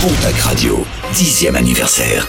[0.00, 2.26] Pontac Radio, 10e anniversaire.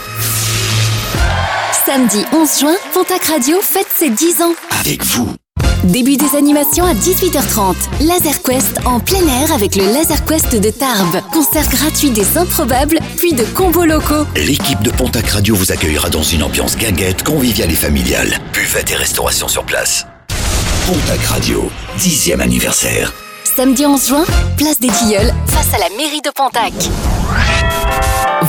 [1.85, 4.51] Samedi 11 juin, Pontac Radio fête ses 10 ans.
[4.81, 5.29] Avec vous.
[5.85, 7.75] Début des animations à 18h30.
[8.01, 11.21] Laser Quest en plein air avec le Laser Quest de Tarbes.
[11.31, 14.25] Concert gratuit des improbables, puis de combos locaux.
[14.35, 18.37] L'équipe de Pontac Radio vous accueillera dans une ambiance guinguette, conviviale et familiale.
[18.51, 20.05] Buvette et restauration sur place.
[20.87, 23.13] Pontac Radio, 10e anniversaire.
[23.55, 24.25] Samedi 11 juin,
[24.57, 26.73] place des Tilleuls, face à la mairie de Pontac.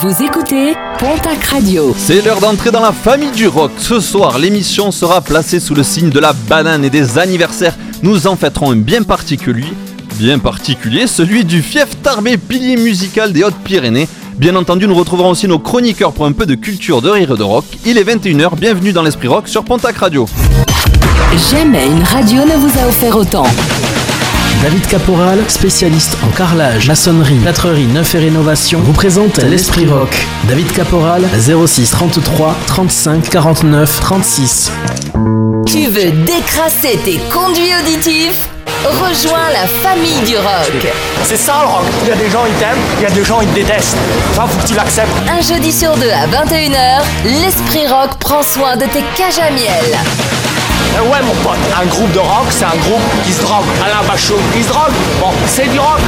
[0.03, 1.95] Vous écoutez Pontac Radio.
[1.97, 3.71] C'est l'heure d'entrer dans la famille du rock.
[3.79, 7.77] Ce soir, l'émission sera placée sous le signe de la banane et des anniversaires.
[8.03, 9.73] Nous en fêterons un bien particulier,
[10.19, 14.09] bien particulier, celui du fief Tarbé, pilier musical des Hautes-Pyrénées.
[14.35, 17.39] Bien entendu, nous retrouverons aussi nos chroniqueurs pour un peu de culture, de rire et
[17.39, 17.67] de rock.
[17.87, 20.27] Il est 21h, bienvenue dans l'Esprit Rock sur Pontac Radio.
[21.53, 23.47] Jamais une radio ne vous a offert autant.
[24.63, 30.25] David Caporal, spécialiste en carrelage, maçonnerie, plâtrerie, neuf et rénovation, vous présente l'Esprit Rock.
[30.45, 31.29] David Caporal,
[31.67, 34.71] 06 33 35 49 36.
[35.67, 38.49] Tu veux décrasser tes conduits auditifs?
[38.85, 40.87] Rejoins la famille du rock.
[41.25, 41.85] C'est ça le rock.
[42.03, 43.97] Il y a des gens ils t'aiment, il y a des gens ils te détestent.
[44.35, 45.11] Ça faut que tu l'acceptes.
[45.29, 49.99] Un jeudi sur deux à 21h, l'Esprit Rock prend soin de tes cages à miel.
[50.97, 53.65] Eh ouais mon pote, un groupe de rock c'est un groupe qui se drogue.
[53.85, 54.93] Alain Bachot, il se drogue.
[55.21, 56.01] Bon, c'est du rock.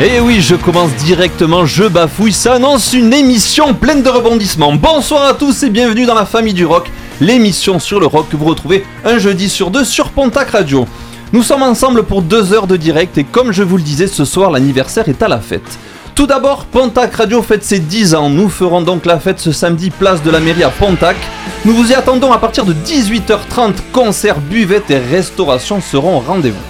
[0.00, 4.72] Et Eh oui, je commence directement, je bafouille, ça annonce une émission pleine de rebondissements.
[4.74, 6.90] Bonsoir à tous et bienvenue dans la famille du rock,
[7.20, 10.86] l'émission sur le rock que vous retrouvez un jeudi sur deux sur Pontac Radio.
[11.32, 14.24] Nous sommes ensemble pour deux heures de direct et comme je vous le disais, ce
[14.24, 15.78] soir l'anniversaire est à la fête.
[16.14, 18.30] Tout d'abord, Pontac Radio fête ses 10 ans.
[18.30, 21.16] Nous ferons donc la fête ce samedi, place de la mairie à Pontac.
[21.64, 23.72] Nous vous y attendons à partir de 18h30.
[23.92, 26.62] Concerts, buvettes et restauration seront au rendez-vous.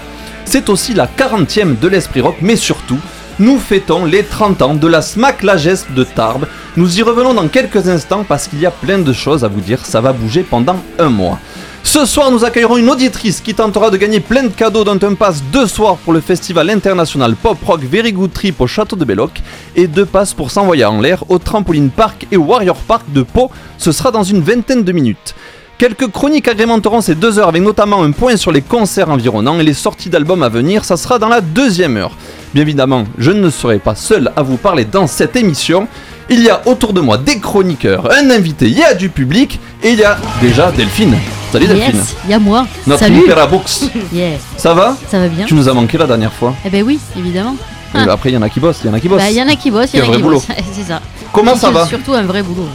[0.47, 2.99] C'est aussi la 40e de l'Esprit Rock, mais surtout,
[3.39, 6.47] nous fêtons les 30 ans de la Smack la Geste de Tarbes.
[6.79, 9.61] Nous y revenons dans quelques instants parce qu'il y a plein de choses à vous
[9.61, 11.39] dire, ça va bouger pendant un mois.
[11.85, 15.15] Ce soir, nous accueillerons une auditrice qui tentera de gagner plein de cadeaux dont un
[15.15, 19.05] pass deux soirs pour le festival international Pop Rock Very Good Trip au château de
[19.05, 19.43] Belloc
[19.77, 23.23] et deux passes pour s'envoyer en l'air au Trampoline Park et au Warrior Park de
[23.23, 23.51] Pau.
[23.77, 25.35] Ce sera dans une vingtaine de minutes.
[25.77, 29.65] Quelques chroniques agrémenteront ces deux heures avec notamment un point sur les concerts environnants et
[29.65, 32.17] les sorties d'albums à venir, ça sera dans la deuxième heure.
[32.55, 35.87] Bien évidemment, je ne serai pas seul à vous parler dans cette émission.
[36.31, 39.61] Il y a autour de moi des chroniqueurs, un invité, il y a du public
[39.83, 41.19] et il y a déjà Delphine.
[41.55, 41.95] Salut Delphine.
[41.99, 42.67] Yes, il y a moi.
[42.85, 43.23] Notre Salut.
[43.49, 43.83] Books.
[44.13, 44.39] Yeah.
[44.57, 46.53] Ça va Ça va bien Tu nous as manqué la dernière fois.
[46.65, 47.55] Eh ben oui, évidemment.
[47.95, 48.07] Et Ah.
[48.11, 49.23] après, il y en a qui bossent, il y en a qui bossent.
[49.23, 50.33] Bah, il y en a qui bossent, il y en C'est un a qui vrai
[50.35, 50.47] bossent.
[50.73, 51.01] C'est ça.
[51.33, 52.67] Comment ça va Surtout un vrai boulot.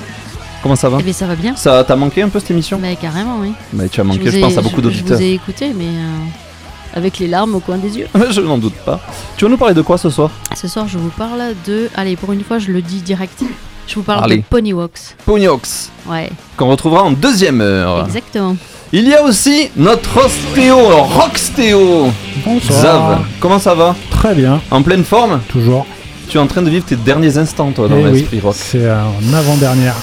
[0.64, 1.58] Comment ça va Eh ben ça va bien.
[1.58, 3.52] Ça t'a manqué un peu cette émission Bah, carrément, oui.
[3.74, 5.18] Bah, tu as manqué, vous je, ai- pense, à beaucoup je- d'auditeurs.
[5.18, 8.08] Je vous ai écouté, mais euh, avec les larmes au coin des yeux.
[8.32, 9.02] je n'en doute pas.
[9.36, 10.30] Tu vas nous parler de quoi ce soir?
[10.56, 11.90] Ce soir, je vous parle de.
[11.96, 13.44] Allez, pour une fois, je le dis direct.
[13.90, 14.38] Je vous parle Allez.
[14.38, 15.16] de Ponywalks.
[15.26, 18.06] Pognox, Ouais, qu'on retrouvera en deuxième heure.
[18.06, 18.56] exactement.
[18.94, 22.12] Il y a aussi notre ostéo, Rockstéo.
[22.46, 22.82] Bonsoir.
[22.82, 25.86] Zav, comment ça va Très bien, En pleine forme toujours.
[26.28, 28.56] Tu es en train de vivre tes derniers instants, toi, dans Eh oui, l'esprit rock.
[28.58, 29.96] c'est en avant-dernière.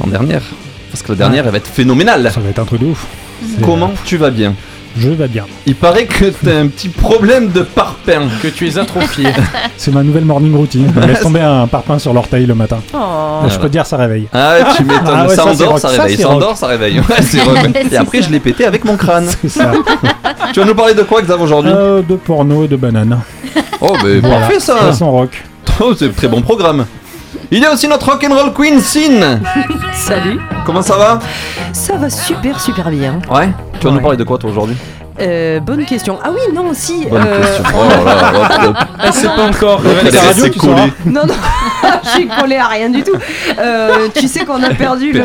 [0.00, 0.42] En dernière.
[0.92, 2.30] Parce que la dernière, elle va être phénoménale.
[2.32, 3.04] Ça va être un truc de ouf.
[3.64, 4.54] Comment tu vas bien
[4.96, 5.44] Je vais bien.
[5.66, 8.28] Il paraît que t'as un petit problème de parpaing.
[8.42, 9.26] que tu es atrophié.
[9.76, 10.92] C'est ma nouvelle morning routine.
[10.94, 12.78] Je laisse tomber un parpaing sur l'orteil le matin.
[12.92, 14.28] Je peux te dire, ça réveille.
[14.32, 15.02] Ah, tu m'étonnes.
[15.16, 16.16] Ah ouais, ça, endort, ça Ça, réveille.
[16.16, 16.98] c'est Ça, endort, ça réveille.
[17.00, 17.58] Ouais, c'est rock.
[17.92, 18.26] Et après, ça.
[18.28, 19.26] je l'ai pété avec mon crâne.
[19.42, 19.72] C'est ça.
[20.52, 21.72] tu vas nous parler de quoi, Xav, aujourd'hui?
[21.74, 23.20] Euh, de porno et de bananes.
[23.80, 24.38] Oh, mais Voilà.
[24.40, 25.42] parfait ça Façon rock.
[25.80, 26.86] Oh, c'est un très bon programme.
[27.56, 29.40] Il y a aussi notre rock'n'roll queen, Sin.
[29.92, 31.20] Salut, Comment ça va?
[31.72, 33.20] Ça va super super bien.
[33.30, 33.48] Ouais.
[33.78, 34.74] Tu vas nous parler de quoi, toi, aujourd'hui?
[35.20, 36.18] Euh, bonne question.
[36.24, 37.04] Ah oui, non, si.
[37.06, 37.64] Bonne euh, question.
[37.76, 38.76] Oh là là, hop, hop.
[39.04, 39.80] Elle sait pas encore.
[39.86, 40.58] Elle radio, tu.
[41.08, 41.34] Non, non,
[42.02, 43.14] je suis collée à rien du tout.
[43.56, 45.22] Euh, tu sais qu'on a perdu le.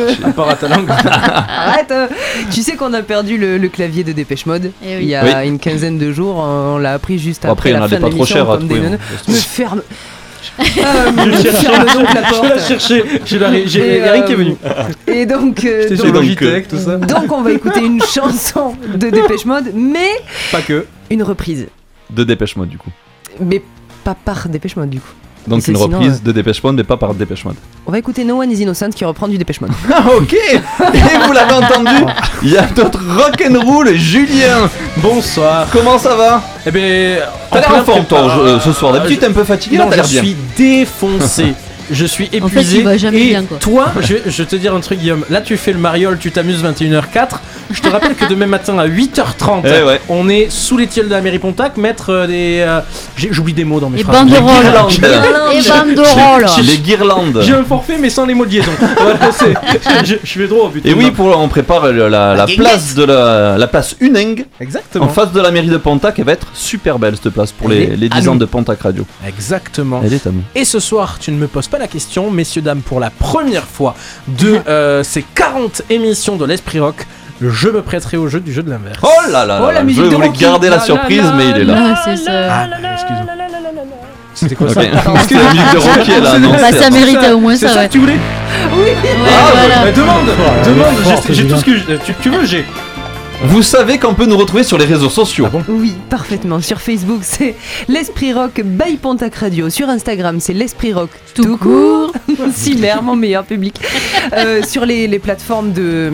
[0.47, 0.88] À ta langue.
[0.91, 2.06] Arrête euh,
[2.51, 5.01] Tu sais qu'on a perdu le, le clavier de Dépêche Mode Eh oui.
[5.01, 5.47] il y a Oui.
[5.47, 6.35] une quinzaine de jours.
[6.38, 8.01] On l'a appris juste Bon, après, après, il y en la a fin des de
[8.03, 8.90] pas trop l'émission, chers à comme des trouver.
[8.91, 9.00] neuneux.
[9.01, 9.23] hein.
[9.28, 9.81] Me ferme.
[10.60, 12.68] Euh, donc la Je l'ai porte.
[12.68, 13.03] cherché.
[13.26, 13.52] J'ai la- a
[14.14, 14.56] rien qui est euh, venu.
[15.08, 16.97] Et donc, euh, donc, donc, tout ça.
[16.97, 20.09] donc on va écouter une chanson de Dépêche Mode, mais
[20.52, 20.86] Pas que.
[21.09, 21.68] une reprise.
[22.09, 22.90] De Dépêche Mode, du coup.
[23.40, 23.62] Mais
[24.03, 25.12] pas par Dépêche Mode du coup.
[25.49, 27.55] Donc une sinon, reprise euh, de Dépêche Mode, mais pas par Dépêche Mode.
[27.87, 29.72] On va écouter No One is Innocent qui reprend du Dépêche Mode.
[29.91, 30.59] Ah, ok Et
[31.25, 32.05] vous l'avez entendu
[32.43, 35.67] Il y a notre rock'n'roll, Julien Bonsoir.
[35.72, 36.41] Comment ça va?
[36.66, 37.19] Eh ben.
[37.51, 38.93] T'as l'air plein en forme, toi, euh, ce soir.
[38.93, 40.22] D'habitude, je- t'es un peu fatigué, là, Non, je bien.
[40.22, 41.53] suis défoncé.
[41.91, 42.82] je suis En fait, épuisé.
[42.84, 43.58] va jamais et bien, quoi.
[43.58, 45.26] toi, je, vais- je vais te dire un truc, Guillaume.
[45.30, 47.40] Là, tu fais le mariole, tu t'amuses 21h04.
[47.72, 50.02] Je te rappelle que demain matin à 8h30, Eh ouais.
[50.09, 52.59] on est sous les tilleuls de la mairie Pontac, mettre euh, des.
[52.68, 52.80] euh,
[53.16, 54.18] J'oublie des mots dans mes Et phrases.
[54.26, 54.66] banderoles.
[55.53, 56.46] Et banderoles.
[56.66, 57.41] Les guirlandes.
[57.46, 58.72] J'ai un forfait, mais sans les mots de liaison.
[59.00, 59.20] Voilà,
[60.03, 60.85] je, je vais droit au but.
[60.85, 65.06] Et oui, pour, on prépare la, la place de la, la place Uneng Exactement.
[65.06, 66.18] en face de la mairie de Pontac.
[66.20, 68.82] Elle va être super belle cette place pour les, les à 10 ans de Pontac
[68.82, 69.06] Radio.
[69.28, 70.02] Exactement.
[70.03, 70.44] Elle est à nous.
[70.56, 73.64] Et ce soir, tu ne me poses pas la question, messieurs, dames, pour la première
[73.66, 73.96] fois
[74.28, 77.08] de euh, ces 40 émissions de l'Esprit Rock,
[77.41, 78.99] je me prêterai au jeu du jeu de l'inverse.
[79.02, 81.58] Oh là là Oh, là, la je voulais garder la La, surprise, la, mais il
[81.61, 81.76] est là.
[81.96, 82.31] Ah, c'est ça.
[82.52, 83.34] Ah, excuse-moi.
[84.35, 84.73] C'était quoi Ok.
[84.73, 84.81] ça
[85.22, 86.11] C'était la musique de Rocky.
[86.61, 88.17] Bah, ça méritait au moins C'est ça, que tu voulais
[88.73, 88.79] Oui.
[88.84, 88.93] Ouais,
[89.28, 89.85] Ah, voilà.
[89.85, 92.66] bah, demande Ouais, Demande J'ai- tout ce que tu veux, j'ai.
[93.41, 95.46] Vous savez qu'on peut nous retrouver sur les réseaux sociaux.
[95.47, 96.59] Ah bon Oui, parfaitement.
[96.59, 97.56] Sur Facebook, c'est
[97.88, 99.70] l'Esprit Rock by Pontac Radio.
[99.70, 102.12] Sur Instagram, c'est l'Esprit Rock tout, Tout court.
[102.53, 103.76] Simer, mon meilleur public.
[104.34, 106.12] Euh, sur les, les plateformes de,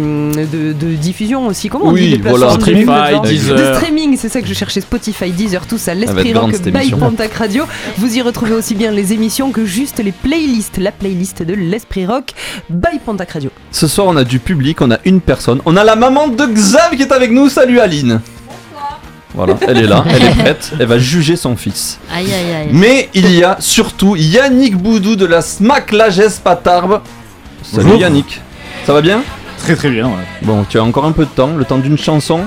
[0.52, 1.68] de, de diffusion aussi.
[1.68, 2.48] Comment on Oui, dit les voilà.
[2.56, 3.58] de- Spotify, Deezer.
[3.58, 4.80] De streaming, c'est ça que je cherchais.
[4.80, 5.94] Spotify, Deezer, tout ça.
[5.94, 6.92] L'Esprit Rock by.
[6.92, 7.66] Pontac Radio.
[7.98, 10.78] Vous y retrouvez aussi bien les émissions que juste les playlists.
[10.78, 12.32] La playlist de l'Esprit Rock
[12.70, 13.50] by Pontac Radio.
[13.72, 15.60] Ce soir, on a du public, on a une personne.
[15.66, 17.50] On a la maman de Xav qui est avec nous.
[17.50, 18.22] Salut Aline.
[19.34, 22.00] Voilà, elle est là, elle est prête, elle va juger son fils.
[22.14, 22.70] Aïe, aïe, aïe.
[22.72, 27.02] Mais il y a surtout Yannick Boudou de la SMAC Lagesse Patarbe.
[27.62, 28.00] Salut Bonjour.
[28.02, 28.42] Yannick.
[28.86, 29.24] Ça va bien?
[29.58, 30.24] Très très bien, ouais.
[30.42, 32.42] Bon, tu as encore un peu de temps, le temps d'une chanson.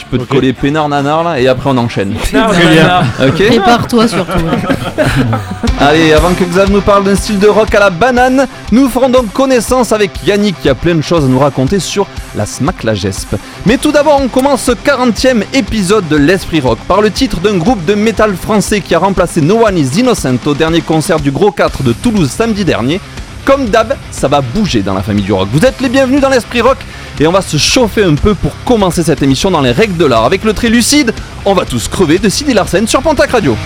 [0.00, 2.14] Tu peux te coller peinard nanar là et après on enchaîne.
[2.22, 3.02] Très bien.
[3.28, 4.32] Ok Prépare-toi surtout.
[4.32, 4.98] hein.
[5.78, 9.08] Allez, avant que Xav nous parle d'un style de rock à la banane, nous ferons
[9.08, 12.06] donc connaissance avec Yannick qui a plein de choses à nous raconter sur
[12.36, 13.36] la SMAC La Gespe.
[13.66, 17.56] Mais tout d'abord, on commence ce 40e épisode de l'Esprit Rock par le titre d'un
[17.56, 21.30] groupe de métal français qui a remplacé No One is Innocent au dernier concert du
[21.30, 23.00] Gros 4 de Toulouse samedi dernier.
[23.44, 25.48] Comme d'hab, ça va bouger dans la famille du rock.
[25.52, 26.78] Vous êtes les bienvenus dans l'Esprit Rock
[27.18, 30.04] et on va se chauffer un peu pour commencer cette émission dans les règles de
[30.04, 30.24] l'art.
[30.24, 31.12] Avec le trait lucide,
[31.44, 33.56] on va tous crever de Sidi Larsen sur Pontac Radio.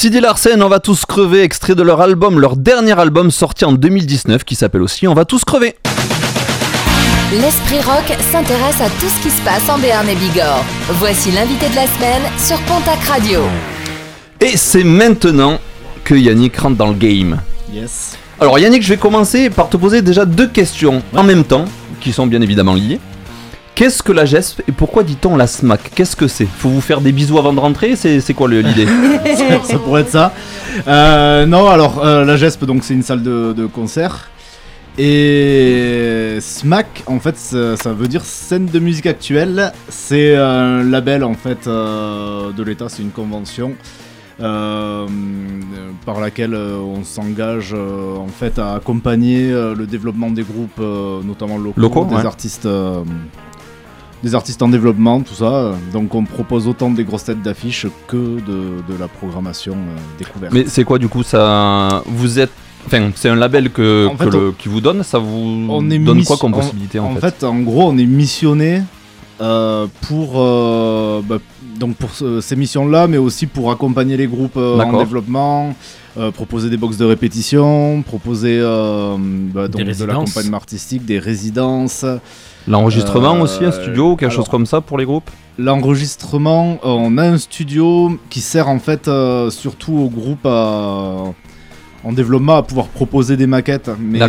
[0.00, 3.72] Sidi Larsen, On va tous crever, extrait de leur album, leur dernier album sorti en
[3.72, 5.76] 2019 qui s'appelle aussi On va tous crever.
[7.34, 10.64] L'Esprit Rock s'intéresse à tout ce qui se passe en Béarn et Bigorre.
[10.92, 13.40] Voici l'invité de la semaine sur Pontac Radio.
[14.40, 15.58] Et c'est maintenant
[16.02, 17.38] que Yannick rentre dans le game.
[17.70, 18.16] Yes.
[18.40, 21.66] Alors Yannick, je vais commencer par te poser déjà deux questions en même temps,
[22.00, 23.00] qui sont bien évidemment liées.
[23.80, 26.44] Qu'est-ce que la GESP et pourquoi dit-on la SMAC Qu'est-ce que c'est?
[26.44, 28.84] Faut vous faire des bisous avant de rentrer C'est quoi l'idée?
[29.24, 30.34] Ça, ça pourrait être ça.
[30.86, 34.28] Euh, non, alors euh, la GESP, donc c'est une salle de, de concert.
[34.98, 39.72] Et SMAC, en fait, ça, ça veut dire scène de musique actuelle.
[39.88, 43.72] C'est un label en fait euh, de l'État, c'est une convention.
[44.42, 45.06] euh,
[46.04, 50.80] par laquelle euh, on s'engage euh, en fait à accompagner euh, le développement des groupes,
[50.80, 52.26] euh, notamment locaux, Locaux, des ouais.
[52.26, 53.02] artistes, euh,
[54.22, 55.72] des artistes en développement, tout ça.
[55.92, 60.52] Donc on propose autant des grosses têtes d'affiches que de, de la programmation euh, découverte.
[60.52, 62.52] Mais c'est quoi du coup ça Vous êtes.
[62.86, 65.66] Enfin, c'est un label que, En que fait, le- on- qui vous donne, ça vous
[65.68, 68.82] on est donne quoi comme possibilité en, en fait, fait, en gros, on est missionné
[69.42, 71.38] euh, pour euh, bah,
[71.78, 75.74] donc pour ce- ces missions-là, mais aussi pour accompagner les groupes euh, en développement,
[76.18, 82.04] euh, proposer des box de répétition, proposer euh, bah, donc de l'accompagnement artistique, des résidences.
[82.68, 87.18] L'enregistrement Euh, aussi, un studio, quelque chose comme ça pour les groupes L'enregistrement, euh, on
[87.18, 91.24] a un studio qui sert en fait euh, surtout aux groupes à-
[92.02, 94.20] en développement à pouvoir proposer des maquettes, mais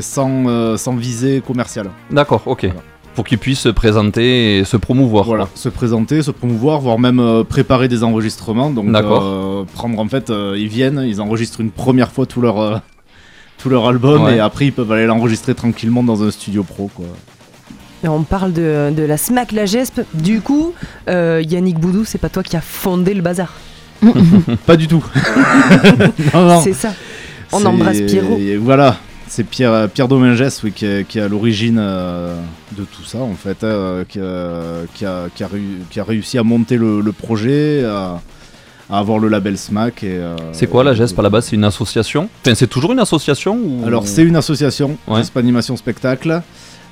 [0.00, 1.90] sans, euh, sans visée commerciale.
[2.10, 2.66] D'accord, ok.
[3.14, 5.24] Pour qu'ils puissent se présenter et se promouvoir.
[5.24, 5.52] Voilà, quoi.
[5.54, 8.70] se présenter, se promouvoir, voire même euh, préparer des enregistrements.
[8.70, 8.86] Donc,
[9.22, 12.76] euh, prendre en fait, euh, ils viennent, ils enregistrent une première fois tout leur, euh,
[13.58, 14.36] tout leur album Ouais.
[14.36, 16.90] et après ils peuvent aller l'enregistrer tranquillement dans un studio pro.
[16.94, 17.04] Quoi.
[18.04, 20.00] Et On parle de, de la SMAC, la GESP.
[20.14, 20.74] Du coup,
[21.08, 23.52] euh, Yannick Boudou, c'est pas toi qui as fondé le bazar.
[24.66, 25.04] Pas du tout.
[26.34, 26.60] non, non.
[26.62, 26.92] C'est ça.
[27.52, 28.38] On C'est- embrasse Pierrot.
[28.60, 28.96] Voilà,
[29.28, 32.34] c'est Pierre, Pierre Domingès oui, qui, est, qui est à l'origine euh,
[32.76, 36.04] de tout ça en fait, euh, qui, a, qui a- qui a réu- qui a
[36.04, 38.20] réussi à monter le, le projet, à,
[38.90, 40.02] à avoir le label SMAC.
[40.02, 41.46] et, euh, C'est quoi la GESP à la base?
[41.46, 42.28] C'est une association?
[42.44, 43.84] Enfin, c'est toujours une association ou...
[43.86, 45.18] Alors c'est une association, Ouais.
[45.18, 46.42] GESP Animation Spectacle.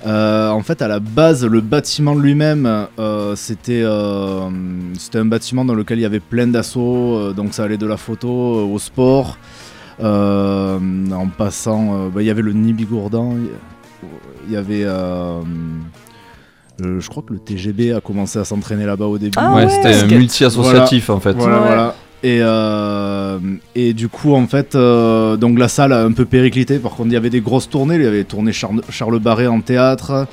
[0.07, 4.49] Euh, en fait, à la base, le bâtiment lui-même, euh, c'était euh,
[4.99, 7.87] c'était un bâtiment dans lequel il y avait plein d'assauts, euh, donc ça allait de
[7.87, 9.37] la photo euh, au sport,
[10.03, 10.79] euh,
[11.13, 13.35] en passant, euh, bah, il y avait le Nibigourdan,
[14.47, 15.41] il y avait, euh,
[16.83, 19.35] euh, je crois que le TGB a commencé à s'entraîner là-bas au début.
[19.37, 19.69] Ah Ouais, ouais.
[19.69, 21.33] c'était un multi-associatif, en fait.
[21.33, 21.67] Voilà, Ouais.
[21.67, 21.95] voilà.
[22.23, 23.39] Et, euh,
[23.75, 26.79] et du coup, en fait, euh, donc la salle a un peu périclité.
[26.79, 27.95] Par contre, il y avait des grosses tournées.
[27.97, 30.27] Il y avait tourné Charles, Charles Barré en théâtre.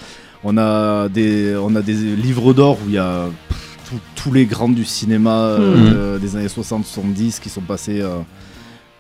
[0.44, 4.34] On a des, on a des livres d'or où il y a pff, tous- tous
[4.34, 8.04] les grands du cinéma euh, des années 60-70 qui sont passés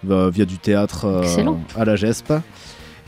[0.03, 1.21] via du théâtre
[1.77, 2.33] à la GESP.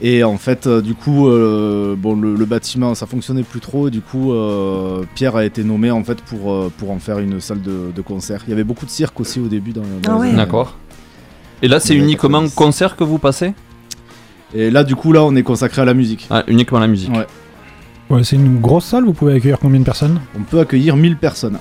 [0.02, 3.90] Et en fait, euh, du coup, euh, bon, le, le bâtiment, ça fonctionnait plus trop.
[3.90, 7.20] Et du coup, euh, Pierre a été nommé en fait pour, euh, pour en faire
[7.20, 8.42] une salle de, de concert.
[8.48, 9.72] Il y avait beaucoup de cirque aussi au début.
[9.74, 10.78] Dans, dans les années- D'accord.
[11.62, 13.54] Et là, c'est Ouais, uniquement concert que vous passez?
[14.56, 16.28] Et là, du coup, là, on est consacré à la musique.
[16.30, 17.12] Ah, uniquement la musique.
[17.12, 17.28] Ouais.
[18.10, 20.20] Ouais, c'est une grosse salle, vous pouvez accueillir combien de personnes?
[20.40, 21.60] On peut accueillir 1000 personnes.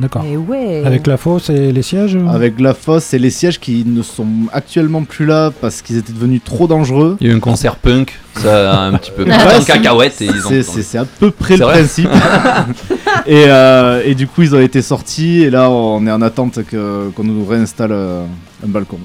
[0.00, 0.24] D'accord.
[0.24, 0.82] Et ouais.
[0.84, 4.02] Avec la fosse et les sièges ou- Avec la fosse et les sièges qui ne
[4.02, 7.16] sont actuellement plus là parce qu'ils étaient devenus trop dangereux.
[7.20, 9.60] Il y a eu un concert punk, ça a un petit peu Ouais, parti en
[9.60, 10.62] c'est- cacahuète et ils ont.
[10.62, 12.08] c'est- à peu près C'est le vrai principe.
[13.26, 16.64] et, euh, et du coup, ils ont été sortis et là, on est en attente
[16.64, 18.24] que- qu'on nous réinstalle euh,
[18.64, 18.98] un balcon.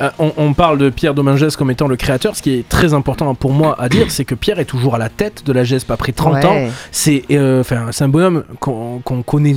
[0.00, 2.34] Euh, on, on parle de Pierre Domingès comme étant le créateur.
[2.34, 4.98] Ce qui est très important pour moi à dire, c'est que Pierre est toujours à
[4.98, 6.46] la tête de la GESP après 30 Ouais.
[6.46, 6.56] ans.
[6.90, 9.54] C'est euh, enfin, c'est un bonhomme qu'on qu'on connaît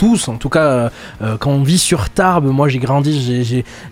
[0.00, 0.88] tous, en tout cas euh,
[1.20, 3.12] euh, quand on vit sur Tarbes, moi j'ai grandi,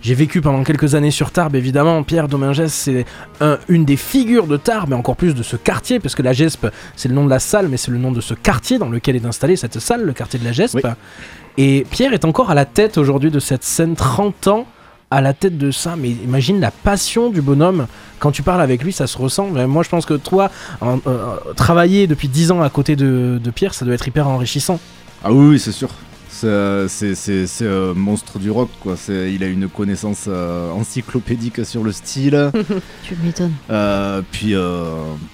[0.01, 3.05] j'ai- vécu pendant quelques années sur Tarbes, évidemment, Pierre Domingès c'est
[3.41, 6.33] un- une des figures de Tarbes, mais encore plus de ce quartier, parce que la
[6.33, 8.89] GESP c'est le nom de la salle, mais c'est le nom de ce quartier dans
[8.89, 10.79] lequel est installée cette salle, le quartier de la GESP.
[11.59, 14.65] Et Pierre est encore à la tête aujourd'hui de cette scène 30 ans
[15.11, 17.85] à la tête de ça, mais imagine la passion du bonhomme.
[18.19, 19.47] Quand tu parles avec lui, ça se ressent.
[19.53, 20.49] Mais moi, je pense que toi,
[20.81, 24.27] en- euh, travailler depuis 10 ans à côté de, de Pierre, ça doit être hyper
[24.27, 24.79] enrichissant.
[25.23, 25.89] Ah oui, oui, c'est sûr.
[26.31, 28.95] C'est, euh, C'est un monstre du rock, quoi.
[28.95, 32.51] C'est- Il a une connaissance euh, encyclopédique sur le style.
[33.03, 33.51] Tu m'étonnes.
[33.69, 34.85] Euh, puis euh,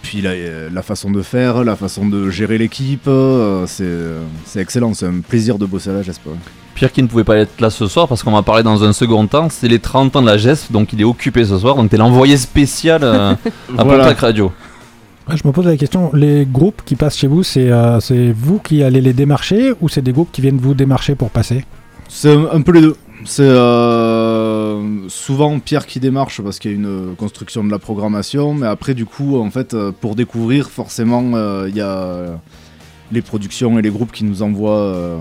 [0.01, 0.34] puis la,
[0.74, 3.86] la façon de faire, la façon de gérer l'équipe, euh, c'est
[4.46, 4.94] c'est excellent.
[4.96, 6.34] C'est un plaisir de bosser à la j'espère.
[6.74, 8.92] Pierre qui ne pouvait pas être là ce soir parce qu'on va parler dans un
[8.92, 11.75] second temps, c'est les 30 ans de la GESP, donc il est occupé ce soir,
[11.75, 13.34] donc t'es l'envoyé spécial euh,
[13.77, 14.04] à Voilà.
[14.04, 14.51] Pontac Radio.
[15.27, 18.60] Je me pose la question, les groupes qui passent chez vous, c'est euh, c'est vous
[18.60, 21.65] qui allez les démarcher ou c'est des groupes qui viennent vous démarcher pour passer?
[22.08, 22.96] C'est un, peu les deux.
[23.25, 28.53] C'est euh, souvent Pierre qui démarche parce qu'il y a une construction de la programmation,
[28.53, 31.24] mais après du coup, en fait, euh, pour découvrir, forcément,
[31.65, 32.39] il y a
[33.12, 35.20] les productions et les groupes qui nous envoient,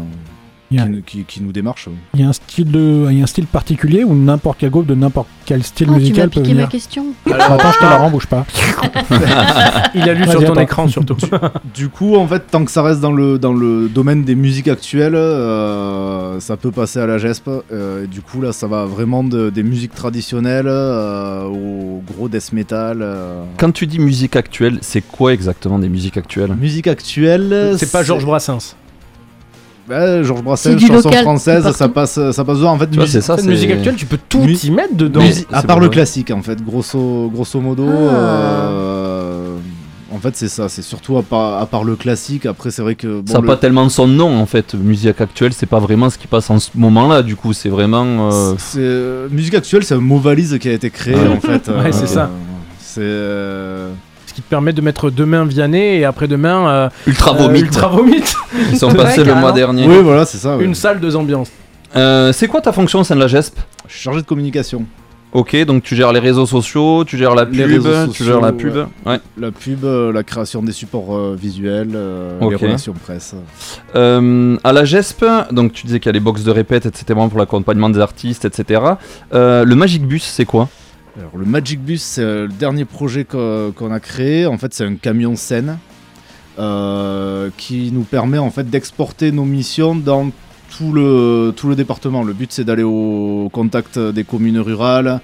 [0.81, 1.89] a- qui, nous- qui- qui nous démarchent.
[1.89, 1.95] oui.
[2.15, 4.71] Il y a un style de, il y a un style particulier ou n'importe quel
[4.71, 6.69] groupe de n'importe quel style Ah, tu m'as musical peut piqué ma venir.
[6.69, 7.07] question.
[7.31, 8.45] Attends, je te la rends, bouge pas.
[9.95, 10.61] Il a lu sur ton attends.
[10.61, 11.17] écran surtout.
[11.75, 14.69] Du coup, en fait, tant que ça reste dans le, dans le domaine des musiques
[14.69, 17.49] actuelles, euh, ça peut passer à la GESP.
[17.73, 22.53] Euh, du coup, là, ça va vraiment de- des musiques traditionnelles euh, au gros death
[22.53, 22.99] metal.
[23.03, 23.43] euh.
[23.59, 26.55] Quand tu dis musique actuelle, c'est quoi exactement des musiques actuelles?
[26.59, 27.75] Musique actuelle.
[27.79, 28.77] C'est pas Georges Brassens.
[29.89, 32.87] Ouais, Georges Brassens, chanson local, française, ça passe, ça passe en fait.
[32.91, 35.21] Tu vois, ça, musique actuelle, tu peux tout Mu- y mettre dedans.
[35.21, 35.95] Musi- à part le vrai.
[35.97, 37.85] classique, en fait, grosso, grosso modo.
[37.87, 38.15] Ah.
[38.15, 39.57] euh,
[40.13, 42.47] en fait, c'est ça, c'est surtout à part, à part le classique.
[42.47, 43.21] Après, c'est vrai que.
[43.21, 44.75] bon, ça n'a le- pas tellement son nom en fait.
[44.75, 47.23] Musique actuelle, c'est pas vraiment ce qui passe en ce moment-là.
[47.23, 48.31] Du coup, c'est vraiment.
[48.33, 51.69] euh, C'est euh, musique actuelle, c'est un mot valise qui a été créé en fait.
[51.77, 52.31] Ouais, c'est ça.
[52.81, 54.04] C'est euh, Ce
[54.35, 57.61] qui te permet de mettre demain Vianney et après-demain euh, Ultra euh, Vomit.
[57.61, 58.23] Ultra Vomit.
[58.73, 59.87] Ils sont Ouais, passés le mois dernier.
[59.87, 60.57] Oui, voilà, c'est ça.
[60.57, 60.65] ouais.
[60.65, 61.51] Une salle, deux ambiances.
[61.97, 63.57] Euh, c'est quoi ta fonction au sein de la GESP?
[63.87, 64.85] Je suis chargé de communication.
[65.33, 68.73] Ok, donc tu gères les réseaux sociaux, tu gères la pub, tu gères la pub.
[68.77, 68.85] ouais.
[69.05, 69.19] Ouais.
[69.37, 72.51] La pub, euh, la création des supports euh, visuels, euh, Ok.
[72.53, 73.35] les relations presse.
[73.97, 77.05] Euh, à la GESP, donc tu disais qu'il y a les box de répète, etc.
[77.29, 78.81] pour l'accompagnement des artistes, etc.
[79.33, 80.69] Euh, le Magic Bus, c'est quoi?
[81.17, 84.47] Alors, le Magic Bus, c'est euh, le dernier projet qu'on a créé.
[84.47, 85.79] En fait, c'est un camion scène
[86.59, 90.31] euh, qui nous permet en fait d'exporter nos missions dans
[90.77, 92.25] tout le, tout le département.
[92.25, 95.21] Le but, c'est d'aller au contact des communes rurales,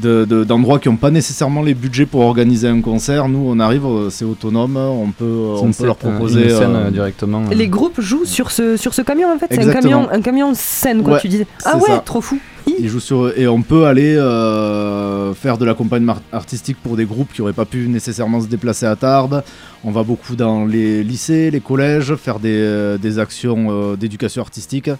[0.00, 3.28] de- de- d'endroits qui n'ont pas nécessairement les budgets pour organiser un concert.
[3.28, 5.24] Nous, on arrive, euh, c'est autonome, on peut,
[5.58, 6.42] C'est on peut leur scène- proposer.
[6.44, 7.42] une scène euh, euh, directement.
[7.50, 7.54] euh.
[7.54, 10.52] Les groupes jouent sur ce, sur ce camion en fait, c'est un camion, un camion
[10.54, 11.46] scène quoi Ouais, tu disais.
[11.64, 11.98] Ah ouais, ça.
[12.04, 12.38] trop fou.
[12.78, 17.04] Ils jouent sur et on peut aller euh, faire de l'accompagnement art- artistique pour des
[17.04, 19.42] groupes qui n'auraient pas pu nécessairement se déplacer à Tarbes.
[19.84, 24.42] On va beaucoup dans les lycées, les collèges, faire des, euh, des actions euh, d'éducation
[24.42, 24.90] artistique.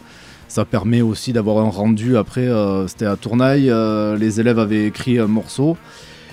[0.50, 2.16] Ça permet aussi d'avoir un rendu.
[2.16, 5.76] Après, euh, c'était à Tournaille, euh, les élèves avaient écrit un morceau.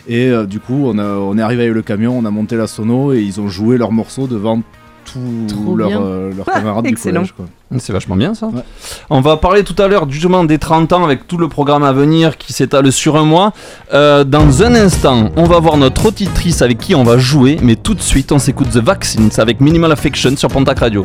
[0.08, 2.56] Et euh, du coup, on, a- on est arrivé avec le camion, on a monté
[2.56, 4.64] la sono et ils ont joué leur morceau devant
[5.06, 6.02] tous leurs
[6.48, 7.20] Ah, camarades du excellent.
[7.22, 7.34] collège.
[7.34, 7.46] quoi.
[7.78, 8.48] C'est vachement bien ça.
[8.48, 8.64] Ouais.
[9.12, 11.94] On va parler tout à l'heure justement des 30 ans avec tout le programme à
[11.94, 13.54] venir qui s'étale sur un mois.
[13.94, 17.76] Euh, dans un instant, on va voir notre auditrice avec qui on va jouer, mais
[17.76, 21.04] tout de suite on s'écoute The Vaccines avec Minimal Affection sur Pontac Radio.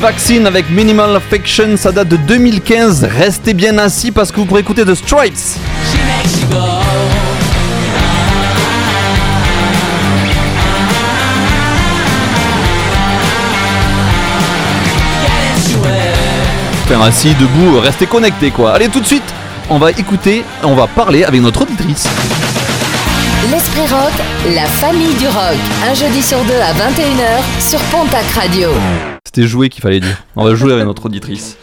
[0.00, 3.04] Vaccine avec Minimal Affection, ça date de 2015.
[3.04, 5.58] Restez bien assis parce que vous pourrez écouter The Stripes.
[16.86, 18.72] Enfin, assis, debout, restez connectés quoi.
[18.72, 19.22] Allez, tout de suite,
[19.68, 22.08] on va écouter, on va parler avec notre auditrice.
[23.52, 24.12] L'Esprit Rock,
[24.54, 25.58] la famille du rock.
[25.86, 28.70] Un jeudi sur deux à 21h sur Pontac Radio.
[29.32, 30.24] C'était jouer qu'il fallait dire.
[30.34, 31.56] On va jouer avec notre auditrice.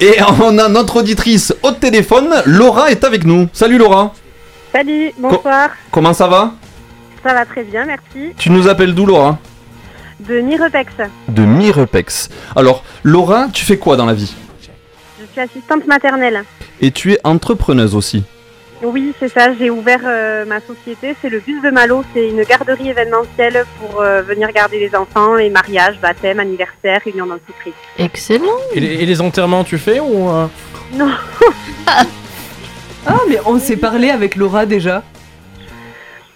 [0.00, 2.32] Et on a notre auditrice au téléphone.
[2.46, 3.50] Laura est avec nous.
[3.52, 4.14] Salut Laura.
[4.72, 5.68] Salut, bonsoir.
[5.90, 6.54] Comment ça va?
[7.22, 8.32] Ça va très bien, merci.
[8.38, 9.38] Tu nous appelles d'où Laura?
[10.20, 10.90] De Mirepex.
[11.28, 12.30] De Mirepex.
[12.56, 14.32] Alors, Laura, tu fais quoi dans la vie?
[15.20, 16.44] Je suis assistante maternelle.
[16.80, 18.24] Et tu es entrepreneuse aussi.
[18.82, 22.42] Oui, c'est ça, j'ai ouvert euh, ma société, c'est le Bus de Malo, c'est une
[22.42, 27.74] garderie événementielle pour euh, venir garder les enfants, les mariages, baptêmes, anniversaires, réunions d'entreprise.
[27.98, 28.58] Excellent.
[28.74, 30.46] Et les, et les enterrements, tu fais ou euh,
[30.94, 31.10] Non,
[33.06, 35.02] Ah, mais on s'est parlé avec Laura déjà.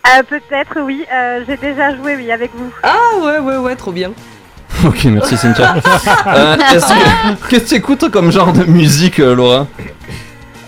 [0.06, 2.70] Euh, peut-être oui, euh, j'ai déjà joué oui avec vous.
[2.84, 4.12] Ah ouais, ouais, ouais, trop bien.
[4.84, 5.74] Ok, merci Cynthia.
[6.26, 9.66] Euh, est-ce que- Qu'est-ce que tu écoutes comme genre de musique, euh, Laura?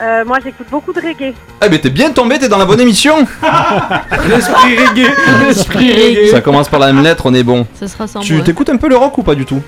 [0.01, 1.35] Euh, moi j'écoute beaucoup de reggae.
[1.65, 3.17] Eh ben t'es bien tombé, t'es dans la bonne émission
[4.29, 5.09] L'esprit reggae
[5.47, 7.67] L'esprit reggae Ça commence par la même lettre, on est bon.
[7.75, 8.45] Ça sera sans Tu moi.
[8.45, 9.61] t'écoutes un peu le rock ou pas du tout?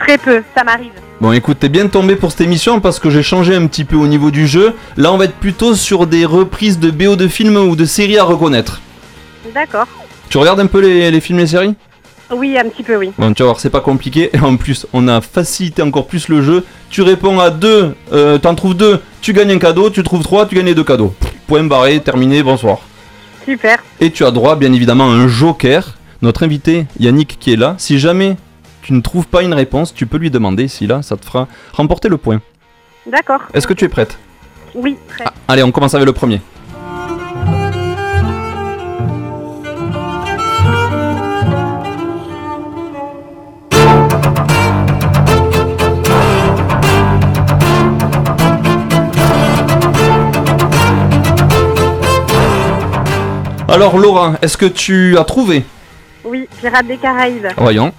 [0.00, 0.90] Très peu, ça m'arrive.
[1.20, 3.94] Bon écoute, t'es bien tombé pour cette émission parce que j'ai changé un petit peu
[3.94, 4.74] au niveau du jeu.
[4.96, 8.18] Là on va être plutôt sur des reprises de BO de films ou de séries
[8.18, 8.80] à reconnaître.
[9.54, 9.86] D'accord.
[10.28, 11.74] Tu regardes un peu les, les films et les séries?
[12.32, 13.12] Oui, un petit peu oui.
[13.18, 14.30] Bon tu vas voir, c'est pas compliqué.
[14.32, 16.64] Et en plus, on a facilité encore plus le jeu.
[16.90, 19.90] Tu réponds à deux, euh, t'en trouves deux, tu gagnes un cadeau.
[19.90, 21.14] Tu trouves trois, tu gagnes les deux cadeaux.
[21.46, 22.78] Point barré, terminé, bonsoir.
[23.44, 23.82] Super.
[24.00, 25.96] Et tu as droit bien évidemment à un joker.
[26.22, 27.74] Notre invité Yannick qui est là.
[27.78, 28.36] Si jamais
[28.82, 31.48] tu ne trouves pas une réponse, tu peux lui demander si là ça te fera
[31.72, 32.40] remporter le point.
[33.06, 33.40] D'accord.
[33.52, 34.18] Est-ce que tu es prête?
[34.74, 35.24] Oui, très.
[35.48, 36.40] Allez, on commence avec le premier.
[53.72, 55.64] Alors Laura, est-ce que tu as trouvé?
[56.24, 57.46] Oui, Pirates des Caraïbes.
[57.56, 57.90] Voyons.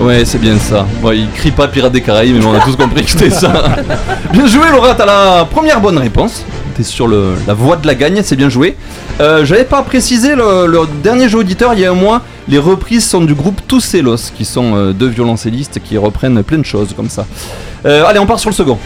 [0.00, 0.84] Ouais, c'est bien ça.
[1.04, 3.76] Ouais, il crie pas Pirates des Caraïbes, mais on a tous compris que c'était ça.
[4.32, 6.44] bien joué, Laura, t'as la première bonne réponse.
[6.76, 8.76] T'es sur le, la voie de la gagne, c'est bien joué.
[9.20, 12.22] Euh, J'avais pas précisé le, le dernier jeu auditeur il y a un mois.
[12.48, 16.64] Les reprises sont du groupe Tousselos, qui sont euh, deux violoncellistes qui reprennent plein de
[16.64, 17.24] choses comme ça.
[17.86, 18.78] Euh, allez, on part sur le second.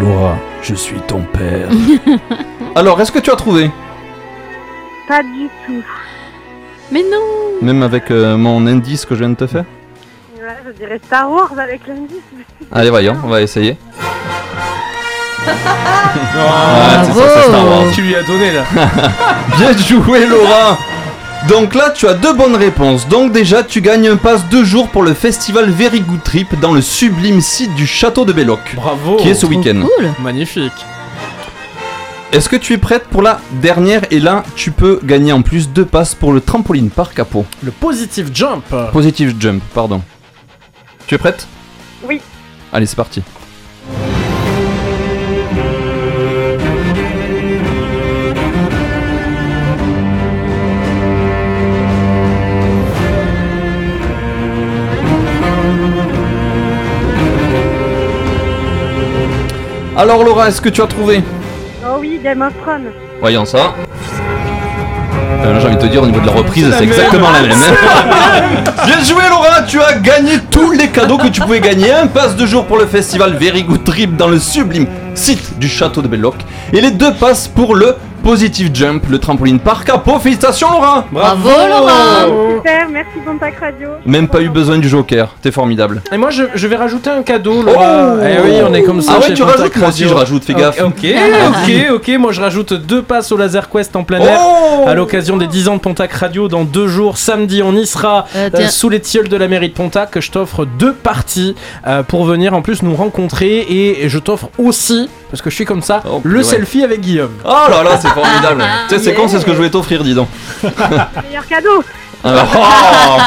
[0.00, 1.68] Laura, je suis ton père.
[2.74, 3.70] Alors, est-ce que tu as trouvé?
[5.08, 5.82] Pas du tout.
[6.90, 9.64] Mais non Même avec euh, mon indice que je viens de te faire?
[10.42, 12.16] Ouais, je dirais Star Wars avec l'indice.
[12.72, 13.76] Allez, voyons, on va essayer.
[15.46, 15.46] Ah,
[16.34, 17.84] Ouais, c'est ça, c'est Star Wars.
[17.94, 18.64] Tu lui as donné là.
[19.56, 20.76] Bien joué, Laura
[21.48, 23.06] Donc là, tu as deux bonnes réponses.
[23.06, 26.72] Donc déjà, tu gagnes un pass deux jours pour le festival Very Good Trip dans
[26.72, 28.74] le sublime site du château de Belloc.
[28.74, 29.86] Bravo Qui est ce week-end.
[30.20, 30.72] Magnifique.
[32.32, 34.02] Est-ce que tu es prête pour la dernière?
[34.10, 37.44] Et là, tu peux gagner en plus deux passes pour le trampoline parc à Pau.
[37.62, 38.64] Le positive jump.
[38.92, 40.02] Positive jump, pardon.
[41.12, 41.46] Tu es prête
[42.04, 42.22] Oui.
[42.72, 43.22] Allez, c'est parti.
[59.94, 61.22] Alors Laura, est-ce que tu as trouvé?
[61.84, 62.90] Oh oui, Game of Thrones.
[63.20, 63.74] Voyons ça.
[65.44, 67.52] Euh, J'ai envie de te dire au niveau de la reprise, c'est exactement la même.
[67.52, 68.72] hein.
[68.86, 71.92] Bien joué Laura, tu as gagné tous les cadeaux que tu pouvais gagner.
[71.92, 75.68] Un passe de jour pour le festival Very Good Trip dans le sublime site du
[75.68, 76.34] château de Belloc.
[76.72, 80.18] Et les deux passes pour le Positive Jump, le trampoline parc à Pau.
[80.20, 83.88] Félicitations Laura Bravo, Laura Super, merci Pontac Radio.
[84.06, 86.02] Même pas eu besoin du joker, t'es formidable.
[86.12, 88.14] Et moi je, je vais rajouter un cadeau Laura.
[88.14, 89.14] Oh eh oui, on est comme ça.
[89.16, 90.08] Ah ouais, chez tu Pontac rajoutes Moi aussi Radio.
[90.16, 90.80] je rajoute, fais gaffe.
[90.82, 91.04] Ok,
[91.48, 94.94] ok, ok, moi je rajoute deux passes au Laser Quest en plein air Oh à
[94.94, 97.18] l'occasion des 10 ans de Pontac Radio dans deux jours.
[97.18, 100.18] Samedi, on y sera Euh, euh, sous les tilleuls de la mairie de Pontac.
[100.20, 101.54] Je t'offre deux parties
[101.86, 105.64] euh, pour venir en plus nous rencontrer et je t'offre aussi parce que je suis
[105.64, 106.44] comme ça, Oh, le ouais.
[106.44, 107.32] selfie avec Guillaume.
[107.44, 108.62] Oh là là, c'est formidable.
[108.88, 110.28] tu sais, c'est con, c'est ce que je voulais t'offrir, dis donc.
[110.62, 111.82] Meilleur cadeau.
[112.22, 113.18] Alors, oh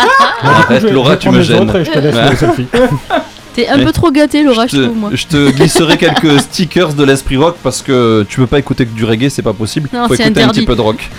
[0.47, 1.69] Arrête, je vais- Laura, vais tu me gênes.
[1.83, 2.67] je te laisse le selfie.
[3.55, 5.09] T'es un Mais peu trop gâté, Laura, je trouve, moi.
[5.13, 8.93] je te glisserai quelques stickers de l'esprit rock parce que tu peux pas écouter que
[8.93, 9.89] du reggae, c'est pas possible.
[9.93, 10.59] Non, Faut c'est écouter un interdit.
[10.61, 11.09] petit peu de rock.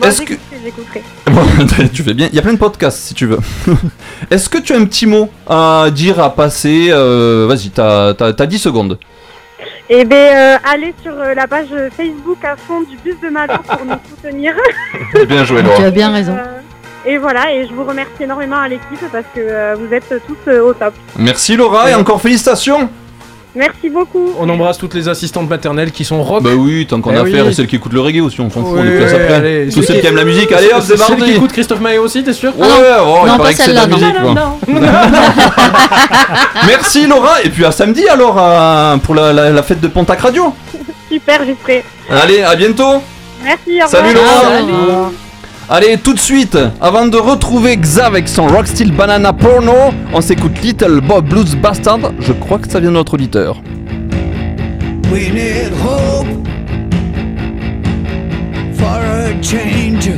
[0.00, 0.34] Bon, Est-ce que-.
[1.30, 1.42] Bon,
[1.92, 2.28] tu fais bien.
[2.32, 3.38] Il y a plein de podcasts si tu veux.
[4.30, 6.88] Est-ce que tu as un petit mot à dire, à passer?
[6.90, 8.98] Euh, Vas-y, t'as t'as- t'as 10 secondes.
[9.90, 13.54] Et ben euh, allez sur euh, la page Facebook à fond du bus de Malo
[13.66, 14.54] pour nous soutenir.
[15.28, 15.76] Bien joué, Laura.
[15.76, 16.32] Tu as bien raison.
[16.32, 16.60] Euh,
[17.06, 20.50] et voilà, et je vous remercie énormément à l'équipe parce que euh, vous êtes tous
[20.50, 20.94] euh, au top.
[21.18, 22.88] Merci Laura et encore félicitations.
[23.56, 24.32] Merci beaucoup.
[24.40, 26.42] On embrasse toutes les assistantes maternelles qui sont rock.
[26.42, 27.30] Bah oui, tant qu'on Eh a oui.
[27.30, 29.34] affaire et celles qui écoutent le reggae aussi, on s'en fout, on est place après.
[29.34, 31.32] allez, Tous ceux qui- qui aiment la musique, allez hop, c'est Celle qui parti.
[31.34, 33.74] écoute Christophe Maé aussi, t'es sûr Ouais, oh, il Non, paraît pas que c'est de
[33.74, 33.96] la celle-là, non.
[33.96, 34.24] musique.
[34.24, 34.88] Non, non,
[36.66, 40.20] Merci Laura, et puis à samedi alors à- pour la, la- la fête de Pontac
[40.20, 40.52] Radio.
[41.10, 41.84] Super, j'y serai.
[42.10, 43.02] Allez, à bientôt.
[43.42, 44.62] Merci, au Salut revoir.
[44.86, 45.10] Laura.
[45.68, 49.72] Allez, tout de suite, avant de retrouver Xa avec son Rocksteel Banana Porno,
[50.12, 52.12] on s'écoute Little Bob Blues Bastard.
[52.20, 53.62] Je crois que ça vient de notre auditeur.
[55.10, 56.26] We need hope
[58.76, 60.10] for a change.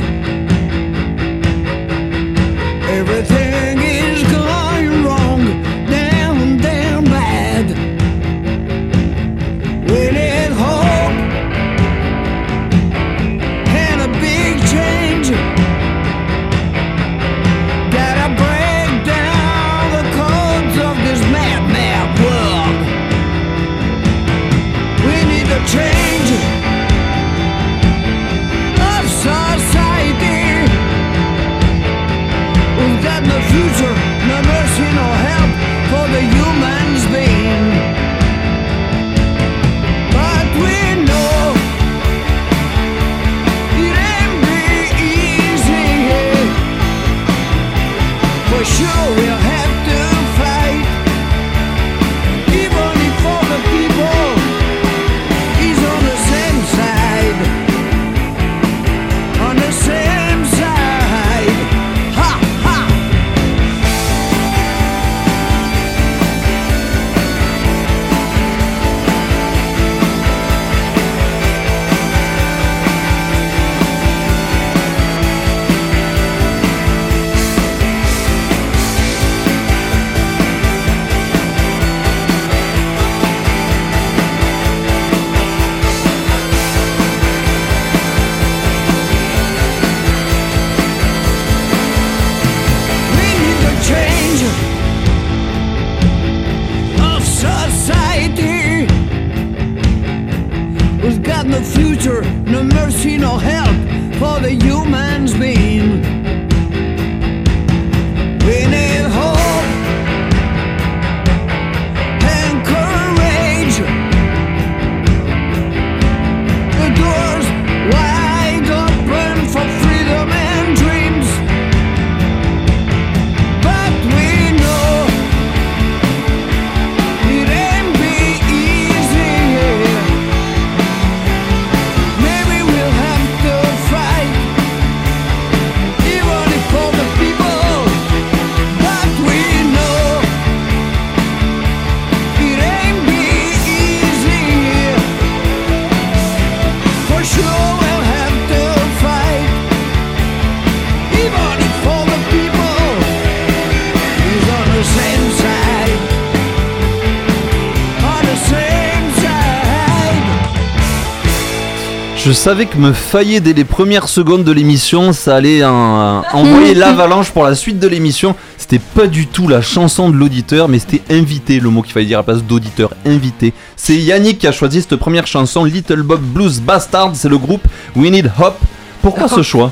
[162.27, 166.73] Je savais que me faillir dès les premières secondes de l'émission, ça allait en- envoyer
[166.73, 168.35] l'avalanche pour la suite de l'émission.
[168.57, 172.05] C'était pas du tout la chanson de l'auditeur, mais c'était invité, le mot qu'il fallait
[172.05, 173.53] dire à la place d'auditeur, invité.
[173.77, 177.65] C'est Yannick qui a choisi cette première chanson, Little Bob Blues Bastard, c'est le groupe
[177.95, 178.57] We Need Hop.
[179.01, 179.71] Pourquoi ce choix?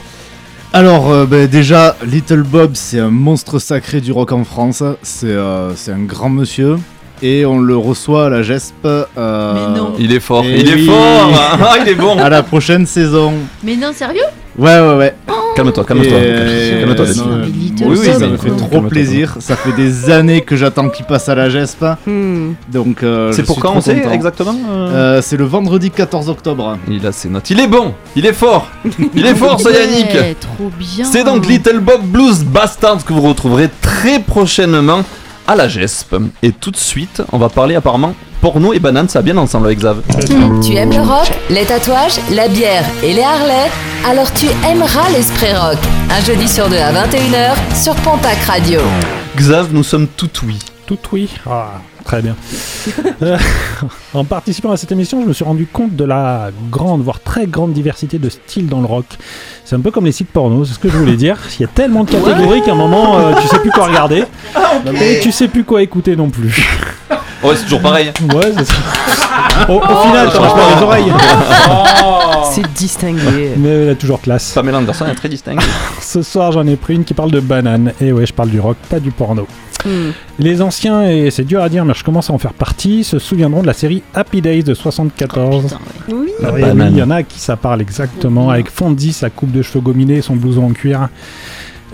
[0.72, 4.82] Alors, euh, ben, déjà, Little Bob, c'est un monstre sacré du rock en France.
[5.04, 6.78] C'est euh, c'est un grand monsieur.
[7.28, 8.86] Et on le reçoit à la GESP.
[8.86, 9.54] euh,
[9.98, 10.86] Il est fort, et il est oui.
[10.86, 13.34] fort Ah, il est bon À la prochaine saison.
[13.64, 14.22] Mais non, sérieux?
[14.60, 15.16] Ouais, ouais, ouais.
[15.56, 16.18] Calme-toi, calme-toi.
[16.20, 18.58] Et- Calme-toi, non, euh, Little oui, oui, Bob, ça me fait quoi.
[18.58, 19.36] trop Calme-toi, plaisir.
[19.40, 21.84] Ça fait des années que j'attends qu'il passe à la GESP.
[22.72, 25.46] Donc, euh, C'est je pour suis quand trop on sait exactement euh Euh, C'est le
[25.46, 26.78] vendredi 14 octobre.
[26.88, 27.50] Il a ses notes.
[27.50, 28.68] Il est bon, il est fort,
[29.16, 30.40] il est fort Ouais, Yannick.
[30.40, 31.06] trop bien.
[31.06, 35.02] C'est donc Little Bob Blues Bastard que vous retrouverez très prochainement
[35.48, 36.16] à la GESP.
[36.44, 39.68] Et tout de suite, on va parler apparemment porno et banane, ça va bien ensemble
[39.68, 40.02] avec Xav.
[40.64, 43.72] Tu aimes le rock, les tatouages, la bière et les Harley
[44.08, 45.80] Alors tu aimeras l'Esprit Rock.
[46.12, 48.82] Un jeudi sur deux à 21h sur Pontac Radio.
[49.36, 50.60] Xav, nous sommes tout oui.
[50.86, 51.30] Tout oui.
[51.50, 52.36] Ah, très bien.
[53.22, 53.38] Euh,
[54.14, 57.48] en participant à cette émission, je me suis rendu compte de la grande, voire très
[57.48, 59.06] grande diversité de styles dans le rock.
[59.66, 61.38] C'est un peu comme les sites porno, c'est ce que je voulais dire.
[61.60, 64.24] Il y a tellement de catégories qu'à un moment, euh, tu sais plus quoi regarder.
[65.02, 66.66] Et tu sais plus quoi écouter non plus.
[67.44, 68.12] Ouais, c'est toujours pareil.
[68.34, 68.76] Ouais, c'est ça.
[69.70, 71.14] Au, au final, t'en pas les oreilles.
[72.52, 73.52] C'est distingué.
[73.58, 74.52] Mais elle a toujours classe.
[74.54, 75.64] Pamela Anderson est très distincte.
[76.02, 77.92] Ce soir, j'en ai pris une qui parle de banane.
[78.00, 79.48] Et ouais, je parle du rock, pas du porno.
[79.86, 80.12] Hmm.
[80.40, 83.20] Les anciens, et c'est dur à dire, mais je commence à en faire partie, se
[83.20, 85.78] souviendront de la série Happy Days de 74.
[86.08, 86.32] Oui.
[86.44, 89.52] Ah oui, oui, il y en a qui ça parle exactement, avec Fondy, sa coupe
[89.52, 91.10] de cheveux gominée et son blouson en cuir.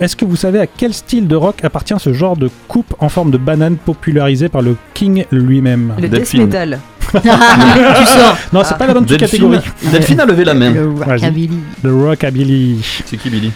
[0.02, 3.08] Est-ce que vous savez à quel style de rock appartient ce genre de coupe en
[3.08, 6.80] forme de banane popularisé par le King lui-même Le death metal.
[7.12, 8.36] tu sors.
[8.52, 9.60] Non, c'est pas la bonne Delphine- catégorie.
[9.92, 10.72] Delphine a levé la main.
[10.72, 11.58] Le rockabilly.
[11.84, 12.80] Le rockabilly.
[13.06, 13.52] C'est qui Billy?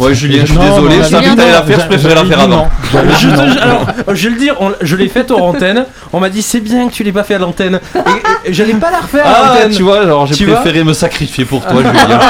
[0.00, 2.40] Ouais, Julien, je suis Non, désolé, je que t'allais la faire, je préférais la faire
[2.40, 2.68] avant.
[2.92, 5.86] Je, te- alors, je vais le dire, on- je l'ai faite hors antenne.
[6.12, 7.80] On m'a dit c'est bien que tu l'aies pas fait à l'antenne.
[8.44, 9.72] Et, et j'allais pas la refaire à Ah, l'antenne.
[9.72, 12.20] tu vois, alors j'ai Tu vois préféré me sacrifier pour toi, Julien.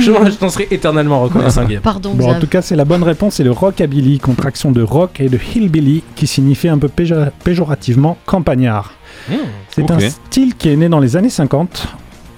[0.00, 1.82] je, je t'en serai éternellement reconnaissant, Guillaume.
[1.82, 2.40] Pardon, Bon, en Xav.
[2.40, 6.02] tout cas, c'est la bonne réponse, c'est le rockabilly, contraction de rock et de hillbilly,
[6.16, 8.92] qui signifie un peu péjo- péjorativement campagnard.
[9.74, 10.02] C'est un ok.
[10.28, 11.86] style qui est né dans les années 50.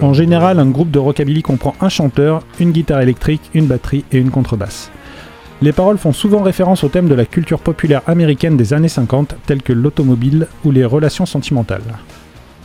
[0.00, 4.18] En général, un groupe de rockabilly comprend un chanteur, une guitare électrique, une batterie et
[4.18, 4.90] une contrebasse.
[5.62, 9.36] Les paroles font souvent référence au thème de la culture populaire américaine des années 50,
[9.46, 11.80] telles que l'automobile ou les relations sentimentales.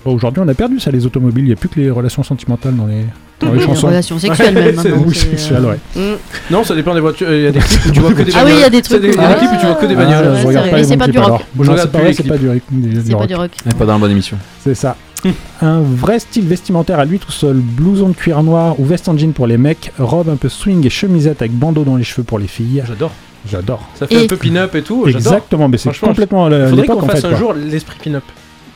[0.04, 2.24] Bon, Aujourd'hui, on a perdu ça, les automobiles, il n'y a plus que les relations
[2.24, 3.04] sentimentales dans les,
[3.42, 3.88] dans les Les chansons.
[3.88, 4.76] relations sexuelles même.
[4.82, 5.78] C'est- maintenant, Oui, c'est, euh, ouais.
[5.96, 6.18] Mm.
[6.52, 7.32] Non, ça dépend des voitures.
[7.32, 8.70] Il y a des clips où tu vois que des Ah oui, il y a
[8.70, 8.78] des.
[8.78, 9.04] C'est trucs.
[9.04, 10.36] Il y a des clips où tu vois que des Ah, bagnoles.
[10.36, 11.28] je c'est regarde pas les c'est bons pas clips, du rock.
[11.28, 11.42] alors.
[11.54, 13.28] Je Non, regarde c'est pas plus vrai, les c'est pas du, C'est pas rock.
[13.28, 13.52] du rock.
[13.66, 14.38] Elle est pas dans la bonne émission.
[14.64, 14.96] C'est ça.
[15.62, 19.18] un vrai style vestimentaire à lui tout seul, blouson de cuir noir ou veste en
[19.18, 22.24] jean pour les mecs, robe un peu swing et chemisette avec bandeau dans les cheveux
[22.24, 22.84] pour les filles.
[22.88, 23.12] J'adore.
[23.50, 23.88] J'adore.
[23.96, 25.08] Ça fait un peu pin-up et tout.
[25.08, 27.28] Exactement, mais c'est Franchement, complètement à Il faudrait l'époque qu'on en fasse fait.
[27.28, 28.24] un jour l'esprit pin-up.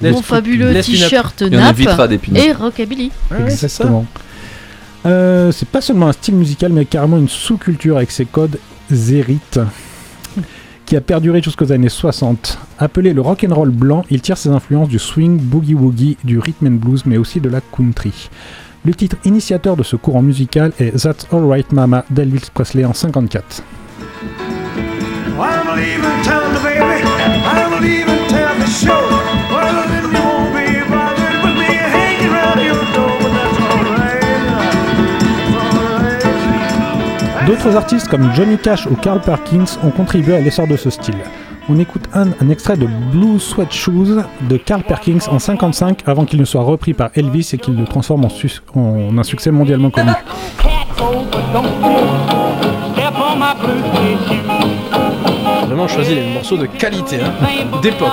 [0.01, 2.43] Mon fabuleux t-shirt Il y en nap invitera des pin-up.
[2.43, 3.11] et rockabilly.
[3.45, 4.05] Exactement.
[5.05, 8.57] Euh, c'est pas seulement un style musical, mais carrément une sous-culture avec ses codes
[8.91, 9.59] zérites
[10.85, 12.57] qui a perduré jusqu'aux années 60.
[12.79, 16.39] Appelé le rock and roll blanc, il tire ses influences du swing, boogie woogie, du
[16.39, 18.29] rhythm and blues, mais aussi de la country.
[18.85, 23.63] Le titre initiateur de ce courant musical est That's Alright Mama d'Elvis Presley en 54.
[28.85, 29.52] I'm
[37.45, 41.17] D'autres artistes comme Johnny Cash ou Carl Perkins ont contribué à l'essor de ce style.
[41.69, 46.25] On écoute un, un extrait de Blue Sweat Shoes de Carl Perkins en 55 avant
[46.25, 50.11] qu'il ne soit repris par Elvis et qu'il le transforme en, un succès mondialement connu.
[55.65, 57.31] Vraiment choisi des morceaux de qualité, hein,
[57.81, 58.09] d'époque.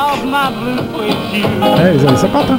[1.79, 2.59] Ouais, les années 50, hein.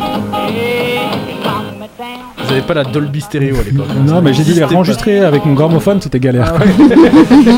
[2.52, 3.88] Avez pas la Dolby Stereo à l'époque.
[4.06, 4.76] Non, mais j'ai dit les N'existait pas.
[4.76, 6.54] enregistrer avec mon gramophone, c'était galère.
[6.60, 6.64] Ah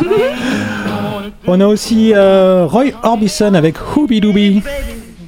[1.48, 4.62] On a aussi euh, Roy Orbison avec Hooby Dooby.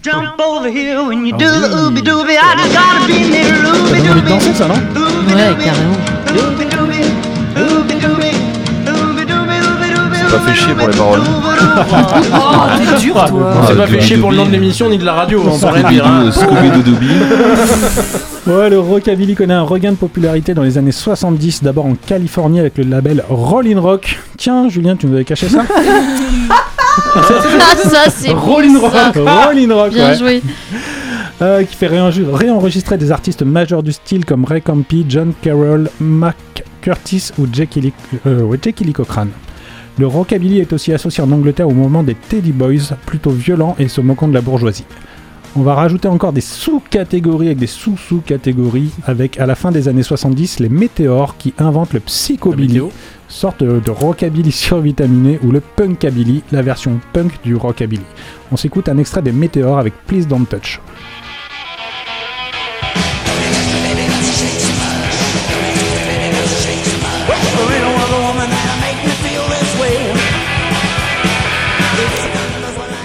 [0.03, 2.38] Jump over here when you do the ooby dooby.
[2.38, 4.30] I just gotta be near Ça ooby donne envie de dooby.
[4.30, 4.76] danser, ça, non?
[4.76, 5.97] Ouais, carrément.
[6.30, 7.03] Ooby dooby,
[7.57, 8.32] ooby dooby,
[10.39, 11.21] pas fait chier pour les paroles.
[11.77, 13.53] Oh, t'es dur, toi.
[13.67, 15.67] C'est Ah, pas fait chier pour le nom de l'émission ni de la radio, on
[15.71, 16.05] rien dire.
[16.07, 16.29] hein.
[16.31, 16.95] Scooby-Doo
[18.47, 22.59] Ouais, le rockabilly connaît un regain de popularité dans les années 70, d'abord en Californie
[22.59, 24.19] avec le label Rollin' Rock.
[24.38, 25.63] Tiens, Julien, tu nous avais caché ça
[26.49, 27.21] Ah,
[27.89, 28.88] ça, c'est bon, Rollin' ça.
[28.88, 30.17] Rock, Rollin' Rock, Bien ouais.
[30.17, 30.43] joué.
[31.41, 35.89] Euh, qui fait réenju- réenregistrer des artistes majeurs du style comme Ray Campi, John Carroll,
[35.99, 36.36] Mac
[36.81, 37.93] Curtis ou Jackie Lee,
[38.27, 39.29] euh, ouais, Jackie Lee Cochrane.
[39.98, 43.88] Le rockabilly est aussi associé en Angleterre au moment des Teddy Boys, plutôt violents et
[43.88, 44.84] se moquant de la bourgeoisie.
[45.56, 50.04] On va rajouter encore des sous-catégories avec des sous-sous-catégories avec à la fin des années
[50.04, 52.82] 70 les météores qui inventent le psychobilly,
[53.30, 58.04] sorte de, de rockabilly survitaminé ou le punkabilly, la version punk du rockabilly.
[58.52, 60.82] On s'écoute un extrait des météores avec Please Don't Touch.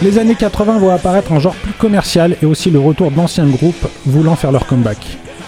[0.02, 3.86] Les années 80 vont apparaître en genre plus commercial et aussi le retour d'anciens groupes
[4.06, 4.98] voulant faire leur comeback.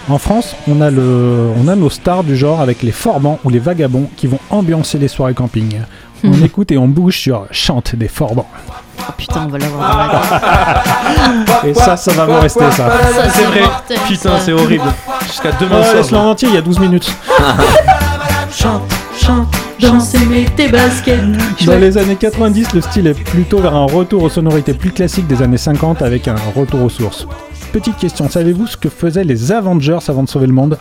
[0.08, 3.50] En France, on a, le, on a nos stars du genre avec les Formants ou
[3.50, 5.78] les Vagabonds qui vont ambiancer les soirées camping.
[6.24, 8.46] On écoute et on bouge sur Chante des Forbans.
[9.00, 10.22] Oh putain, on va l'avoir.
[11.64, 12.90] Et ça, ça va vous rester ça.
[12.90, 13.60] Ça, C'est vrai.
[13.62, 14.84] mortel, Putain, c'est horrible.
[15.26, 15.94] Jusqu'à demain soir.
[15.96, 17.12] laisse-le en entier, il y a 12 minutes.
[18.52, 18.82] Chante,
[19.18, 19.48] chante,
[19.82, 21.20] danse et mets tes baskets.
[21.66, 25.26] Dans les années 90, le style est plutôt vers un retour aux sonorités plus classiques
[25.26, 27.26] des années 50 avec un retour aux sources.
[27.72, 30.78] Petite question, savez-vous ce que faisaient les Avengers avant de sauver le monde?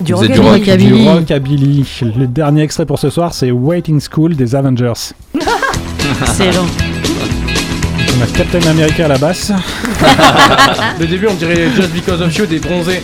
[0.00, 0.34] Du rockabilly.
[0.34, 0.58] du rock.
[0.58, 1.02] Rockabilly.
[1.02, 1.86] Du rockabilly.
[2.16, 5.12] Le dernier extrait pour ce soir, c'est Waiting School des Avengers.
[6.20, 6.66] Excellent.
[8.16, 9.50] On a Captain America à la basse.
[11.00, 13.02] Le début, on dirait Just Because of You des bronzés.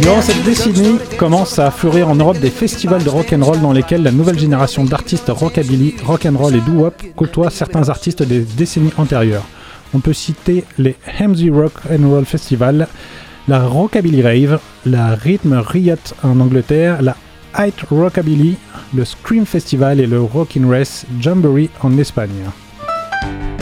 [0.00, 4.12] Durant cette décennie, commence à fleurir en Europe des festivals de rock'n'roll dans lesquels la
[4.12, 9.44] nouvelle génération d'artistes rockabilly, rock'n'roll et doo-wop côtoie certains artistes des décennies antérieures.
[9.94, 12.88] On peut citer les Hamzy Rock and Roll Festival,
[13.48, 17.16] la Rockabilly Rave, la Rhythm Riot en Angleterre, la
[17.56, 18.56] Height Rockabilly,
[18.94, 22.50] le Scream Festival et le Rockin' Race Jamboree en Espagne.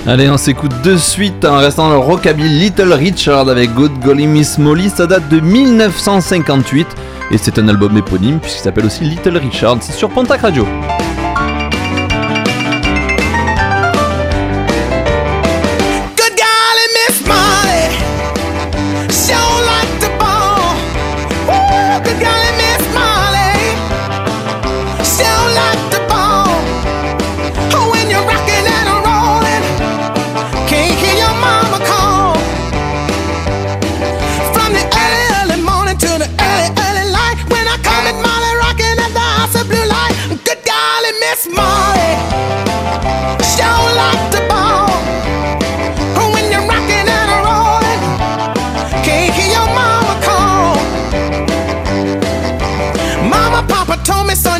[0.06, 4.58] Allez, on s'écoute de suite en restant le rockabilly Little Richard avec Good Golly Miss
[4.58, 4.90] Molly.
[4.90, 6.86] Ça date de 1958
[7.30, 9.78] et c'est un album éponyme puisqu'il s'appelle aussi Little Richard.
[9.80, 10.66] C'est sur Pontac Radio.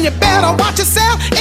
[0.04, 1.33] You better watch yourself.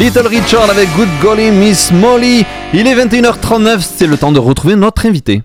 [0.00, 2.46] Little Richard avec Good Golly Miss Molly.
[2.72, 5.42] Il est 21h39, c'est le temps de retrouver notre invité.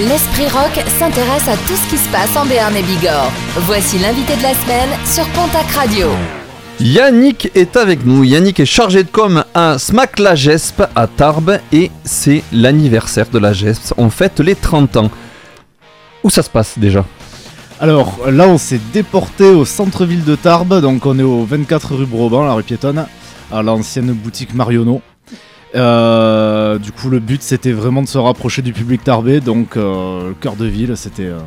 [0.00, 3.30] L'Esprit Rock s'intéresse à tout ce qui se passe en Béarn et Bigorre.
[3.58, 6.08] Voici l'invité de la semaine sur Pontac Radio.
[6.80, 8.24] Yannick est avec nous.
[8.24, 13.38] Yannick est chargé de com à Smack la Gesp à Tarbes et c'est l'anniversaire de
[13.38, 13.94] la Gesp.
[13.96, 15.10] On fête les 30 ans.
[16.24, 17.04] Où ça se passe déjà?
[17.80, 22.06] Alors là, on s'est déporté au centre-ville de Tarbes, donc on est au 24 rue
[22.06, 23.06] Broban, la rue piétonne,
[23.52, 25.00] à l'ancienne boutique Marionneau.
[25.76, 30.28] Euh, du coup, le but c'était vraiment de se rapprocher du public tarbé, donc euh,
[30.28, 31.38] le cœur de ville, c'était euh,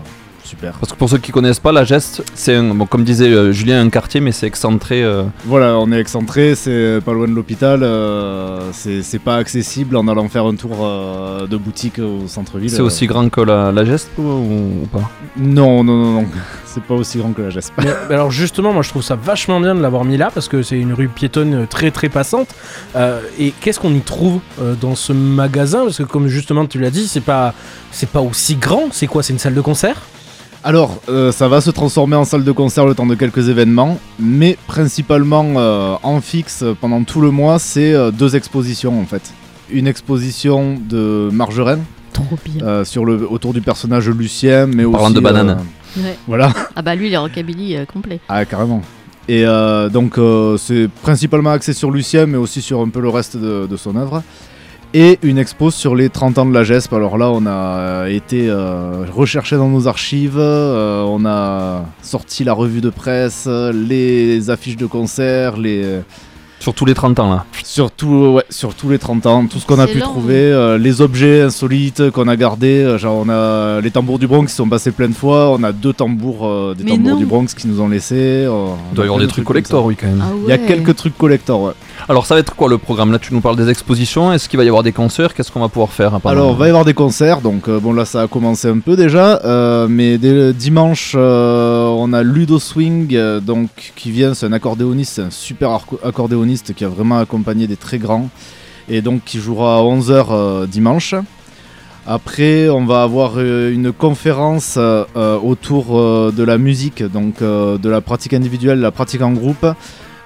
[0.51, 0.73] super.
[0.73, 3.51] Parce que pour ceux qui connaissent pas, la Geste, c'est un- bon, comme disait euh,
[3.51, 5.03] Julien, un quartier, mais c'est excentré.
[5.03, 9.95] euh, Voilà, on est excentré, c'est pas loin de l'hôpital, euh, c'est c'est pas accessible
[9.95, 12.69] en allant faire un tour euh, de boutique au centre-ville.
[12.69, 14.23] c'est aussi grand que la, la Geste ou,
[14.83, 15.09] ou pas?
[15.37, 16.25] Non, non, non, non,
[16.65, 17.73] c'est pas aussi grand que la Gesp.
[17.77, 20.47] Mais, mais alors justement, moi je trouve ça vachement bien de l'avoir mis là parce
[20.49, 22.49] que c'est une rue piétonne très très passante.
[22.95, 25.83] Euh, et qu'est-ce qu'on y trouve euh, dans ce magasin?
[25.85, 27.53] Parce que comme justement tu l'as dit, c'est pas
[27.91, 28.89] c'est pas aussi grand.
[28.91, 29.23] C'est quoi?
[29.23, 30.01] C'est une salle de concert?
[30.64, 33.97] Alors, euh, ça va se transformer en salle de concert le temps de quelques événements,
[34.20, 39.34] mais principalement euh, en fixe pendant tout le mois, c'est euh, deux expositions en fait.
[39.72, 41.84] Une exposition de Marjolaine,
[42.14, 42.64] Trop bien.
[42.64, 45.16] euh, sur le, autour du personnage Lucien, mais Parlant aussi...
[45.16, 45.57] de banane.
[45.97, 46.16] Ouais.
[46.28, 46.53] Voilà.
[46.76, 48.20] Ah bah lui, il est rockabilly euh, complet.
[48.30, 48.82] Ah, carrément.
[49.28, 53.09] Et euh, donc, euh, c'est principalement axé sur Lucien, mais aussi sur un peu le
[53.09, 54.22] reste de, de son œuvre.
[54.93, 56.91] Et une expo sur les 30 ans de la GESP.
[56.91, 62.43] Alors là, on a euh, été euh, recherché dans nos archives, euh, on a sorti
[62.43, 66.01] la revue de presse, les affiches de concert, les.
[66.62, 67.45] Sur tous les 30 ans là.
[67.64, 70.78] Sur, tout- ouais, sur tous les 30 ans, tout ce qu'on a pu trouver, euh,
[70.78, 72.84] les objets insolites qu'on a gardés.
[72.84, 75.64] euh, Genre, on a les tambours du Bronx qui sont passés plein de fois, on
[75.64, 77.18] a deux tambours euh, des Mais tambours non.
[77.18, 78.45] du Bronx qui nous ont laissés.
[78.45, 80.22] euh, on Il doit y a avoir des de trucs collector, oui, quand même.
[80.24, 81.74] Ah Il y a quelques trucs collector, ouais.
[82.07, 83.12] Alors, ça va être quoi le programme?
[83.12, 84.32] Là, tu nous parles des expositions.
[84.32, 85.34] Est-ce qu'il va y avoir des concerts?
[85.34, 88.05] Qu'est-ce qu'on va pouvoir faire Alors, va y avoir des concerts, donc euh, bon là
[88.05, 92.59] ça a commencé un peu déjà, euh, mais dès le dimanche euh, on a Ludo
[92.59, 95.99] Swing, euh, donc qui vient, c'est un accordéoniste, c'est un super arco-
[96.57, 98.29] qui a vraiment accompagné des très grands,
[98.89, 101.15] et donc qui jouera à 11h dimanche.
[102.07, 107.41] Après, on va avoir euh, une conférence euh, euh, autour euh, de la musique, donc
[107.41, 109.67] euh, de la pratique individuelle, la pratique en groupe.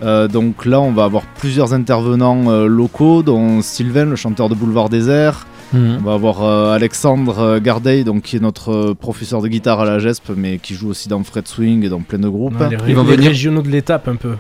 [0.01, 4.55] Euh, donc là, on va avoir plusieurs intervenants euh, locaux, dont Sylvain, le chanteur de
[4.55, 5.45] Boulevard Désert.
[5.74, 9.82] On va avoir euh, Alexandre euh, Gardey, donc, qui est notre euh, professeur de guitare
[9.82, 12.59] à la GESP, mais qui joue aussi dans Fred Swing et dans plein de groupes.
[12.59, 14.36] Ouais, les, Ils vont les venir- régionaux de l'étape un peu.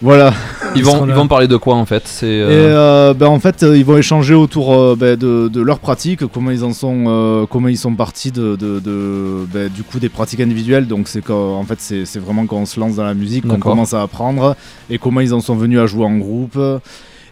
[0.00, 0.34] Voilà.
[0.74, 2.02] Ils vont, ils vont parler de quoi en fait?
[2.06, 2.26] C'est.
[2.26, 5.78] Et euh, euh, ben, en fait, ils vont échanger autour euh, ben, de, de leur
[5.78, 9.84] pratique, comment ils en sont, euh, comment ils sont partis de, de- de, ben, du
[9.84, 10.88] coup des pratiques individuelles.
[10.88, 13.58] Donc c'est en fait, c'est c'est vraiment quand on se lance dans la musique qu'on
[13.60, 14.56] commence à apprendre
[14.90, 16.58] et comment ils en sont venus à jouer en groupe.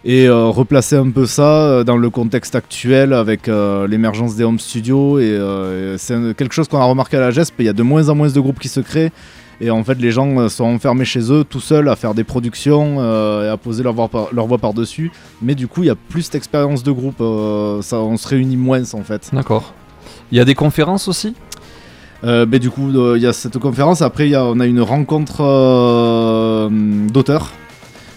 [0.03, 4.43] Et euh, replacer un peu ça euh, dans le contexte actuel avec euh, l'émergence des
[4.43, 5.19] home studios.
[5.19, 7.55] Et, et c'est quelque chose qu'on a remarqué à la GESP.
[7.59, 9.11] Il y a de moins en moins de groupes qui se créent.
[9.63, 12.95] Et en fait, les gens sont enfermés chez eux, tout seuls, à faire des productions
[13.43, 15.11] et à poser leur voix, par- leur voix par-dessus.
[15.39, 17.19] Mais du coup, il y a plus d'expérience de groupe.
[17.83, 19.29] ça, on se réunit moins, en fait.
[19.31, 19.75] D'accord.
[20.31, 21.35] Il y a des conférences aussi?
[22.23, 24.01] Euh, ben, du coup, euh, il y a cette conférence.
[24.01, 26.69] Après, y a, on a une rencontre euh,
[27.11, 27.51] d'auteurs.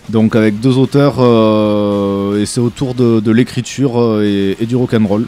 [0.08, 1.16] Donc, avec deux auteurs.
[1.18, 5.26] euh, et c'est autour de, de l'écriture euh, et, et du rock'n'roll.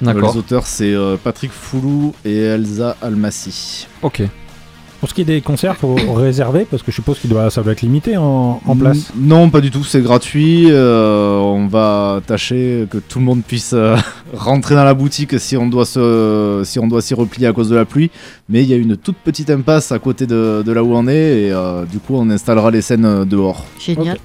[0.00, 0.30] D'accord.
[0.30, 3.86] Euh, les auteurs, c'est Patrick Foulou et Elsa Almassi.
[4.02, 4.22] Ok.
[5.04, 7.62] Pour ce qui est des concerts, faut réserver parce que je suppose qu'il doit, ça
[7.62, 9.12] doit être limité en, en place.
[9.14, 10.68] Non, pas du tout, c'est gratuit.
[10.70, 13.96] euh, on va tâcher que tout le monde puisse euh,
[14.32, 17.68] rentrer dans la boutique si on doit se, si on doit s'y replier à cause
[17.68, 18.10] de la pluie.
[18.48, 21.06] Mais il y a une toute petite impasse à côté de, de là où on
[21.06, 23.66] est et euh, du coup on installera les scènes dehors.
[23.78, 24.16] Génial.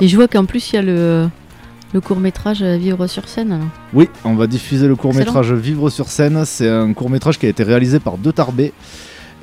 [0.00, 1.28] Et je vois qu'en plus, il y a le,
[1.92, 3.52] le court-métrage euh, Vivre sur scène.
[3.52, 3.66] alors.
[3.92, 6.44] Oui, on va diffuser le court métrage Vivre sur scène.
[6.46, 8.72] C'est un court métrage qui a été réalisé par deux tarbés.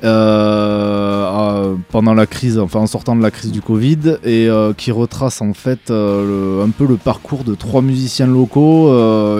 [0.04, 1.22] Euh,
[1.62, 4.90] euh, pendant la crise, enfin en sortant de la crise du Covid, et euh, qui
[4.90, 8.90] retrace en fait euh, un peu le parcours de trois musiciens locaux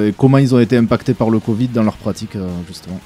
[0.01, 2.37] et comment ils ont été impactés par le Covid dans leur pratique
[2.69, 3.01] justement.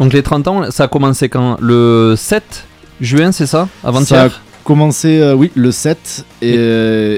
[0.00, 1.58] Donc les 30 ans, ça a commencé quand?
[1.60, 2.66] Le 7
[3.02, 6.54] juin, c'est ça Ça a Avant-hier commencé, euh, oui, le 7 et,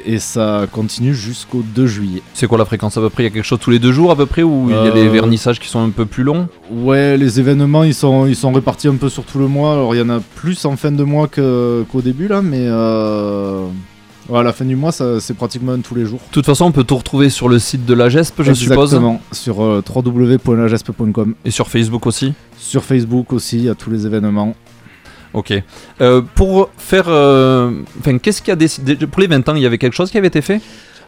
[0.07, 2.23] et ça continue jusqu'au 2 juillet.
[2.33, 3.23] C'est quoi la fréquence à peu près?
[3.25, 4.79] Il y a quelque chose tous les deux jours à peu près ou il y
[4.79, 6.49] a des Euh, vernissages qui sont un peu plus longs?
[6.73, 9.75] Ouais, les événements ils sont, ils sont répartis un peu sur tout le mois.
[9.75, 12.63] Alors il y en a plus en fin de mois que- qu'au début là, mais
[12.63, 13.67] euh,
[14.31, 16.21] ouais, à la fin du mois ça- c'est pratiquement tous les jours.
[16.27, 18.85] De toute façon, on peut tout retrouver sur le site de la GESP, je suppose.
[18.95, 21.35] Exactement, sur euh, www.lagesp.com.
[21.45, 24.55] Et sur Facebook aussi Sur Facebook aussi, il y a tous les événements.
[25.35, 25.53] Ok.
[26.01, 27.05] Euh, pour faire.
[27.09, 27.71] euh,
[28.01, 30.11] Enfin, qu'est-ce qu'il y a décidé Pour les 20 ans, il y avait quelque chose
[30.11, 30.61] qui avait été fait?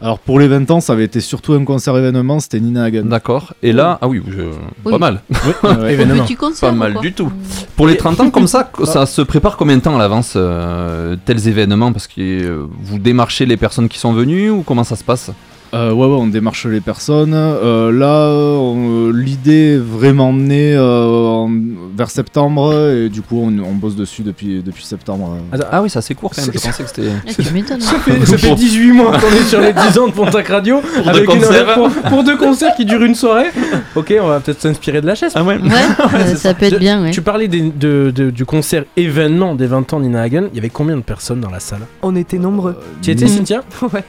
[0.02, 3.04] Alors pour les 20 ans, ça avait été surtout un concert événement, c'était Nina Hagen.
[3.06, 3.54] D'accord.
[3.62, 4.42] Et là, ah oui, je-
[4.84, 4.92] Oui.
[4.92, 5.22] pas mal.
[5.30, 5.70] Oui.
[5.90, 6.24] Événement.
[6.24, 7.32] Petit concert, Pas mal du tout.
[7.76, 11.16] Pour les 30 ans, comme ça, ça se prépare combien de temps à l'avance, euh,
[11.24, 11.92] tels événements?
[11.92, 15.30] Parce que euh, vous démarchez les personnes qui sont venues ou comment ça se passe?
[15.74, 17.32] Euh, ouais, ouais, on démarche les personnes.
[17.34, 18.28] Euh, là,
[18.60, 21.50] on- euh, l'idée est vraiment née euh, en-
[21.96, 25.36] vers septembre et du coup, on, on bosse dessus depuis, depuis septembre.
[25.52, 25.58] euh.
[25.72, 26.50] Ah oui, ça c'est court quand même.
[26.54, 27.08] Je pensais que c'était.
[27.28, 27.80] Ah, tu m'étonnes.
[27.80, 30.80] Ça fait, ça fait 18 mois qu'on est sur les 10 ans de Pontac Radio
[31.04, 31.74] deux avec une- concerts.
[31.74, 33.48] pour, pour deux concerts qui durent une soirée.
[33.96, 35.32] Ok, on va peut-être s'inspirer de la chaise.
[35.34, 35.56] Ah ouais.
[35.58, 35.70] Ouais,
[36.14, 37.10] euh, ça peut être bien, ouais.
[37.10, 40.44] Tu parlais des- de- de- du concert événement des 20 ans Nina Hagen.
[40.52, 41.80] Il y avait combien de personnes dans la salle?
[42.02, 42.76] On était nombreux.
[43.02, 43.28] Tu y étais, Mmh.
[43.28, 43.62] Cynthia?
[43.92, 44.04] Ouais.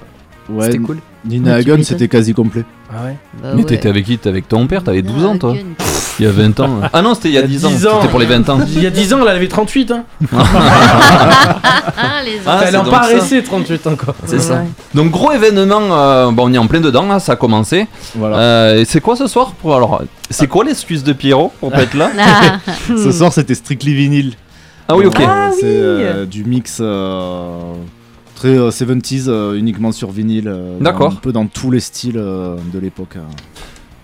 [0.50, 0.98] Ouais, C'était cool.
[1.26, 2.64] Nina Ouais, Hagen, c'était quasi complet.
[2.90, 3.66] Ah ouais Bah Mais ouais.
[3.66, 4.12] t'étais avec qui?
[4.18, 4.82] T'étais avec ton père?
[4.84, 5.54] T'avais 12 ans toi?
[6.20, 6.80] Il y a 20 ans.
[6.94, 7.70] Ah non, c'était il y a 10 ans.
[7.70, 7.92] 10 ans.
[7.98, 8.60] C'était pour les 20 ans.
[8.68, 9.92] Il y a 10 ans, elle avait 38.
[9.92, 10.04] Hein.
[12.00, 14.16] Ah, les Ah, elle c'est en resté 38 encore.
[14.26, 14.64] C'est ça.
[14.94, 17.88] Donc gros événement, euh, bon on est en plein dedans là, ça a commencé.
[18.16, 18.38] Voilà.
[18.38, 21.84] Euh, et c'est quoi ce soir pour alors C'est quoi l'excuse de Pierrot pour pas
[21.84, 22.12] être là?
[22.88, 24.34] Ce soir, c'était Strictly Vinyl.
[24.88, 25.20] Ah oui ok.
[25.20, 25.72] Euh, Ah c'est oui.
[25.74, 27.74] euh, du mix euh,
[28.38, 30.48] très euh, 70s, euh, uniquement sur vinyle.
[30.48, 31.12] euh, D'accord.
[31.12, 33.18] Un peu dans tous les styles euh, de l'époque.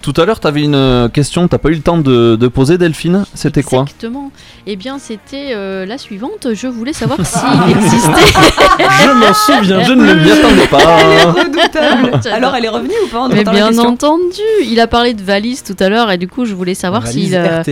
[0.04, 2.78] Tout à l'heure, t'avais une euh, question, t'as pas eu le temps de, de poser,
[2.78, 3.84] Delphine C'était quoi?
[3.84, 4.32] Exactement.
[4.68, 6.50] Eh bien, c'était euh, la suivante.
[6.54, 8.40] Je voulais savoir s'il existait.
[8.80, 9.82] Je m'en souviens.
[9.82, 11.00] Je ne m'y attendais pas.
[11.00, 12.22] Elle est redoutable.
[12.34, 15.64] Alors, elle est revenue ou pas On Mais bien entendu, il a parlé de valise
[15.64, 17.64] tout à l'heure et du coup je voulais savoir s'il euh,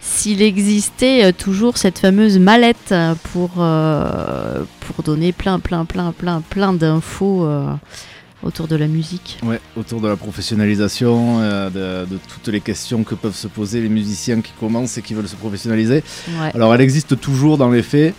[0.00, 2.94] s'il existait euh, toujours cette fameuse mallette
[3.32, 7.66] pour euh, pour donner plein plein plein plein plein d'infos euh,
[8.44, 9.38] autour de la musique.
[9.42, 13.80] Ouais, autour de la professionnalisation, euh, de, de toutes les questions que peuvent se poser
[13.80, 16.02] les musiciens qui commencent et qui veulent se professionnaliser.
[16.28, 16.50] Ouais.
[16.54, 18.14] Alors elle existe toujours dans les faits,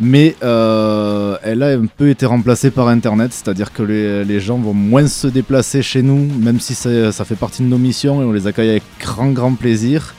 [0.00, 4.58] mais euh, elle a un peu été remplacée par Internet, c'est-à-dire que les, les gens
[4.58, 8.22] vont moins se déplacer chez nous, même si ça, ça fait partie de nos missions
[8.22, 10.14] et on les accueille avec grand grand plaisir.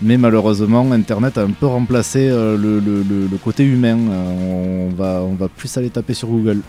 [0.00, 3.98] Mais malheureusement, Internet a un peu remplacé euh, le, le- le- le côté humain.
[3.98, 6.60] On, va, on va plus aller taper sur Google.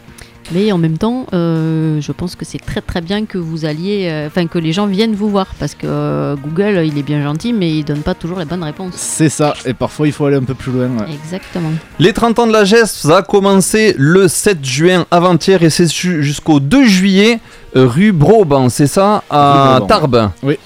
[0.51, 4.07] Mais en même temps, euh, je pense que c'est très très bien que vous alliez,
[4.09, 7.21] euh, enfin que les gens viennent vous voir parce que euh, Google il est bien
[7.21, 8.93] gentil mais il donne pas toujours les bonnes réponses.
[8.95, 10.87] C'est ça, et parfois il faut aller un peu plus loin.
[10.87, 11.13] ouais.
[11.23, 11.71] Exactement.
[11.99, 15.91] Les 30 ans de la geste, ça a commencé le 7 juin avant-hier et c'est
[15.93, 17.39] ju- jusqu'au 2 juillet,
[17.75, 19.81] rue Broban, c'est ça, à.
[19.87, 20.31] Tarbes.
[20.41, 20.57] Oui.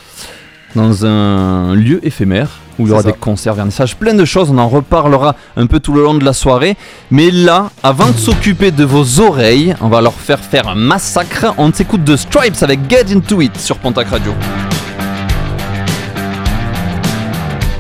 [0.76, 2.50] Dans un lieu éphémère
[2.80, 3.12] où il y aura ça.
[3.12, 4.50] des concerts, vernissages, plein de choses.
[4.52, 6.76] On en reparlera un peu tout le long de la soirée.
[7.12, 11.54] Mais là, avant de s'occuper de vos oreilles, on va leur faire faire un massacre.
[11.58, 14.34] On s'écoute de Stripes avec Get Into It sur Pontac Radio.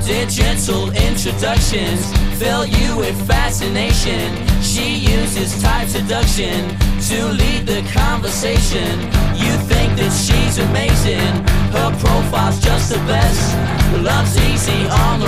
[0.05, 4.29] Digital introductions fill you with fascination?
[4.61, 6.69] She uses type seduction
[7.09, 8.99] to lead the conversation.
[9.35, 11.33] You think that she's amazing,
[11.71, 13.55] her profile's just the best.
[14.01, 15.27] Love's easy on the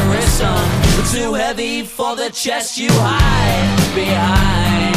[0.95, 4.95] but too heavy for the chest you hide behind.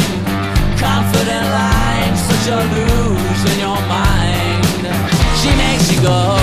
[0.79, 4.65] Confident lines that you lose in your mind.
[5.39, 6.37] She makes you go.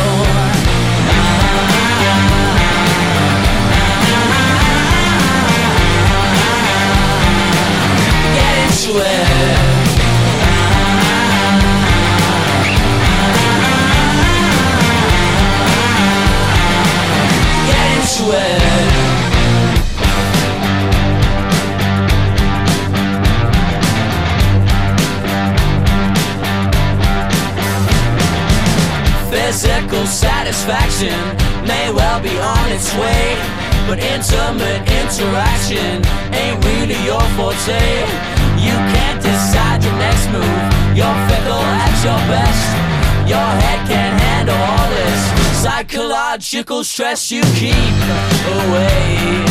[8.34, 9.75] Get
[18.26, 18.42] Physical
[30.06, 31.14] satisfaction
[31.68, 33.36] may well be on its way,
[33.86, 36.04] but intimate interaction
[36.34, 37.78] ain't really your forte.
[38.58, 40.42] You can't decide your next move.
[40.98, 42.74] You're fickle at your best.
[43.28, 45.35] Your head can't handle all this
[45.66, 47.98] psychological stress you keep
[48.62, 49.42] away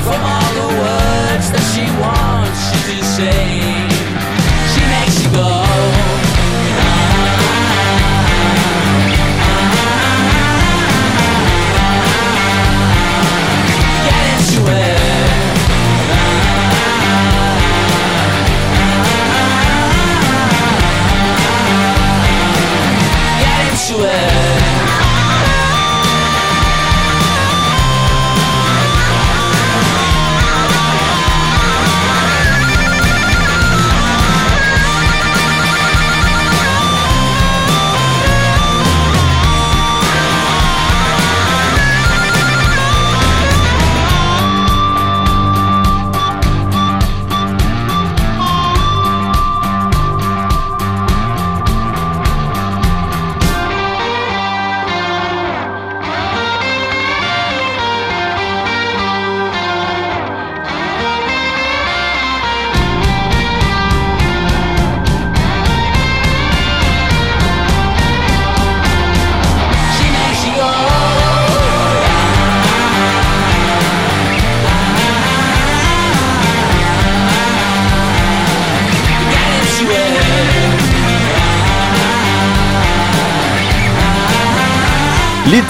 [0.00, 3.44] from all the words that she wants you to say.
[4.72, 5.50] She makes you go.
[14.06, 14.24] Get
[23.60, 24.63] into it.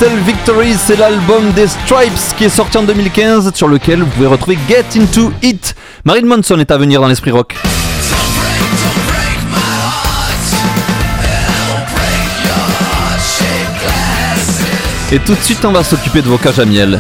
[0.00, 4.26] Little Victories, c'est l'album des Stripes qui est sorti en 2015, sur lequel vous pouvez
[4.26, 5.76] retrouver Get Into It.
[6.04, 7.54] Marine Monson est à venir dans l'esprit rock.
[15.12, 16.98] Et tout de suite, on va s'occuper de vos cages à miel.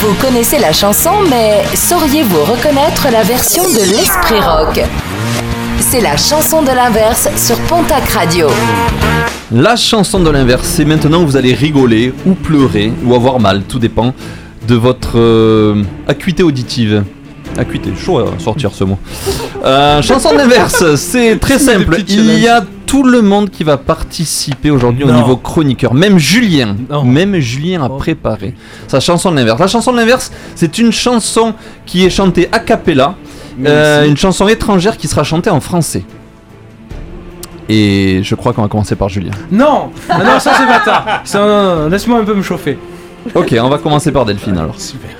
[0.00, 4.80] Vous connaissez la chanson, mais sauriez-vous reconnaître la version de l'Esprit Rock?
[5.90, 8.46] C'est la chanson de l'inverse sur Pontac Radio.
[9.50, 13.62] La chanson de l'inverse, c'est maintenant que vous allez rigoler ou pleurer ou avoir mal,
[13.64, 14.14] tout dépend
[14.68, 17.02] de votre euh, acuité auditive.
[17.58, 18.98] Acuité, chaud à sortir ce mot.
[19.64, 21.96] Euh, chanson de l'inverse, c'est très simple.
[22.06, 25.92] Il y a tout le monde qui va participer aujourd'hui au niveau chroniqueur.
[25.92, 26.76] Même Julien.
[26.88, 27.02] Non.
[27.02, 27.96] Même Julien a Oh.
[27.98, 28.54] préparé
[28.86, 29.58] sa chanson de l'inverse.
[29.58, 33.16] La chanson de l'inverse, c'est une chanson qui est chantée a cappella.
[33.66, 36.04] Euh, une chanson étrangère qui sera chantée en français.
[37.68, 39.30] Et je crois qu'on va commencer par Julien.
[39.50, 42.78] Non Ah Non, ça c'est bâtard Ça, non, non, non, Laisse-moi un peu me chauffer.
[43.34, 44.80] Ok, on va commencer par Delphine alors.
[44.80, 45.10] Super.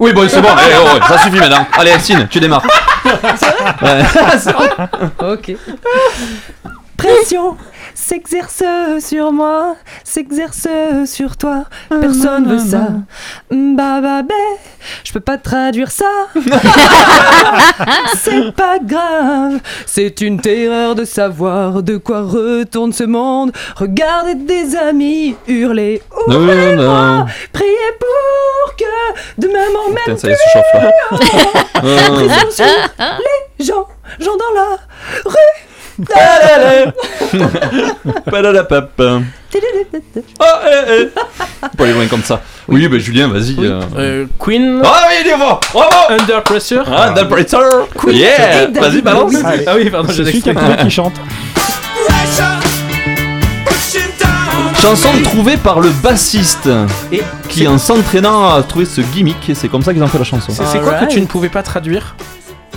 [0.00, 1.66] Oui, bon, c'est bon, eh, oh, ouais, ça suffit maintenant.
[1.76, 2.64] Allez, Elstine, tu démarres.
[3.04, 3.12] Ouais.
[4.38, 4.68] C'est vrai
[5.32, 5.56] Ok.
[6.98, 7.56] Pression
[7.94, 8.62] s'exerce
[9.00, 10.66] sur moi, s'exerce
[11.06, 11.64] sur toi.
[11.88, 12.88] Personne veut ça.
[13.50, 14.22] Bah bah
[15.04, 16.04] je peux pas traduire ça.
[18.16, 23.52] C'est pas grave, c'est une terreur de savoir de quoi retourne ce monde.
[23.76, 26.02] Regardez des amis hurler.
[26.28, 26.84] Non, Ouvrez non.
[26.84, 28.84] moi, priez pour que
[29.38, 29.68] demain
[30.74, 30.90] là.
[31.84, 32.64] Euh, Pression sur
[33.58, 33.86] les gens,
[34.18, 34.76] gens dans la
[35.24, 35.68] rue.
[40.40, 41.08] Oh, eh, eh.
[41.10, 42.40] Faut Pas aller loin comme ça.
[42.68, 43.56] Oui, bah Julien, vas-y.
[43.58, 43.80] euh.
[43.96, 44.80] Euh, Queen.
[44.84, 46.84] Ah oui, il est bon Bravo Under Pressure.
[46.86, 49.34] Ah, The Pressure Yeah Vas-y, balance
[49.66, 50.54] Ah oui, pardon, Je l'extrait.
[50.54, 51.14] quelqu'un qui chante.
[54.80, 56.68] Chanson trouvée par le bassiste
[57.10, 60.18] Et qui, en s'entraînant, a trouvé ce gimmick et c'est comme ça qu'ils ont fait
[60.18, 60.52] la chanson.
[60.54, 62.14] C'est c'est quoi que tu ne pouvais pas traduire?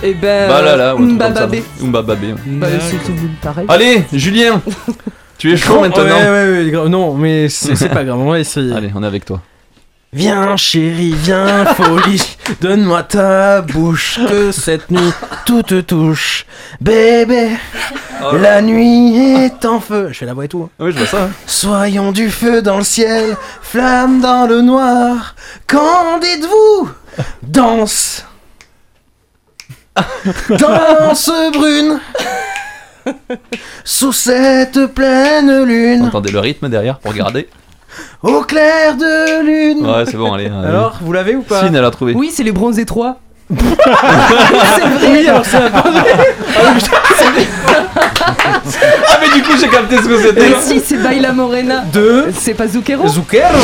[0.02, 0.48] Et ben.
[0.48, 0.94] Bah là.
[0.96, 1.62] Mbababé.
[1.80, 2.34] Mbababé.
[2.46, 3.66] Bah, c'est tout pareil.
[3.68, 4.60] Allez, Julien
[5.38, 8.30] Tu es chaud maintenant Ouais, ouais, ouais, gra- non, mais c'est c'est pas grave, on
[8.30, 8.74] va essayer.
[8.74, 9.40] Allez, on est avec toi.
[10.14, 12.22] Viens chérie, viens folie,
[12.60, 15.10] donne-moi ta bouche, que cette nuit
[15.46, 16.44] tout te touche.
[16.82, 17.48] Bébé,
[18.34, 20.08] la nuit est en feu.
[20.12, 20.64] Je fais la voix et tout.
[20.64, 20.68] hein.
[20.80, 21.22] Oui, je vois ça.
[21.24, 21.30] hein.
[21.46, 25.34] Soyons du feu dans le ciel, flamme dans le noir.
[25.66, 26.90] Qu'en dites-vous?
[27.42, 28.26] Danse.
[30.50, 32.00] Danse brune.
[33.84, 37.48] Sous cette pleine lune, Entendez le rythme derrière pour garder.
[38.22, 39.84] au clair de lune.
[39.86, 40.46] Ouais, c'est bon, allez.
[40.46, 40.68] allez.
[40.68, 42.14] Alors, vous l'avez ou pas Sine, elle a trouvé.
[42.14, 43.18] Oui, c'est les bronzés 3.
[43.50, 45.90] Oui, alors c'est un peu-
[49.08, 50.50] Ah, mais du coup, j'ai capté ce que c'était.
[50.52, 51.82] Et si, c'est Baila Morena.
[51.92, 52.32] Deux.
[52.38, 53.58] C'est pas Zucchero Zucchero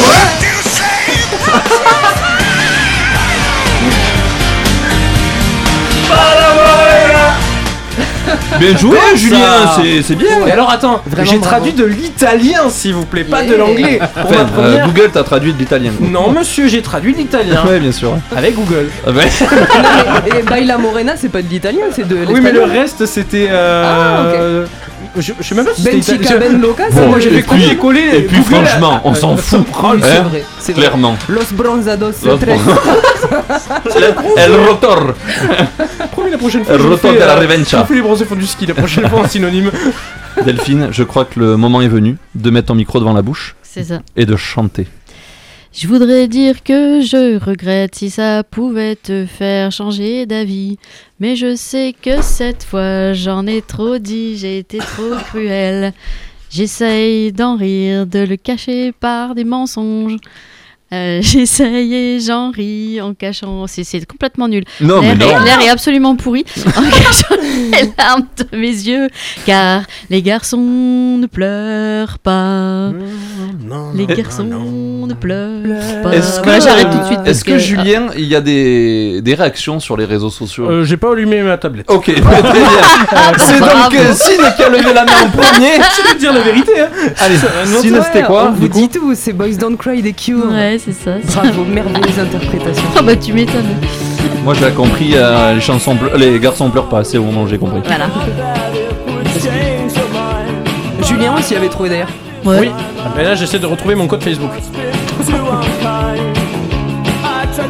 [8.58, 9.38] Bien joué, Julien,
[9.76, 10.46] c'est c'est bien.
[10.46, 14.00] Et alors attends, j'ai traduit de l'italien s'il vous plaît, pas de l'anglais.
[14.02, 15.92] Enfin, euh, première- Google t'a traduit de l'italien.
[16.00, 17.62] Non monsieur, j'ai traduit de l'italien.
[17.66, 18.16] Ouais, bien sûr.
[18.36, 18.88] Avec Google.
[19.06, 19.24] Ah ouais.
[19.40, 22.34] Non, mais- Et Baila Morena, c'est pas de l'italien, c'est de l'espagnol.
[22.34, 23.48] Oui mais le reste c'était...
[23.50, 24.64] Euh...
[25.16, 26.36] je, je sais même pas si Ben Chica.
[26.36, 28.08] Ben Loca, Bon, c'est moi j'ai et fait puis- copier-coller.
[28.14, 29.60] Et puis, Google a- franchement, on s'en fout.
[29.82, 30.82] Oui, c'est Hein vrai, c'est vrai.
[30.82, 31.16] Clairement.
[31.28, 32.58] Los Bronzados Los tres.
[34.36, 35.14] El rotor.
[36.12, 36.74] Promis la prochaine fois.
[36.74, 37.80] El rotor de la euh, revancha.
[37.82, 39.70] Je fais les bronzés font du ski la prochaine fois en synonyme.
[40.44, 43.54] Delphine, je crois que le moment est venu de mettre ton micro devant la bouche
[43.62, 44.00] C'est ça.
[44.16, 44.86] et de chanter.
[45.72, 50.78] Je voudrais dire que je regrette si ça pouvait te faire changer d'avis.
[51.20, 55.92] Mais je sais que cette fois j'en ai trop dit, j'ai été trop cruelle.
[56.50, 60.16] J'essaye d'en rire, de le cacher par des mensonges.
[60.92, 63.66] Euh, J'essaye et j'en ris en cachant.
[63.66, 64.64] C'est complètement nul.
[64.80, 65.44] Non, mais L'air est- non.
[65.44, 67.34] L'air est absolument pourri en cachant
[67.72, 69.08] les larmes de mes yeux.
[69.44, 70.56] Car les garçons
[71.18, 72.90] ne pleurent pas.
[73.60, 76.12] Non, Les non, garçons non, ne pleurent pas.
[76.14, 77.16] Est-ce que, Voilà, j'arrête tout de suite.
[77.18, 80.68] parce est-ce que, Julien, il y a des, des réactions sur les réseaux sociaux?
[80.70, 81.90] Euh, j'ai pas allumé ma tablette.
[81.90, 82.32] Ok, très bien.
[83.38, 85.72] C'est donc euh, Sine qui a levé la main en premier.
[85.76, 86.88] Je vais dire la vérité hein?
[87.18, 87.36] Allez,
[87.82, 90.46] Sine, c'était quoi On vous du coup dit tout, c'est Boys Don't Cry des Cure.
[90.50, 91.12] Ouais, c'est ça.
[91.34, 92.84] Bravo, merveilleuse interprétation.
[92.96, 93.76] Ah bah tu m'étonnes.
[94.44, 97.58] Moi j'ai compris, euh, les chansons les garçons pleurent pas, c'est au moment où j'ai
[97.58, 97.80] compris.
[97.84, 98.06] Voilà.
[101.04, 102.10] Julien aussi avait trouvé d'ailleurs.
[102.44, 102.60] Ouais.
[102.60, 102.70] Oui.
[103.18, 104.50] Et là j'essaie de retrouver mon code Facebook.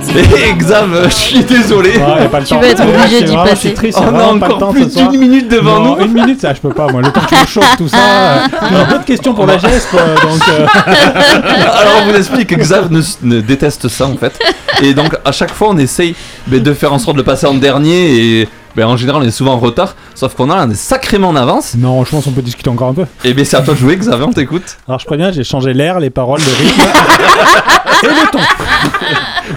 [0.16, 1.92] Et Xav, euh, je suis désolé.
[1.96, 2.60] Ah, y a pas le Tu temps.
[2.60, 3.56] vas être obligé d'y je passer.
[3.56, 6.04] suis triste, On a encore temps plus d'une minute devant Non, nous.
[6.06, 7.02] Une minute, ça, je peux pas, moi.
[7.02, 7.96] Le temps que je chauffe, tout ça.
[7.98, 8.38] euh,
[8.70, 10.40] J'ai d'autres questions pour la geste, euh, donc.
[10.48, 14.38] euh, Alors on vous explique que Xav ne, ne déteste ça en fait.
[14.82, 16.14] Et donc à chaque fois on essaye
[16.46, 18.48] de faire en sorte de le passer en dernier et
[18.78, 19.96] ben, en général on est souvent en retard.
[20.14, 21.74] Sauf qu'on a on est sacrément en avance.
[21.76, 23.06] Non, je pense qu'on peut discuter encore un peu.
[23.24, 24.78] Et bien c'est à toi de jouer Xav, on t'écoute.
[24.86, 26.80] Alors je préviens, j'ai changé l'air, les paroles, le rythme
[28.04, 28.38] et le ton.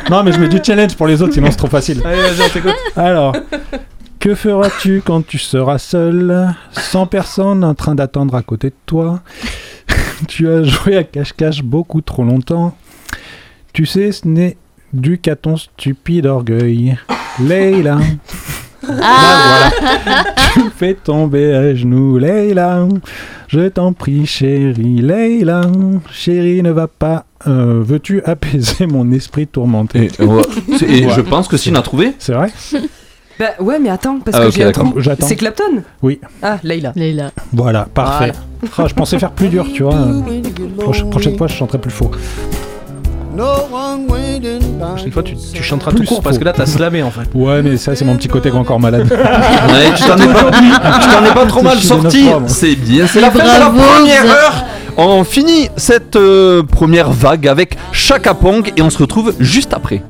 [0.09, 2.01] non, mais je mets du challenge pour les autres, sinon c'est trop facile.
[2.03, 2.75] Allez vas-y on t'écoute.
[2.95, 3.35] Alors,
[4.19, 9.21] que feras-tu quand tu seras seul, sans personne en train d'attendre à côté de toi?
[10.27, 12.75] Tu as joué à cache-cache beaucoup trop longtemps.
[13.73, 14.55] Tu sais, ce n'est
[14.93, 16.95] dû qu'à ton stupide orgueil.
[17.39, 17.97] Leila.
[18.83, 19.71] Ah Là,
[20.05, 20.23] voilà.
[20.53, 22.87] Tu fait tomber à genoux, Leila.
[23.47, 25.61] Je t'en prie, chérie, Leila.
[26.11, 27.25] Chérie, ne va pas.
[27.47, 30.09] Euh, Veux-tu apaiser mon esprit tourmenté?
[30.19, 32.13] Et, et je pense que Sine a trouvé.
[32.19, 32.49] C'est vrai
[33.39, 34.93] Bah ouais, mais attends, parce Ah, que ok, j'ai trou.
[35.27, 36.19] C'est Clapton Oui.
[36.43, 36.91] Ah, Leila.
[36.95, 37.31] Leila.
[37.53, 38.33] Voilà, parfait.
[38.77, 39.95] Ah, je pensais faire plus dur, tu vois.
[41.09, 42.11] Prochaine fois, je chanterai plus faux.
[44.79, 47.29] Prochaine fois, tu, tu chanteras tout court parce que là, t'as slamé en fait.
[47.33, 49.07] Ouais, mais ça, c'est mon petit côté encore malade.
[49.11, 52.27] Ouais, tu t'en es pas, tu t'en es pas trop mal sorti.
[52.47, 54.65] C'est bien, c'est la fin de la Bravo, première heure.
[54.97, 60.03] On finit cette euh, première vague avec Chaka Pong et on se retrouve juste après.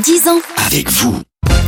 [0.00, 0.40] 10 ans.
[0.66, 1.14] Avec vous.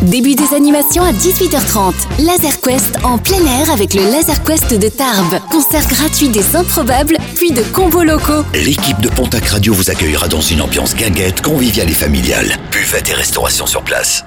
[0.03, 1.93] Début des animations à 18h30.
[2.21, 5.39] Laser Quest en plein air avec le Laser Quest de Tarbes.
[5.51, 8.45] Concert gratuit des improbables, puis de combos locaux.
[8.55, 12.57] L'équipe de Pontac Radio vous accueillera dans une ambiance guinguette, conviviale et familiale.
[12.71, 14.25] Buvette et restauration sur place.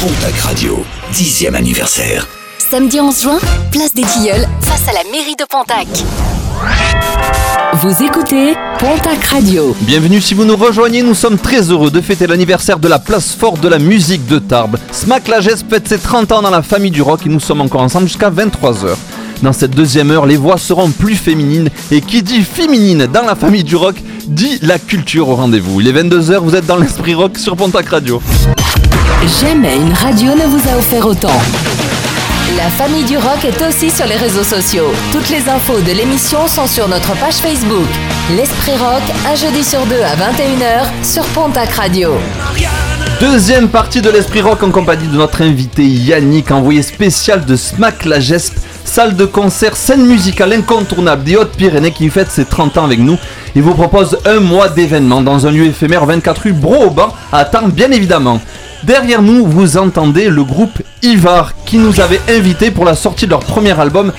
[0.00, 2.26] Pontac Radio, 10e anniversaire.
[2.70, 3.38] Samedi 11 juin,
[3.70, 5.86] place des Tilleuls, face à la mairie de Pontac.
[7.82, 9.74] Vous écoutez Pontac Radio.
[9.80, 13.34] Bienvenue si vous nous rejoignez, nous sommes très heureux de fêter l'anniversaire de la place
[13.34, 14.78] forte de la musique de Tarbes.
[14.92, 17.80] Smack Lagesse fête ses 30 ans dans la famille du rock et nous sommes encore
[17.80, 18.94] ensemble jusqu'à 23h.
[19.42, 21.70] Dans cette deuxième heure, les voix seront plus féminines.
[21.90, 23.96] Et qui dit féminine dans la famille du rock,
[24.28, 25.80] dit la culture au rendez-vous.
[25.80, 28.22] Il est 22h, vous êtes dans l'esprit rock sur Pontac Radio.
[29.40, 31.40] Jamais une radio ne vous a offert autant.
[32.56, 34.92] La famille du rock est aussi sur les réseaux sociaux.
[35.10, 37.88] Toutes les infos de l'émission sont sur notre page Facebook.
[38.36, 42.10] L'Esprit Rock, un jeudi sur deux à 21h sur Pontac Radio.
[43.22, 48.04] Deuxième partie de l'Esprit Rock en compagnie de notre invité Yannick, envoyé spécial de Smack
[48.04, 48.18] la
[48.84, 53.16] salle de concert, scène musicale incontournable des Hautes-Pyrénées qui fête ses 30 ans avec nous.
[53.54, 57.72] Il vous propose un mois d'événements dans un lieu éphémère 24 rue Broban à Tarbes
[57.72, 58.42] bien évidemment.
[58.82, 63.30] Derrière nous, vous entendez le groupe Ivar qui nous avait invités pour la sortie de
[63.30, 64.12] leur premier album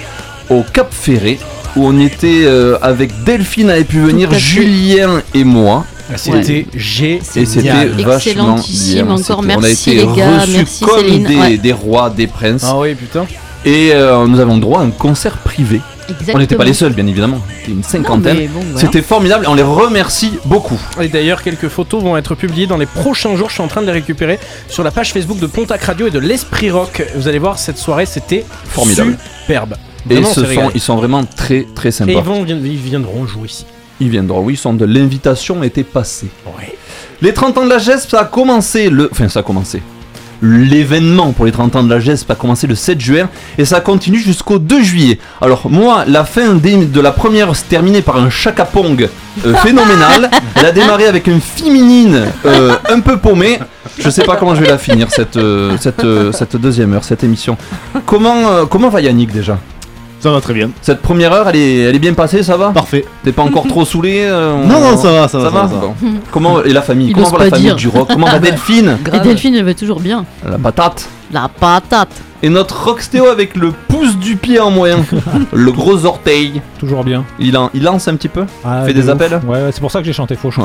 [0.49, 1.37] au Cap Ferré
[1.75, 4.31] où on était euh, avec Delphine avait pu venir.
[4.33, 5.85] Julien et moi.
[6.15, 7.21] C'était génial.
[7.35, 9.09] Et c'était vachement bien.
[9.11, 11.23] encore on a été les gars, reçus merci comme Céline.
[11.23, 11.57] des, Ouais.
[11.57, 12.63] des rois, des princes.
[12.65, 13.25] Ah oui, putain.
[13.63, 15.81] Et euh, nous avons droit à un concert privé.
[16.09, 16.63] On n'était pas Exactement.
[16.63, 17.39] les seuls, bien évidemment.
[17.59, 18.37] C'était une cinquantaine.
[18.37, 18.79] mais bon, voilà.
[18.79, 19.45] C'était formidable.
[19.47, 20.79] On les remercie beaucoup.
[20.99, 23.49] Et d'ailleurs, quelques photos vont être publiées dans les prochains jours.
[23.49, 26.11] Je suis en train de les récupérer sur la page Facebook de Pontac Radio et
[26.11, 27.03] de l'Esprit Rock.
[27.15, 29.17] Vous allez voir, cette soirée, c'était Formidable.
[29.41, 29.75] superbe.
[30.09, 32.11] Et ce sont, ils sont vraiment très très sympas.
[32.11, 33.65] Et ils, vont, ils viendront jouer ici.
[33.99, 36.29] Ils viendront, oui, ils sont de l'invitation était passée.
[37.21, 39.09] Les 30 ans de la GESP, ça a commencé le.
[39.11, 39.81] Enfin, ça a commencé.
[40.41, 43.81] L'événement pour les 30 ans de la GESP a commencé le 7 juin et ça
[43.81, 45.19] continue jusqu'au 2 juillet.
[45.41, 49.09] Alors, moi, la fin de la première se terminait par un chakapong
[49.45, 50.29] euh, phénoménal.
[50.55, 53.59] Elle a démarré avec une féminine euh, un peu paumée.
[53.97, 57.03] Je sais pas comment je vais la finir cette, euh, cette, euh, cette deuxième heure,
[57.03, 57.57] cette émission.
[58.05, 59.59] Comment, euh, comment va Yannick déjà?
[60.19, 60.69] Ça va très bien.
[60.81, 63.05] Cette première heure, elle est, elle est bien passée, ça va Parfait.
[63.23, 65.61] T'es pas encore trop saoulé euh, on- Non, non, ça va, ça va, ça va,
[65.67, 65.79] ça va.
[65.79, 65.93] Bon.
[66.31, 67.75] Comment et la famille Il Comment ose va la pas famille dire.
[67.77, 70.25] du rock Comment va Delphine Et Delphine, elle va toujours bien.
[70.49, 71.07] La patate.
[71.31, 72.09] La patate.
[72.41, 74.99] Et notre rockstéo avec le pouce du pied en moyen,
[75.53, 76.61] le gros orteil.
[76.79, 77.25] Toujours bien.
[77.37, 79.09] Il, en- il lance un petit peu Ah, Fait de des ouf.
[79.15, 80.49] appels Ouais, ouais, c'est pour ça que j'ai chanté faux.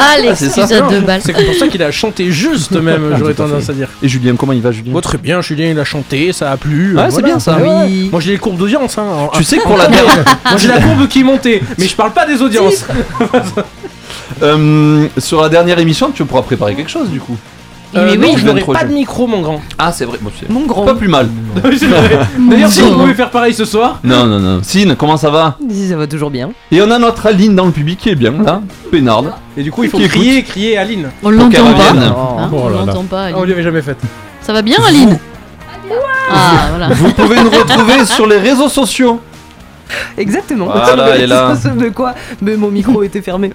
[0.00, 0.86] Ah, c'est l'excuse ça.
[0.86, 1.20] à deux balles.
[1.22, 3.88] C'est pour ça qu'il a chanté juste même, j'aurais Tout à tendance à dire.
[4.02, 6.56] Et Julien, comment il va Julien Bon, très bien, Julien il a chanté, ça a
[6.56, 6.94] plu.
[6.94, 7.26] Ouais, euh, c'est voilà.
[7.26, 7.58] bien ça.
[7.58, 7.84] Ouais.
[7.86, 8.08] Oui.
[8.10, 8.96] Moi j'ai les courbes d'audience.
[8.96, 9.28] Hein.
[9.34, 12.12] Tu sais que pour la Moi j'ai la courbe qui est montée, mais je parle
[12.12, 12.86] pas des audiences.
[14.42, 17.36] Euh, Sur la dernière émission, tu pourras préparer quelque chose du coup.
[17.96, 18.40] Euh, Mais non, oui.
[18.40, 19.62] je n'aurai pas de micro, mon grand.
[19.78, 20.18] Ah, c'est vrai.
[20.20, 20.84] Bon, c'est Mon grand.
[20.84, 21.28] pas plus mal.
[22.50, 23.98] D'ailleurs, si vous pouvez faire pareil ce soir.
[24.04, 24.60] Non, non, non.
[24.62, 25.56] Sine, comment ça va
[25.88, 26.50] Ça va toujours bien.
[26.70, 28.60] Et on a notre Aline dans le public qui est bien là,
[28.90, 29.32] Pénarde.
[29.56, 31.08] Et du coup, il faut Qui crier, crier Aline.
[31.22, 31.92] On l'entend pas.
[31.92, 32.14] Hein,
[32.52, 33.26] Oh on l'entend pas.
[33.28, 33.96] Ah, on lui avait jamais fait.
[34.42, 35.18] Ça va bien, Aline
[36.30, 36.88] Ah, voilà.
[36.94, 39.20] Vous pouvez nous retrouver sur les réseaux sociaux.
[40.18, 40.66] Exactement.
[40.66, 41.54] Voilà, elle est là.
[41.78, 43.50] De quoi Mais mon micro était fermé.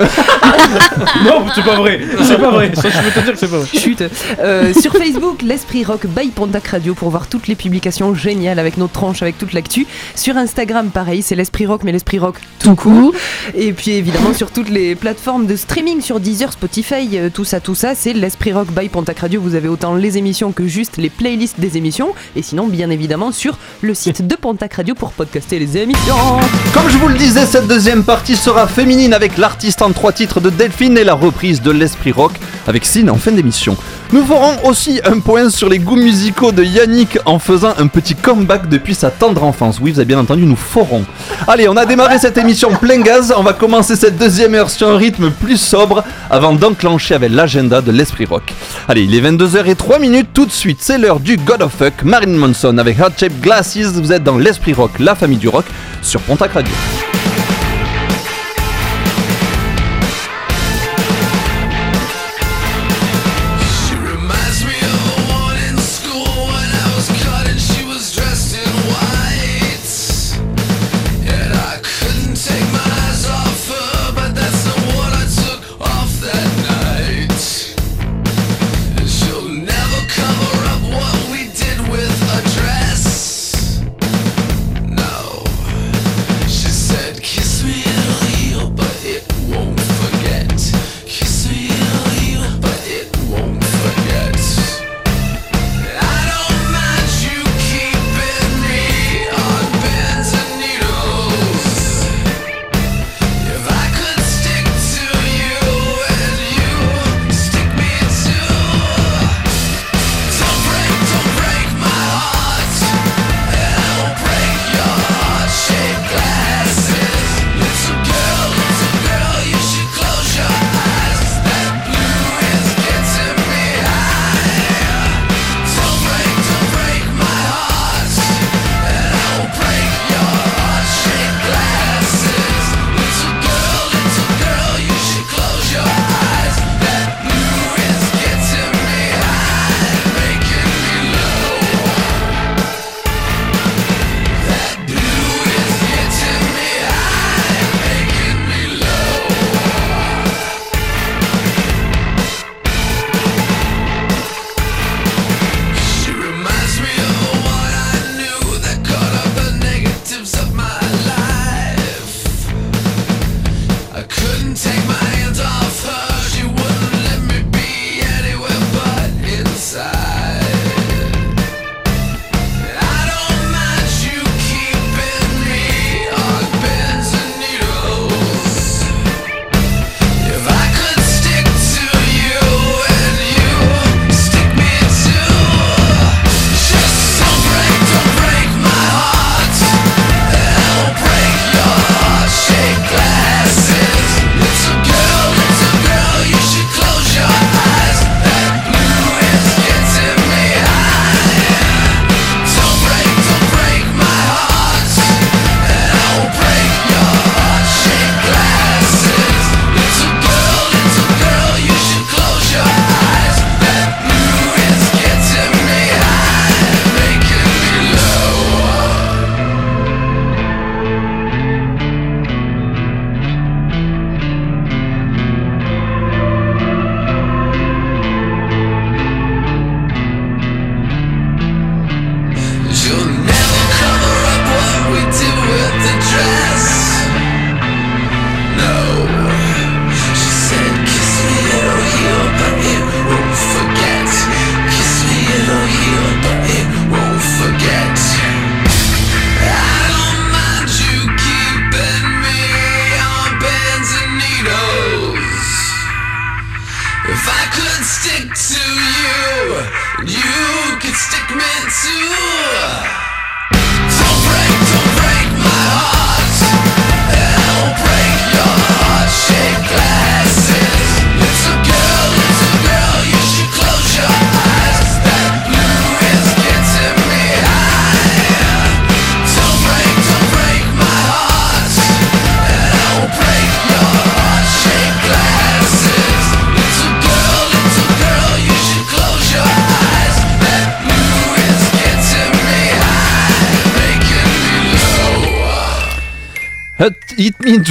[1.26, 2.00] Non, c'est pas vrai.
[2.24, 2.72] C'est pas vrai.
[2.76, 3.80] Ça, je peux te dire que c'est pas vrai.
[3.80, 4.04] Chut.
[4.40, 8.78] Euh, sur Facebook, l'Esprit Rock by Pontac Radio pour voir toutes les publications géniales avec
[8.78, 9.86] nos tranches, avec toute l'actu.
[10.16, 13.14] Sur Instagram, pareil, c'est l'Esprit Rock, mais l'Esprit Rock tout court.
[13.56, 17.60] Et puis évidemment sur toutes les plateformes de streaming, sur Deezer, Spotify, euh, tout ça,
[17.60, 19.42] tout ça, c'est l'Esprit Rock by Pontac Radio.
[19.42, 22.14] Vous avez autant les émissions que juste les playlists des émissions.
[22.36, 26.23] Et sinon, bien évidemment, sur le site de Pontac Radio pour podcaster les émissions.
[26.74, 30.40] Comme je vous le disais, cette deuxième partie sera féminine avec l'artiste en trois titres
[30.40, 32.34] de Delphine et la reprise de l'Esprit Rock
[32.68, 33.76] avec Sine en fin d'émission.
[34.12, 38.16] Nous ferons aussi un point sur les goûts musicaux de Yannick en faisant un petit
[38.16, 39.80] comeback depuis sa tendre enfance.
[39.82, 41.06] Oui, vous avez bien entendu, nous ferons.
[41.48, 43.34] Allez, on a démarré cette émission plein gaz.
[43.36, 47.82] On va commencer cette deuxième heure sur un rythme plus sobre avant d'enclencher avec l'agenda
[47.82, 48.54] de l'Esprit Rock.
[48.88, 50.78] Allez, il est 22h03 minutes tout de suite.
[50.82, 53.78] C'est l'heure du God of Fuck, Marilyn Manson avec Hot Shape Glasses.
[53.78, 55.66] Vous êtes dans l'Esprit Rock, la famille du rock,
[56.02, 56.74] sur Pontac Radio.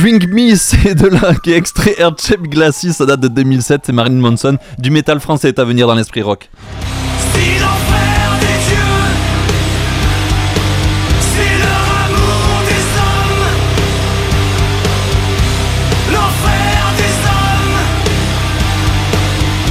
[0.05, 3.93] Eat Me, c'est de là qui est extrait Shape Glacis, ça date de 2007, c'est
[3.93, 4.59] Marine Monson.
[4.79, 6.51] Du métal français est à venir dans l'esprit rock.
[7.35, 8.77] Si l'enfer des dieux,
[11.21, 13.47] c'est leur amour des hommes.
[16.13, 17.79] L'enfer des hommes,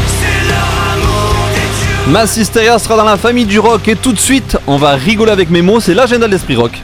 [0.08, 2.12] c'est leur amour des dieux.
[2.12, 5.32] Mass Hysteria sera dans la famille du rock et tout de suite, on va rigoler
[5.32, 6.82] avec mes mots, c'est l'agenda de l'esprit rock.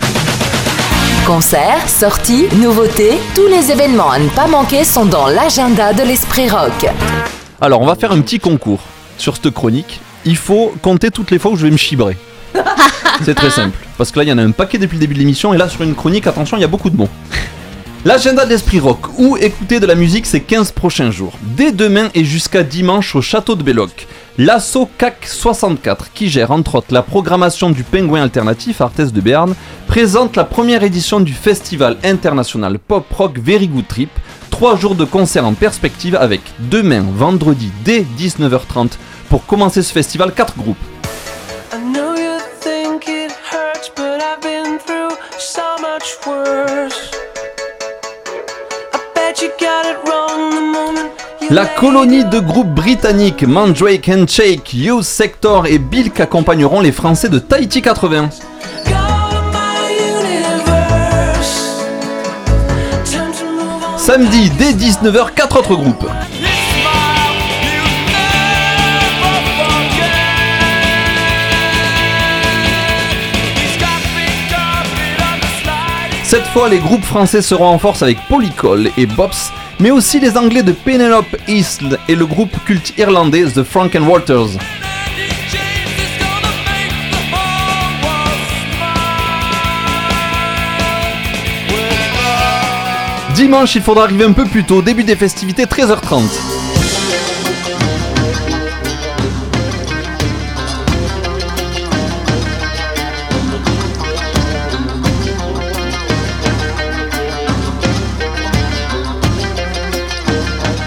[1.27, 6.49] Concerts, sorties, nouveautés, tous les événements à ne pas manquer sont dans l'agenda de l'Esprit
[6.49, 6.85] Rock.
[7.59, 8.79] Alors, on va faire un petit concours
[9.17, 9.99] sur cette chronique.
[10.23, 12.15] Il faut compter toutes les fois où je vais me chibrer.
[13.25, 13.77] C'est très simple.
[13.97, 15.53] Parce que là, il y en a un paquet depuis le début de l'émission.
[15.53, 17.09] Et là, sur une chronique, attention, il y a beaucoup de mots.
[18.05, 21.33] L'agenda de l'Esprit Rock, où écouter de la musique ces 15 prochains jours.
[21.41, 24.07] Dès demain et jusqu'à dimanche au château de Belloc.
[24.39, 29.55] L'asso CAC 64, qui gère entre autres la programmation du Pingouin Alternatif Arthès de Béarn,
[29.87, 34.11] présente la première édition du festival international pop rock Very Good Trip.
[34.51, 38.91] Trois jours de concerts en perspective avec demain, vendredi, dès 19h30.
[39.27, 40.77] Pour commencer ce festival, quatre groupes.
[51.49, 57.29] La colonie de groupes britanniques Mandrake and Shake, Youth Sector et Bilk accompagneront les Français
[57.29, 58.29] de Tahiti 80.
[63.97, 66.07] Samedi, dès 19h, quatre autres groupes.
[76.27, 80.37] Cette fois, les groupes français seront en force avec Polycol et Bops, mais aussi les
[80.37, 84.57] Anglais de Penelope East et le groupe culte irlandais The Franken Walters.
[93.33, 96.46] Dimanche, il faudra arriver un peu plus tôt, début des festivités 13h30.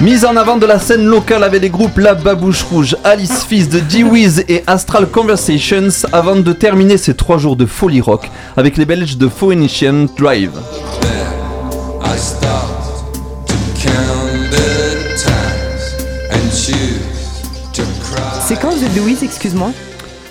[0.00, 3.68] Mise en avant de la scène locale avec les groupes La Babouche Rouge, Alice Fils
[3.68, 8.78] de D-Wiz et Astral Conversations avant de terminer ces trois jours de folie rock avec
[8.78, 10.52] les Belges de Phoenician Drive.
[18.46, 19.70] C'est quand The Louise, excuse-moi?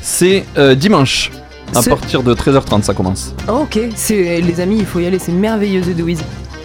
[0.02, 1.30] C'est euh, dimanche.
[1.76, 3.36] À partir de 13h30 ça commence.
[3.48, 6.24] Oh, ok, c'est les amis, il faut y aller, c'est merveilleux The Louise.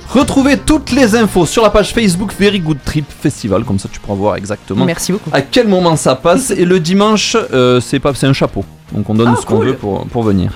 [0.09, 3.99] Retrouvez toutes les infos sur la page Facebook Very Good Trip Festival, comme ça tu
[3.99, 5.31] pourras voir exactement Merci beaucoup.
[5.33, 6.51] à quel moment ça passe.
[6.51, 9.57] Et le dimanche, euh, c'est pas, c'est un chapeau, donc on donne Ah, ce qu'on
[9.57, 9.67] cool.
[9.69, 10.53] veut pour, pour venir.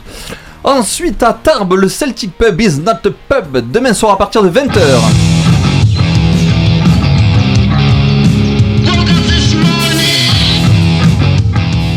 [0.62, 3.10] Ensuite à Tarbes, le Celtic Pub is not a
[3.42, 3.70] pub.
[3.72, 4.80] Demain soir à partir de 20h.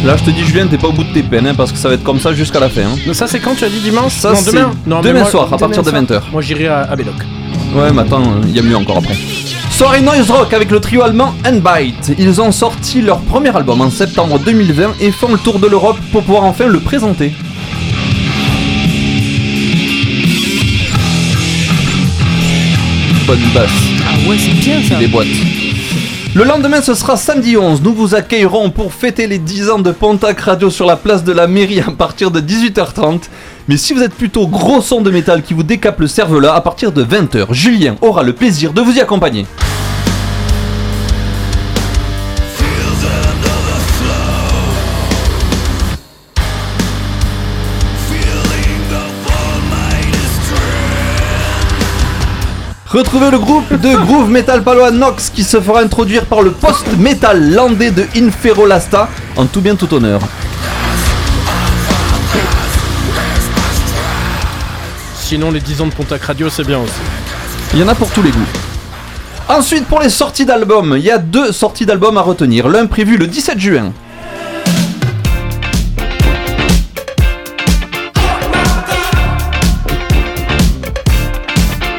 [0.03, 1.78] Là, je te dis, Julien, t'es pas au bout de tes peines, hein, parce que
[1.78, 2.82] ça va être comme ça jusqu'à la fin.
[2.82, 3.14] hein.
[3.14, 4.14] Ça, c'est quand tu as dit dimanche?
[4.14, 4.72] Ça, Non, c'est demain.
[4.88, 6.02] Mais demain moi- soir, à partir de soir.
[6.03, 6.22] 20h.
[6.32, 7.14] Moi, j'irai à, à Belloc.
[7.73, 9.15] Ouais, mais attends, il y a mieux encore après.
[9.69, 12.14] Soirée Noise Rock avec le trio allemand Bite.
[12.19, 15.98] Ils ont sorti leur premier album en septembre 2020 et font le tour de l'Europe
[16.11, 17.31] pour pouvoir enfin le présenter.
[23.26, 23.69] Bonne basse.
[24.06, 24.99] Ah ouais, c'est bien ça.
[24.99, 25.27] Les boîtes.
[26.34, 27.81] Le lendemain, ce sera samedi 11.
[27.81, 31.31] Nous vous accueillerons pour fêter les 10 ans de Pontac Radio sur la place de
[31.31, 33.23] la mairie à partir de 18h30.
[33.68, 36.62] Mais si vous êtes plutôt gros son de métal qui vous décape le cerveau-là, à
[36.62, 39.46] partir de 20h, Julien aura le plaisir de vous y accompagner.
[52.92, 57.54] Retrouvez le groupe de groove metal palois Nox qui se fera introduire par le post-metal
[57.54, 59.08] landais de Inferolasta
[59.38, 60.20] en tout bien tout honneur.
[65.32, 66.91] Sinon, les 10 ans de Pontac Radio, c'est bien aussi.
[67.74, 68.40] Il y en a pour tous les goûts.
[69.48, 72.68] Ensuite, pour les sorties d'albums, il y a deux sorties d'albums à retenir.
[72.68, 73.94] L'un prévu le 17 juin.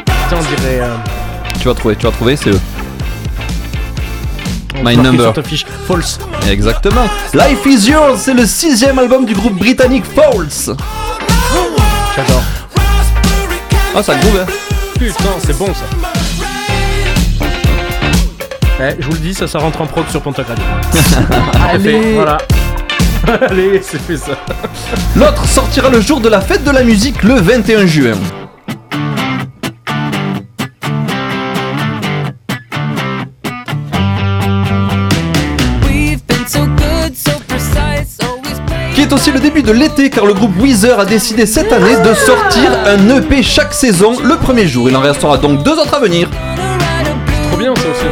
[0.05, 0.79] Putain, on dirait.
[0.81, 0.95] euh,
[1.59, 2.59] Tu vas trouver, tu vas trouver, c'est eux.
[4.79, 5.25] on My Number.
[5.25, 5.65] sur ta fiche.
[5.87, 6.19] False.
[6.49, 7.05] Exactement.
[7.33, 10.71] Life is Yours, c'est le sixième album du groupe britannique False.
[12.15, 12.43] J'adore.
[13.95, 14.51] Ah, ça groove, hein.
[14.97, 15.85] Putain, c'est bon ça.
[18.79, 20.21] Eh, je vous le dis, ça, ça rentre en prod sur
[21.69, 22.13] Allez.
[22.15, 22.37] voilà.
[23.49, 24.31] Allez, c'est fait ça.
[25.15, 28.13] L'autre sortira le jour de la fête de la musique le 21 juin.
[39.13, 42.71] Aussi le début de l'été car le groupe Weezer a décidé cette année de sortir
[42.85, 44.89] un EP chaque saison le premier jour.
[44.89, 46.27] Il en restera donc deux autres à venir.
[47.49, 48.05] Trop bien ça aussi.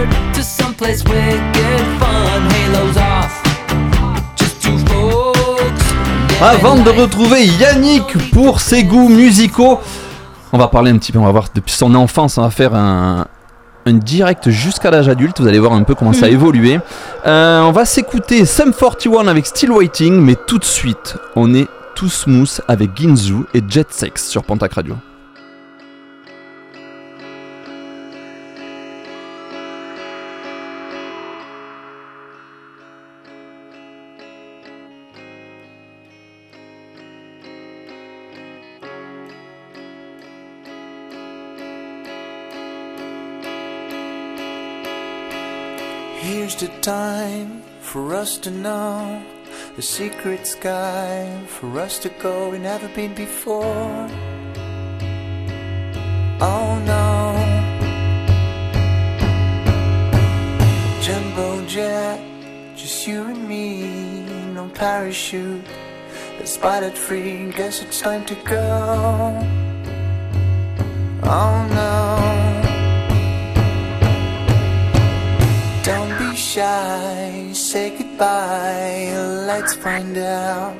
[6.41, 9.80] Avant de retrouver Yannick pour ses goûts musicaux,
[10.53, 12.76] on va parler un petit peu, on va voir depuis son enfance, on va faire
[12.76, 13.26] un,
[13.85, 16.79] un direct jusqu'à l'âge adulte, vous allez voir un peu comment ça a évolué.
[17.25, 21.67] Euh, on va s'écouter Sum 41 avec Still Waiting, mais tout de suite, on est
[21.95, 24.95] tout smooth avec Ginzu et Jet Sex sur Pontac Radio.
[46.81, 49.23] Time for us to know
[49.75, 54.09] the secret sky for us to go we never been before.
[56.41, 57.35] Oh no,
[61.01, 62.19] jumbo jet,
[62.75, 64.23] just you and me,
[64.55, 65.63] no parachute.
[66.39, 69.37] Let's spot it free, guess it's time to go.
[71.23, 72.41] Oh no.
[75.83, 79.13] Don't shy, say goodbye.
[79.47, 80.75] Let's find out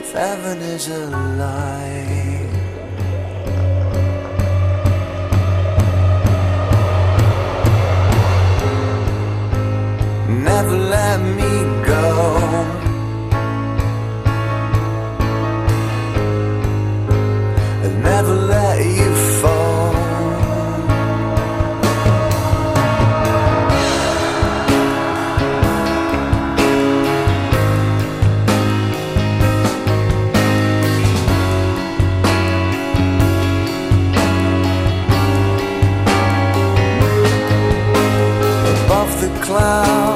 [0.00, 1.06] if heaven is a
[1.40, 2.26] lie.
[10.28, 11.52] Never let me
[11.84, 12.86] go.
[18.02, 18.34] Never
[39.46, 40.15] cloud.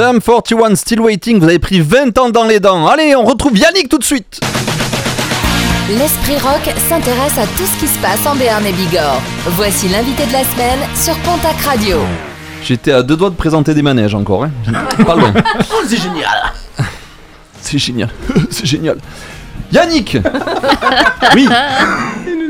[0.00, 2.86] Sum 41 Still Waiting, vous avez pris 20 ans dans les dents.
[2.86, 4.40] Allez, on retrouve Yannick tout de suite.
[5.90, 9.20] L'Esprit Rock s'intéresse à tout ce qui se passe en Béarn et Bigorre.
[9.48, 11.98] Voici l'invité de la semaine sur Pontac Radio.
[12.64, 14.52] J'étais à deux doigts de présenter des manèges encore, hein.
[15.04, 15.34] Pas loin.
[15.70, 16.52] Oh, c'est génial
[17.60, 18.08] C'est génial.
[18.50, 18.96] C'est génial.
[19.70, 20.16] Yannick
[21.34, 21.46] Oui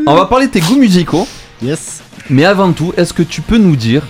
[0.07, 1.27] On va parler de tes goûts musicaux.
[1.61, 2.01] Yes.
[2.29, 4.05] Mais avant tout, est-ce que tu peux nous dire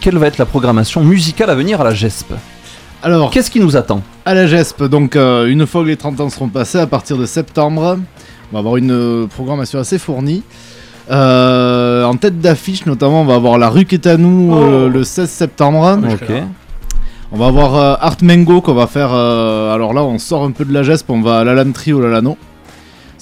[0.00, 2.32] quelle va être la programmation musicale à venir à la GESP
[3.02, 6.20] Alors, Qu'est-ce qui nous attend à la GESP, donc euh, une fois que les 30
[6.20, 7.98] ans seront passés, à partir de septembre,
[8.50, 10.42] on va avoir une euh, programmation assez fournie.
[11.10, 14.88] Euh, en tête d'affiche, notamment, on va avoir la rue qui est à nous euh,
[14.88, 15.98] le 16 septembre.
[16.12, 16.32] Ok.
[17.32, 19.10] On va avoir euh, Art Mango qu'on va faire.
[19.12, 22.00] euh, alors là, on sort un peu de la GESP, on va à l'Alamtri ou
[22.00, 22.36] l'Alano.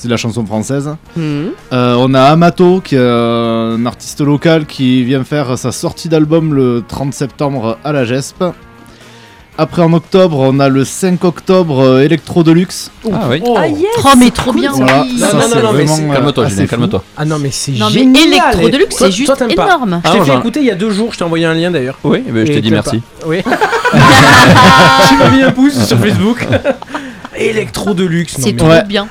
[0.00, 0.94] C'est de la chanson française.
[1.16, 1.50] Mhm.
[1.72, 6.54] Euh, on a Amato, qui est un artiste local qui vient faire sa sortie d'album
[6.54, 8.44] le 30 septembre à la GESP.
[9.60, 12.92] Après en octobre, on a le 5 octobre euh, Electro Deluxe.
[13.12, 13.42] Ah oui.
[13.56, 14.70] Ah yes Oh, mais trop bien.
[14.70, 15.18] Voilà, oui.
[15.18, 17.04] ça, Non, non, non, non, mais vraiment, c'est- euh, Calme-toi, Julien, calme-toi.
[17.16, 19.64] Ah non, mais c'est Non, mais génial Electro Et Deluxe, c'est juste toi, t'aimes pas.
[19.66, 20.00] énorme.
[20.04, 21.54] Je Ah, t'ai fait genre- écouter il y a deux jours, je t'ai envoyé un
[21.54, 21.98] lien d'ailleurs.
[22.04, 22.98] Oui, eh je t'ai dit merci.
[23.20, 23.26] pas.
[23.26, 23.42] Oui.
[25.08, 26.46] tu m'as mis un pouce sur Facebook.
[27.38, 28.38] Electro Deluxe.
[28.38, 28.84] non, C'est trop Ouais.
[28.84, 29.08] bien.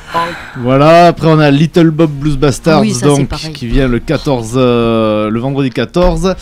[0.61, 3.99] Voilà, après on a Little Bob Blues Bastards oui, ça, c'est donc qui vient le
[3.99, 6.35] 14 euh, le vendredi 14.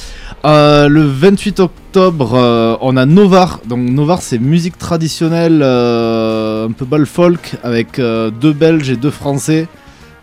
[0.45, 3.59] Euh, le 28 octobre, euh, on a Novar.
[3.67, 8.95] Donc Novar c'est musique traditionnelle euh, un peu bal folk avec euh, deux Belges et
[8.95, 9.67] deux Français.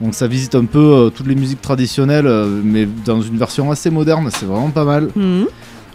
[0.01, 3.71] Donc ça visite un peu euh, toutes les musiques traditionnelles euh, mais dans une version
[3.71, 5.09] assez moderne, c'est vraiment pas mal.
[5.15, 5.47] Mhm.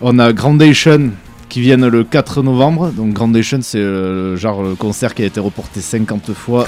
[0.01, 1.11] On a Groundation
[1.49, 2.91] qui viennent le 4 novembre.
[2.91, 6.67] Donc Groundation c'est euh, genre le concert qui a été reporté 50 fois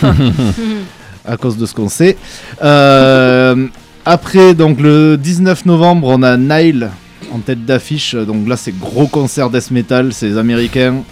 [1.25, 2.17] à cause de ce qu'on sait.
[2.63, 3.67] Euh,
[4.05, 6.89] après, donc le 19 novembre, on a Nile
[7.33, 8.15] en tête d'affiche.
[8.15, 11.03] Donc là, c'est gros concert death metal, c'est les Américains.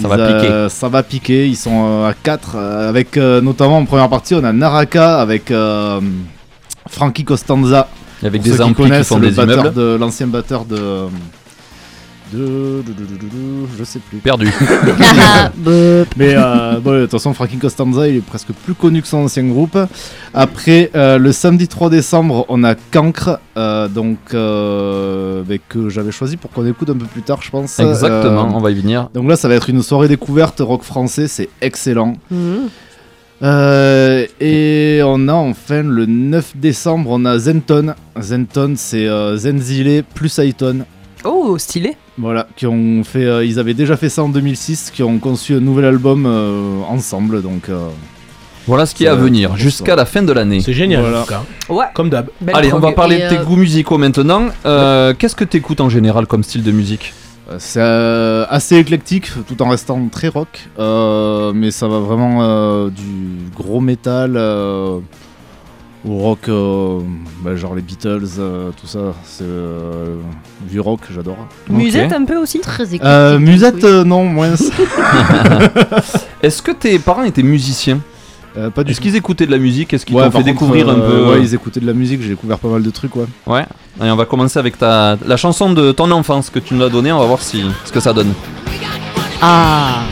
[0.00, 0.74] Ça Ils, va euh, piquer.
[0.74, 1.48] Ça va piquer.
[1.48, 5.50] Ils sont euh, à 4 avec euh, notamment en première partie, on a Naraka avec
[5.50, 6.00] euh,
[6.88, 7.88] Frankie Costanza.
[8.22, 9.76] Avec Pour des ceux qui amplis qui connaissent, font le des batteur immeubles.
[9.76, 11.04] de l'ancien batteur de
[12.32, 12.82] de,
[13.78, 14.18] je sais plus.
[14.18, 14.46] Perdu.
[16.16, 19.18] Mais euh, bon, de toute façon, Frankie Costanza, il est presque plus connu que son
[19.18, 19.78] ancien groupe.
[20.34, 26.36] Après, euh, le samedi 3 décembre, on a Cancre, euh, donc euh, que j'avais choisi
[26.36, 27.78] pour qu'on écoute un peu plus tard, je pense.
[27.78, 29.08] Exactement, Euh, on va y venir.
[29.14, 32.14] donc là, ça va être une soirée découverte rock français, c'est excellent.
[33.40, 37.94] Euh, et on a enfin le 9 décembre, on a Zenton.
[38.20, 40.80] Zenton, c'est euh, Zenzile plus Aiton.
[41.24, 41.96] Oh, stylé.
[42.16, 45.54] Voilà, qui ont fait, euh, ils avaient déjà fait ça en 2006, qui ont conçu
[45.54, 47.68] un nouvel album euh, ensemble, donc.
[47.68, 47.88] euh,
[48.66, 50.60] Voilà ce qui est à va venir jusqu'à la fin de l'année.
[50.60, 51.20] C'est génial Voilà.
[51.20, 51.42] en tout cas.
[51.68, 51.86] Ouais.
[51.94, 52.28] Comme d'hab.
[52.40, 52.94] Belle Allez, on va prog.
[52.94, 54.46] parler Et, de tes euh, goûts musicaux maintenant.
[54.66, 57.14] Euh, Qu'est-ce que t'écoutes en général comme style de musique
[57.50, 62.40] euh, c'est euh, assez éclectique, tout en restant très rock, euh, mais ça va vraiment
[62.42, 64.98] euh, du gros métal euh,
[66.06, 67.00] au rock, euh,
[67.42, 70.16] bah, genre les Beatles, euh, tout ça, c'est euh,
[70.70, 71.36] du rock, j'adore.
[71.68, 73.02] Musette un peu aussi Très éclectique.
[73.04, 73.84] Euh, musette, oui.
[73.84, 74.50] euh, non, moins.
[76.42, 78.00] Est-ce que tes parents étaient musiciens
[78.56, 80.46] Euh, pas du Est-ce qu'ils écoutaient de la musique Est-ce qu'ils Ouais, t'ont fait contre,
[80.52, 83.14] découvrir un peu Ouais, ils écoutaient de la musique, j'ai découvert pas mal de trucs,
[83.16, 83.26] ouais.
[83.46, 83.64] Ouais.
[84.00, 86.88] Allez, on va commencer avec ta la chanson de ton enfance que tu nous as
[86.88, 87.10] donnée.
[87.12, 88.32] On va voir si ce que ça donne.
[89.42, 90.02] Ah.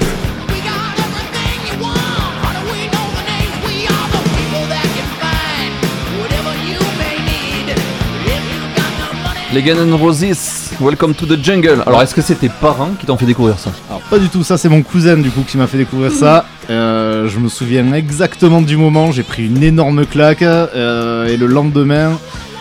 [9.56, 11.82] Les Guns N' Roses, Welcome to the Jungle.
[11.86, 14.44] Alors, est-ce que c'est tes parents qui t'ont fait découvrir ça Alors pas du tout,
[14.44, 16.44] ça c'est mon cousin du coup qui m'a fait découvrir ça.
[16.68, 21.46] Euh, je me souviens exactement du moment, j'ai pris une énorme claque euh, et le
[21.46, 22.18] lendemain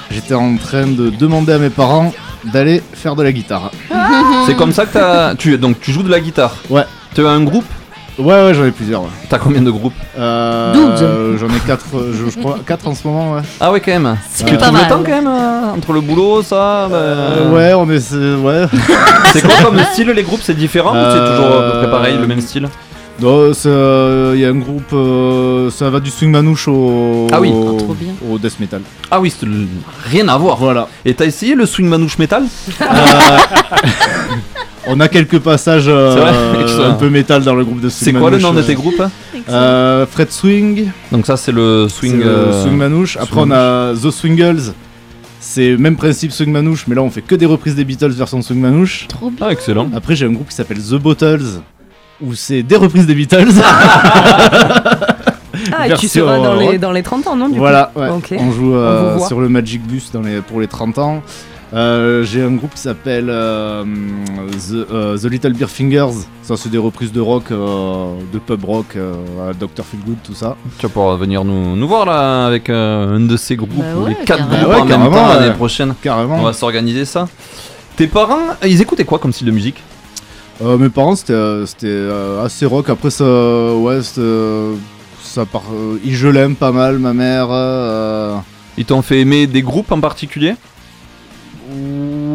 [0.09, 2.13] j'étais en train de demander à mes parents
[2.45, 3.72] d'aller faire de la guitare.
[4.45, 5.35] C'est comme ça que t'as.
[5.35, 6.85] Tu, donc, tu joues de la guitare Ouais.
[7.13, 7.65] Tu as un groupe
[8.18, 9.02] Ouais ouais j'en ai plusieurs.
[9.02, 9.08] Ouais.
[9.30, 10.84] T'as combien de groupes Euh, 12.
[11.02, 13.42] euh, J'en ai 4 je, je crois 4 en ce moment ouais.
[13.60, 14.18] Ah ouais, quand même.
[14.30, 14.90] C'est Tu pas trouves le mal.
[14.90, 18.66] temps quand même euh, entre le boulot, ça bah, Euh, ouais on est c'est- ouais.
[19.34, 20.40] C'est quoi comme style les groupes?
[20.42, 22.70] C'est différent ou c'est Euh, toujours à peu près pareil, le même style?
[23.24, 27.50] Euh, il y a un groupe, euh, ça va du swing manouche au, Ah oui.
[27.50, 28.14] au, Ah, trop bien.
[28.30, 28.82] au death metal.
[29.10, 29.68] Ah oui, le-
[30.10, 30.58] rien à voir.
[30.58, 30.88] Voilà.
[31.06, 32.44] Et t'as essayé le swing manouche metal?
[32.82, 32.86] Euh,
[34.88, 38.30] on a quelques passages euh, un peu métal dans le groupe de swing C'est quoi
[38.30, 39.12] le manouche, nom de euh, tes groupes hein?
[39.50, 43.18] euh, Fred Swing, Donc ça c'est le swing, c'est le euh, swing manouche.
[43.18, 44.74] Après swing on a The Swingles.
[45.40, 48.10] C'est le même principe swing manouche, mais là on fait que des reprises des Beatles
[48.12, 49.08] version swing manouche.
[49.08, 49.46] Trop bien.
[49.48, 49.90] Ah excellent.
[49.96, 51.62] Après j'ai un groupe qui s'appelle The Bottles,
[52.22, 53.50] où c'est des reprises des Beatles.
[55.72, 56.78] Ah, et tu Version seras dans les, rock.
[56.80, 58.10] dans les 30 ans, non du Voilà, coup ouais.
[58.10, 58.36] Ok.
[58.38, 59.28] on joue euh, vous voit.
[59.28, 61.24] sur le Magic Bus dans les, pour les 30 ans.
[61.74, 66.12] Euh, J'ai un groupe qui s'appelle euh, The, euh, The Little Beer Fingers.
[66.44, 69.14] Ça, c'est des reprises de rock, euh, de pub rock, euh,
[69.50, 69.84] à Dr.
[69.90, 70.56] Feelgood, tout ça.
[70.78, 73.86] Tu vas pouvoir venir nous, nous voir là avec euh, un de ces groupes Bah
[73.98, 74.50] ou ouais, les quatre carrément.
[74.58, 75.54] groupes Ouais, en même carrément, temps l'année ouais.
[75.56, 75.94] prochaine.
[76.04, 76.36] Carrément.
[76.38, 77.28] On va s'organiser ça.
[77.96, 79.82] Tes parents, ils écoutaient quoi comme style de musique?
[80.61, 82.90] Euh, mes parents, c'était euh, c'était, euh, assez rock.
[82.90, 84.76] Après, ça, ouais, euh,
[85.22, 85.64] ça part.
[85.73, 87.48] euh, ils je l'aime pas mal, ma mère.
[87.52, 88.36] euh,
[88.77, 90.56] Ils t'ont fait aimer des groupes en particulier?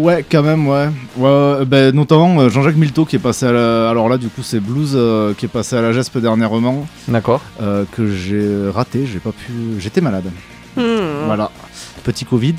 [0.03, 0.89] Ouais, quand même, ouais.
[1.17, 3.89] ouais ben, notamment Jean-Jacques Milteau qui est passé à la...
[3.91, 6.87] Alors là, du coup, c'est Blues euh, qui est passé à la GESP dernièrement.
[7.09, 7.41] D'accord.
[7.63, 9.53] Euh, que j'ai raté, j'ai pas pu.
[9.79, 10.31] J'étais malade.
[10.77, 11.27] Hmm.
[11.27, 11.51] Voilà.
[12.03, 12.57] Petit Covid.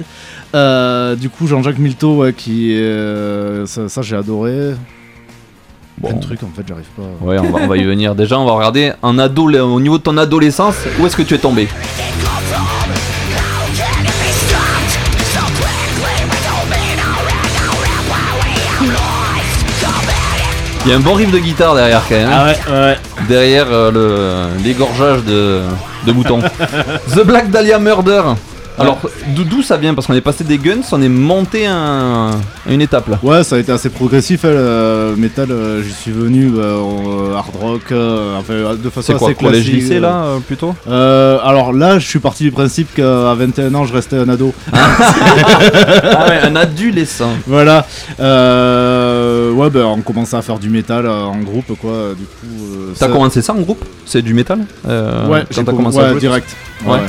[0.56, 2.74] Euh, du coup, Jean-Jacques Milteau, ouais, qui.
[2.76, 4.74] euh, ça, ça, j'ai adoré.
[6.02, 7.04] Plein de trucs, en fait, j'arrive pas.
[7.26, 8.16] Ouais, on va, on va y venir.
[8.16, 11.34] Déjà, on va regarder en ado, au niveau de ton adolescence, où est-ce que tu
[11.36, 11.68] es tombé?
[20.86, 22.30] Il y a un bon riff de guitare derrière quand même.
[22.32, 22.98] Ah ouais, ouais.
[23.30, 25.62] Derrière euh, le- l'égorgeage de,
[26.08, 26.40] de moutons.
[27.16, 28.24] The Black Dahlia Murder.
[28.82, 29.00] Alors,
[29.36, 29.94] d'où ça vient?
[29.94, 32.32] Parce qu'on est passé des guns, on est monté un-
[32.68, 33.20] à une étape là.
[33.24, 34.42] Ouais, ça a été assez progressif.
[34.44, 39.14] le métal, euh, j'y suis venu bah, en, euh, hard rock, euh, enfin, de façon
[39.14, 39.82] quoi, assez collège, classique.
[39.84, 40.76] lycée, là, euh, plutôt?
[40.88, 44.54] Euh, Alors là, je suis parti du principe qu'à 21 ans, je restais un ado.
[44.74, 47.32] Ah ouais, un adolescent.
[47.48, 47.86] Voilà.
[48.20, 52.14] Euh, ouais, bah, on commençait à faire du métal euh, en groupe, quoi.
[52.18, 52.64] Du coup.
[52.76, 53.84] euh, T'as commencé ça en groupe?
[54.06, 54.60] C'est du métal?
[54.88, 56.56] Euh, Ouais, quand j'ai commencé ouais, à direct.
[56.86, 56.94] Ouais.
[56.94, 57.00] Ouais.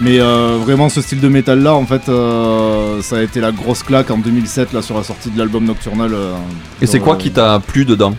[0.00, 3.50] Mais euh, vraiment, ce style de métal là, en fait, euh, ça a été la
[3.50, 6.12] grosse claque en 2007 là sur la sortie de l'album Nocturnal.
[6.12, 6.34] euh,
[6.82, 8.14] Et c'est quoi qui t'a plu dedans?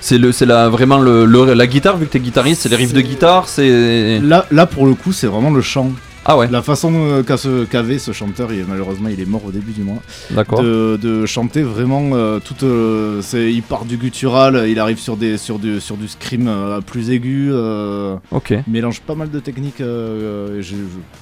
[0.00, 2.76] C'est le, c'est la, vraiment le, le- la guitare, vu que t'es guitariste, c'est les
[2.76, 4.20] riffs de guitare, c'est.
[4.20, 5.90] Là, là, pour le coup, c'est vraiment le chant.
[6.28, 9.44] Ah ouais La façon euh, qu'a ce- qu'avait ce chanteur, il, malheureusement, il est mort
[9.46, 10.02] au début du mois.
[10.32, 10.60] D'accord.
[10.60, 12.64] De, de chanter vraiment euh, tout.
[12.64, 16.48] euh, c'est, il part du guttural, il arrive sur des sur du sur du scream
[16.48, 17.50] euh, plus aigu.
[17.52, 18.50] euh, Ok.
[18.50, 19.80] il mélange pas mal de techniques.
[19.80, 20.76] euh, et j'ai-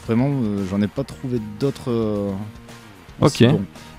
[0.07, 1.91] vraiment, euh, j'en ai pas trouvé d'autres.
[1.91, 2.31] euh,
[3.21, 3.45] Ok.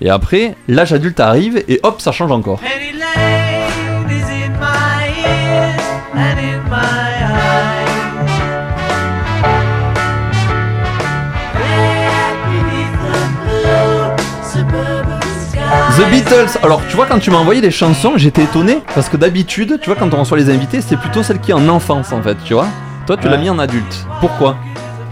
[0.01, 2.59] Et après, l'âge adulte arrive et hop, ça change encore.
[2.59, 5.81] Penny Lane is in my ears
[6.13, 7.14] and in my
[15.97, 16.59] The Beatles.
[16.63, 19.89] Alors, tu vois, quand tu m'as envoyé les chansons, j'étais étonné parce que d'habitude, tu
[19.89, 22.35] vois, quand on reçoit les invités, c'est plutôt celle qui est en enfance en fait,
[22.43, 22.67] tu vois.
[23.07, 24.05] Toi, tu l'as mis en adulte.
[24.19, 24.57] Pourquoi?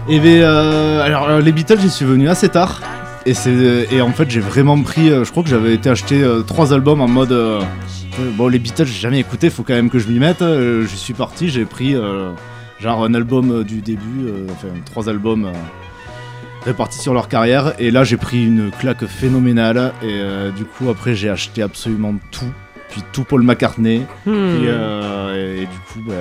[0.08, 2.82] Et ben, euh, alors euh, les Beatles, j'y suis venu assez tard.
[3.24, 5.10] Et, c'est, et en fait, j'ai vraiment pris.
[5.10, 7.32] euh, je crois que j'avais été acheter euh, trois albums en mode.
[7.32, 7.60] euh,
[8.20, 10.42] euh, bon, les Beatles, j'ai jamais écouté, faut quand même que je m'y mette.
[10.42, 12.30] Euh, J'y suis parti, j'ai pris euh,
[12.80, 15.52] genre un album euh, du début, euh, enfin trois albums euh,
[16.64, 17.74] répartis sur leur carrière.
[17.78, 19.92] Et là, j'ai pris une claque phénoménale.
[20.02, 22.50] Et euh, du coup, après, j'ai acheté absolument tout.
[22.90, 24.02] Puis tout Paul McCartney.
[24.26, 24.30] Hmm.
[24.34, 26.14] Euh, et, et du coup, bah,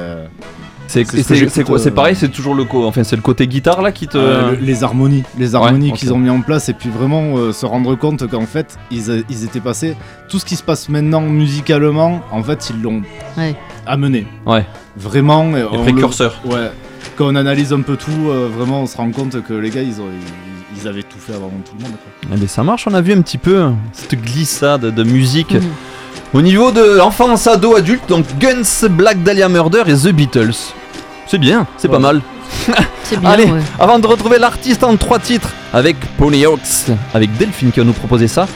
[0.87, 3.15] C'est c'est ce c'est- c'est quoi C'est euh, pareil, c'est toujours le co- enfin c'est
[3.15, 4.17] le côté guitare là qui te.
[4.17, 7.37] euh, le- les harmonies, les harmonies Ouais, qu'ils ont mis en place et puis vraiment
[7.37, 9.95] euh, se rendre compte qu'en fait ils, a- ils étaient passés
[10.29, 13.01] tout ce qui se passe maintenant musicalement en fait ils l'ont
[13.37, 13.55] Ouais.
[13.85, 14.65] amené Ouais.
[14.97, 16.39] vraiment Les précurseurs.
[16.45, 16.71] le- ouais
[17.15, 19.81] quand on analyse un peu tout euh, vraiment on se rend compte que les gars
[19.81, 20.07] ils, ont,
[20.75, 22.29] ils, ils avaient tout fait avant tout le monde quoi.
[22.33, 25.53] Eh ben, ça marche, on a vu un petit peu cette glissade de musique.
[25.53, 25.61] Mhm.
[26.33, 30.55] Au niveau de enfance, ado, adulte, donc Guns, Black Dahlia Murder et The Beatles.
[31.27, 32.21] C'est bien, c'est pas mal.
[33.03, 33.59] C'est bien, Allez, ouais.
[33.79, 38.27] avant de retrouver l'artiste en trois titres avec Ponyhawks, avec Delphine qui va nous proposer
[38.27, 38.47] ça,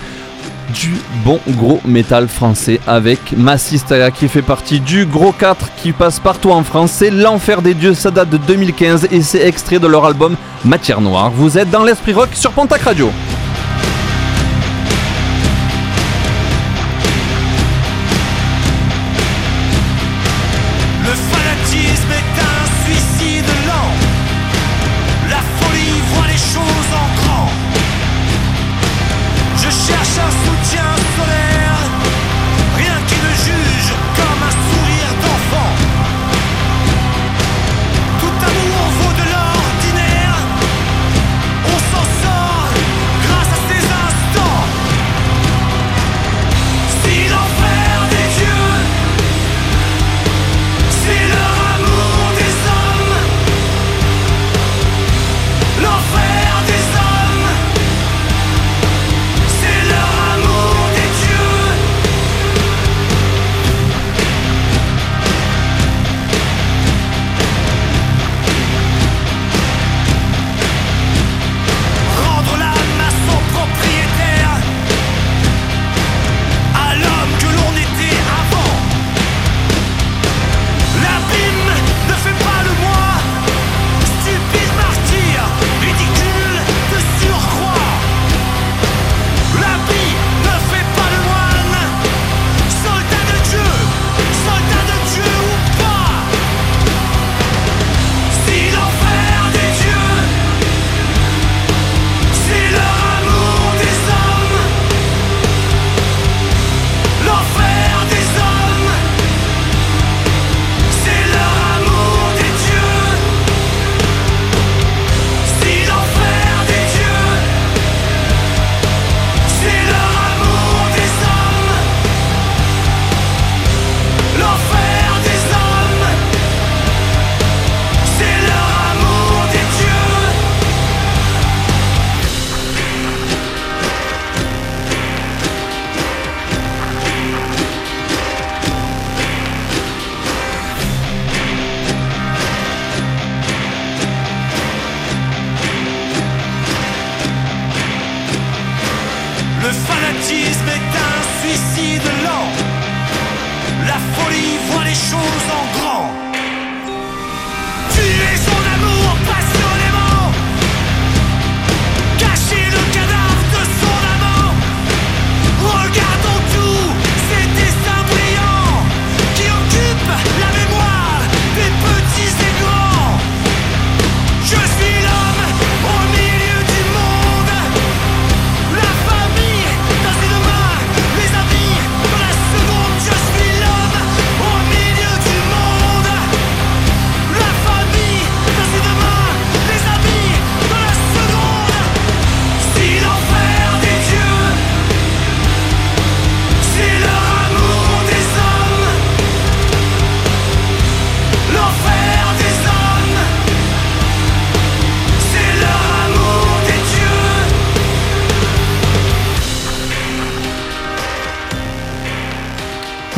[0.73, 6.19] du bon gros métal français avec Massista qui fait partie du gros 4 qui passe
[6.19, 6.91] partout en France.
[6.91, 10.35] C'est L'Enfer des Dieux, ça date de 2015 et c'est extrait de leur album
[10.65, 11.31] Matière Noire.
[11.31, 13.11] Vous êtes dans l'Esprit Rock sur Pontac Radio.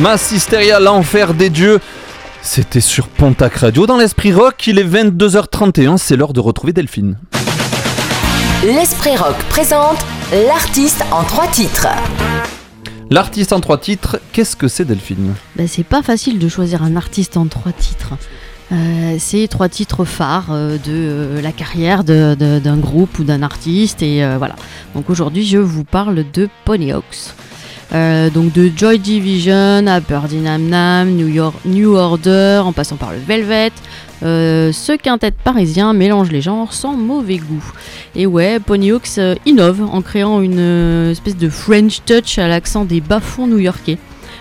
[0.01, 1.79] Mass Hysteria, l'enfer des dieux.
[2.41, 4.65] C'était sur Pontac Radio dans l'Esprit Rock.
[4.67, 5.97] Il est 22h31.
[5.97, 7.17] C'est l'heure de retrouver Delphine.
[8.63, 9.97] L'Esprit Rock présente
[10.31, 11.87] l'artiste en trois titres.
[13.09, 15.33] L'artiste en trois titres, qu'est-ce que c'est Delphine?
[15.57, 18.13] Bah, c'est pas facile de choisir un artiste en trois titres.
[18.71, 24.01] Euh, c'est trois titres phares euh, de euh, la carrière d'un groupe ou d'un artiste
[24.01, 24.55] et euh, voilà.
[24.93, 27.33] Donc aujourd'hui je vous parle de Ponyhawks.
[27.91, 32.97] Euh, donc de Joy Division à Birdie Nam Nam, New, York, New Order, en passant
[32.97, 33.71] par le Velvet,
[34.21, 37.63] euh, ce quintet parisien mélange les genres sans mauvais goût.
[38.15, 43.01] Et ouais, Ponyhawks euh, innove en créant une espèce de French touch à l'accent des
[43.01, 43.97] bas-fonds new-yorkais.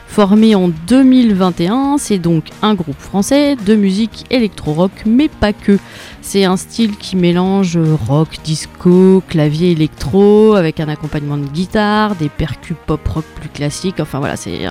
[0.08, 5.78] Formé en 2021, c'est donc un groupe français de musique électro-rock, mais pas que.
[6.22, 7.78] C'est un style qui mélange
[8.08, 14.18] rock, disco, clavier électro, avec un accompagnement de guitare, des percus pop-rock plus classiques, enfin
[14.18, 14.66] voilà, c'est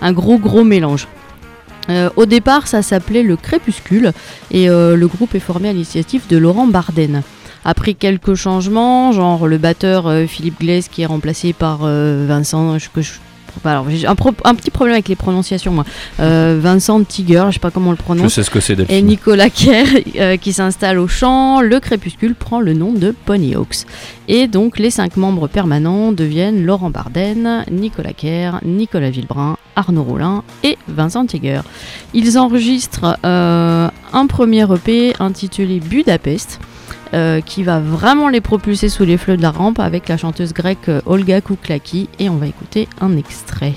[0.00, 1.06] un, gros gros mélange.
[1.90, 4.12] Euh, au départ, ça s'appelait le Crépuscule
[4.50, 7.22] et euh, le groupe est formé à l'initiative de Laurent Barden.
[7.64, 12.78] Après quelques changements, genre le batteur euh, Philippe Glaise qui est remplacé par Vincent,
[13.64, 15.84] alors, j'ai un, pro- un petit problème avec les prononciations, moi.
[16.20, 18.24] Euh, Vincent Tiger, je sais pas comment on le prononce.
[18.24, 18.78] Je sais ce que c'est.
[18.90, 19.86] Et Nicolas Kerr
[20.18, 21.60] euh, qui s'installe au chant.
[21.60, 23.84] Le crépuscule prend le nom de Ponyhawks.
[24.28, 30.42] Et donc les cinq membres permanents deviennent Laurent Barden, Nicolas Kerr, Nicolas Villebrun, Arnaud Rollin
[30.62, 31.60] et Vincent Tiger.
[32.14, 36.60] Ils enregistrent euh, un premier EP intitulé Budapest.
[37.14, 40.54] Euh, qui va vraiment les propulser sous les fleux de la rampe avec la chanteuse
[40.54, 43.74] grecque euh, Olga Kouklaki et on va écouter un extrait.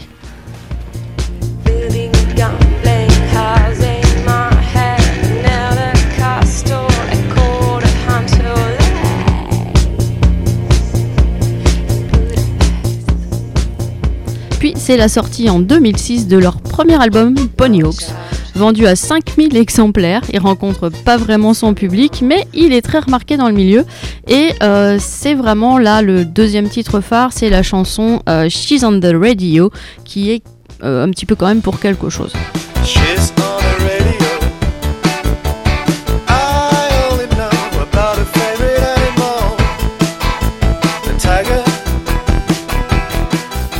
[14.59, 18.24] Puis c'est la sortie en 2006 de leur premier album Ponyhawks.
[18.55, 23.35] Vendu à 5000 exemplaires, il rencontre pas vraiment son public, mais il est très remarqué
[23.35, 23.83] dans le milieu.
[24.29, 29.01] Et euh, c'est vraiment là le deuxième titre phare, c'est la chanson euh, She's on
[29.01, 29.71] the Radio,
[30.05, 30.41] qui est
[30.83, 32.31] euh, un petit peu quand même pour quelque chose.
[32.85, 34.15] She's on the radio.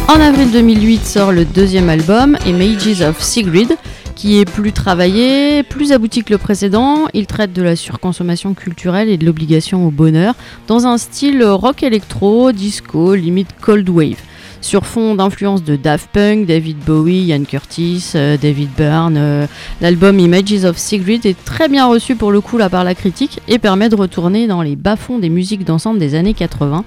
[0.07, 3.75] En avril 2008 sort le deuxième album, Images of Sigrid,
[4.15, 7.07] qui est plus travaillé, plus abouti que le précédent.
[7.13, 10.33] Il traite de la surconsommation culturelle et de l'obligation au bonheur
[10.67, 14.21] dans un style rock électro, disco, limite cold wave.
[14.61, 19.45] Sur fond d'influence de Daft Punk, David Bowie, Ian Curtis, euh, David Byrne, euh,
[19.79, 23.41] l'album Images of Sigrid est très bien reçu pour le coup là par la critique
[23.47, 26.83] et permet de retourner dans les bas-fonds des musiques d'ensemble des années 80.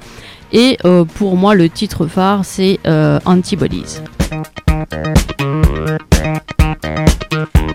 [0.52, 2.80] Et euh, pour moi, le titre phare, c'est
[3.24, 4.00] Antibodies.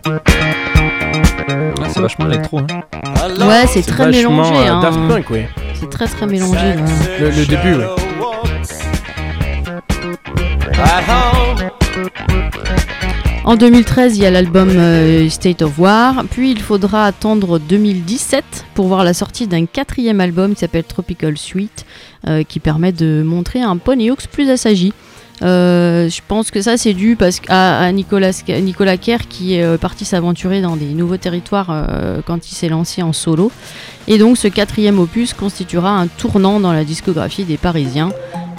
[0.06, 2.60] Ah, c'est vachement électro.
[2.60, 2.66] hein.
[3.48, 4.68] Ouais, c'est très vachement, mélangé.
[4.68, 5.08] euh, hein.
[5.10, 5.48] Punk.
[5.80, 6.56] C'est très très mélangé.
[6.76, 6.76] là.
[7.20, 7.88] Le, le début, ouais.
[13.46, 18.66] En 2013, il y a l'album euh, State of War, puis il faudra attendre 2017
[18.74, 21.86] pour voir la sortie d'un quatrième album qui s'appelle Tropical Suite,
[22.28, 24.94] euh, qui permet de montrer un Ponyhawks plus assagi.
[25.44, 29.64] Euh, je pense que ça c'est dû parce qu'à à Nicolas, Nicolas Kerr qui est
[29.64, 33.52] euh, parti s'aventurer dans des nouveaux territoires euh, quand il s'est lancé en solo.
[34.08, 38.12] Et donc ce quatrième opus constituera un tournant dans la discographie des Parisiens.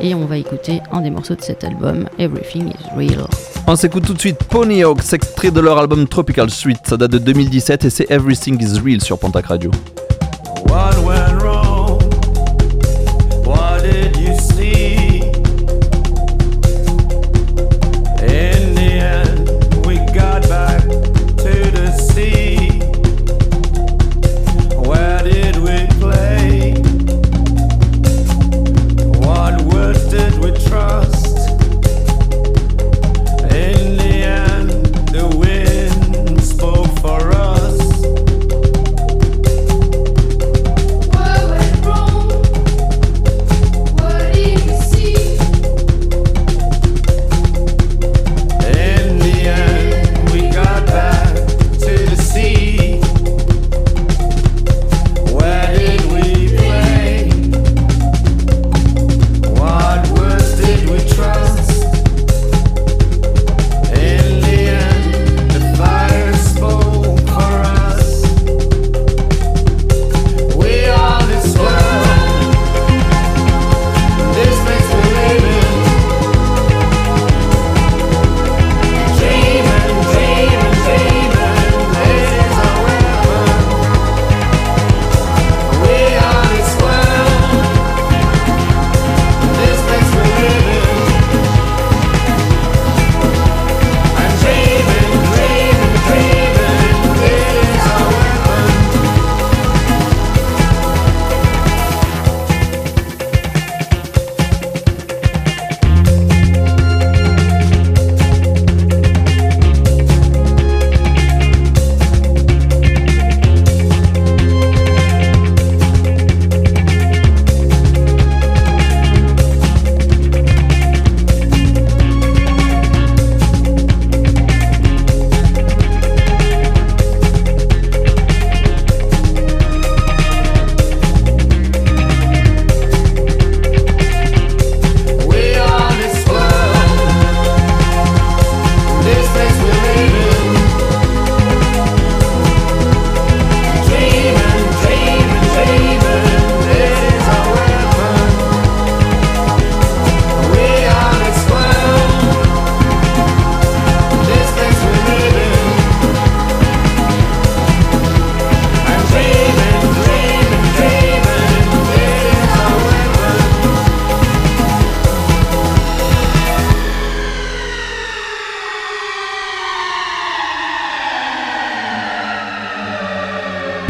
[0.02, 3.26] Et on va écouter un des morceaux de cet album, Everything is Real.
[3.66, 6.80] On s'écoute tout de suite Ponyhawks, extrait de leur album Tropical Suite.
[6.84, 9.70] Ça date de 2017 et c'est Everything is Real sur Pontac Radio.
[10.68, 11.43] What went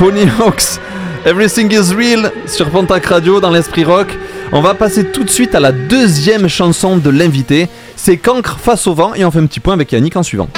[0.05, 0.78] Pony Hawks,
[1.24, 4.09] Everything is Real sur Pontac Radio dans l'Esprit Rock.
[4.52, 7.70] On va passer tout de suite à la deuxième chanson de l'invité.
[7.97, 10.51] C'est Cancre face au vent et on fait un petit point avec Yannick en suivant.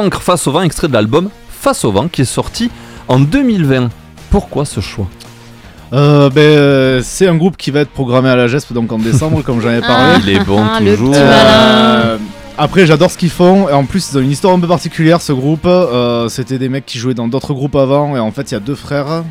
[0.00, 2.70] Cancre face au vent, extrait de l'album Face au vent qui est sorti
[3.06, 3.90] en 2020.
[4.30, 5.06] Pourquoi ce choix?
[5.92, 8.98] Euh, ben, euh, c'est un groupe qui va être programmé à la GESP donc en
[8.98, 10.14] décembre, comme j'en ai parlé.
[10.14, 11.12] Ah, Il est bon ah, toujours.
[11.14, 12.16] Euh,
[12.56, 13.68] après, j'adore ce qu'ils font.
[13.68, 15.66] Et en plus, ils ont une histoire un peu particulière, ce groupe.
[15.66, 18.16] Euh, C'était des mecs qui jouaient dans d'autres groupes avant.
[18.16, 19.24] Et en fait, il y a deux frères.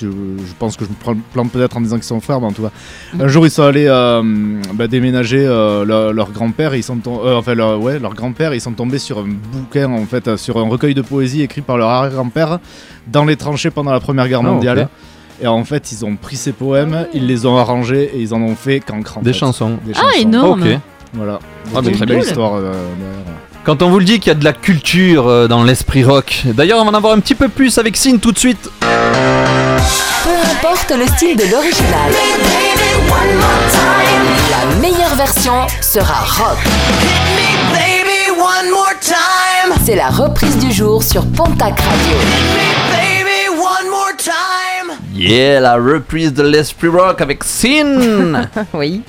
[0.00, 2.46] Je, je pense que je me prends- plante peut-être en disant qu'ils sont frères, mais
[2.46, 2.70] en tout cas.
[3.18, 4.22] Un jour, ils sont allés euh,
[4.74, 6.74] bah, déménager euh, leur, leur grand-père.
[6.74, 8.54] et Ils sont tom- euh, enfin, leur, ouais, leur grand-père.
[8.54, 11.60] Ils sont tombés sur un bouquin, en fait, euh, sur un recueil de poésie écrit
[11.60, 12.58] par leur arrière-grand-père
[13.06, 14.88] dans les tranchées pendant la Première Guerre Ah, mondiale.
[15.42, 18.40] Et en fait, ils ont pris ces poèmes, ils les ont arrangés et ils en
[18.40, 19.18] ont fait cancre.
[19.18, 19.38] en Des fait.
[19.40, 19.78] chansons.
[19.84, 20.18] Des Ah, chansons.
[20.20, 20.62] énorme.
[20.62, 20.78] Ok.
[21.14, 21.38] Voilà.
[21.74, 22.54] Ah, mais C'est très une belle histoire.
[22.54, 22.72] euh.
[23.64, 26.42] Quand on vous le dit qu'il y a de la culture dans l'esprit rock.
[26.54, 28.70] D'ailleurs, on va en avoir un petit peu plus avec Sin tout de suite.
[30.90, 32.12] Le style de l'original,
[34.50, 36.58] la meilleure version sera rock.
[37.72, 39.74] Baby, one more time.
[39.84, 42.16] C'est la reprise du jour sur Pontac Radio.
[42.92, 44.98] Baby, one more time.
[45.14, 48.48] Yeah, la reprise de l'esprit rock avec Sin.
[48.74, 49.02] oui.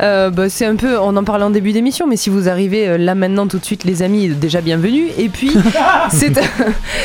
[0.00, 2.88] Euh, bah, c'est un peu, on en parlait en début d'émission, mais si vous arrivez
[2.88, 5.06] euh, là maintenant tout de suite, les amis, déjà bienvenue.
[5.18, 5.50] Et puis,
[6.10, 6.32] c'est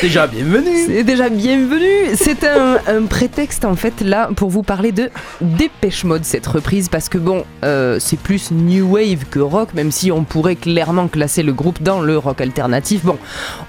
[0.02, 0.84] déjà bienvenue.
[0.86, 2.14] C'est déjà bienvenue.
[2.16, 5.10] C'est un, un prétexte en fait là pour vous parler de
[5.40, 9.90] Dépêche Mode cette reprise parce que bon, euh, c'est plus new wave que rock, même
[9.90, 13.04] si on pourrait clairement classer le groupe dans le rock alternatif.
[13.04, 13.18] Bon,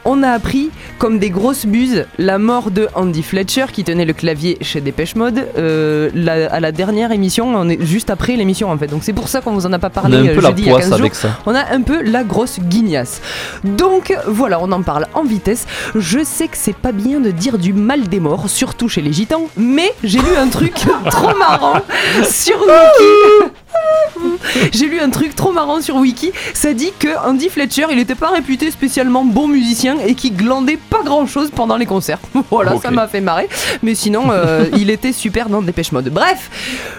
[0.05, 4.13] on a appris comme des grosses buses la mort de Andy Fletcher qui tenait le
[4.13, 8.77] clavier chez Dépêche Mode la- à la dernière émission, on est juste après l'émission en
[8.77, 8.87] fait.
[8.87, 10.35] Donc c'est C'est pour ça qu'on vous en a pas On parlé a un euh,
[10.35, 10.99] peu la jeudi il y a poisse 15 jours.
[11.01, 11.37] avec ça.
[11.45, 13.21] On a un peu la grosse guignasse.
[13.65, 15.67] Donc voilà, on en parle en vitesse.
[15.95, 19.11] Je sais que c'est pas bien de dire du mal des morts, surtout chez les
[19.11, 20.75] gitans, mais j'ai lu un truc
[21.09, 21.81] trop marrant
[22.23, 23.51] sur Wiki.
[24.71, 26.31] J'ai lu un truc trop marrant sur Wiki.
[26.53, 30.77] Ça dit que Andy Fletcher, il était pas réputé spécialement bon musicien et qu'il glandait
[30.77, 32.19] pas grand chose pendant les concerts.
[32.51, 33.47] voilà, ça m'a fait marrer.
[33.81, 36.09] Mais sinon, euh, il était super dans Dépêche Mode.
[36.09, 36.49] Bref,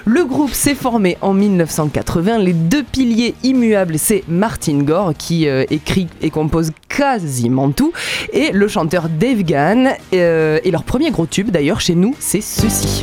[0.05, 2.02] le groupe s'est formé en 1980.
[2.39, 7.93] Les deux piliers immuables, c'est Martin Gore qui euh, écrit et compose quasiment tout,
[8.33, 9.95] et le chanteur Dave Gahan.
[10.12, 13.03] euh, et leur premier gros tube, d'ailleurs, chez nous, c'est ceci.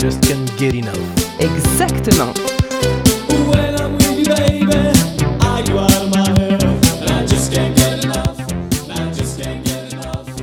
[0.00, 0.98] Just can't get enough.
[1.38, 2.32] Exactement.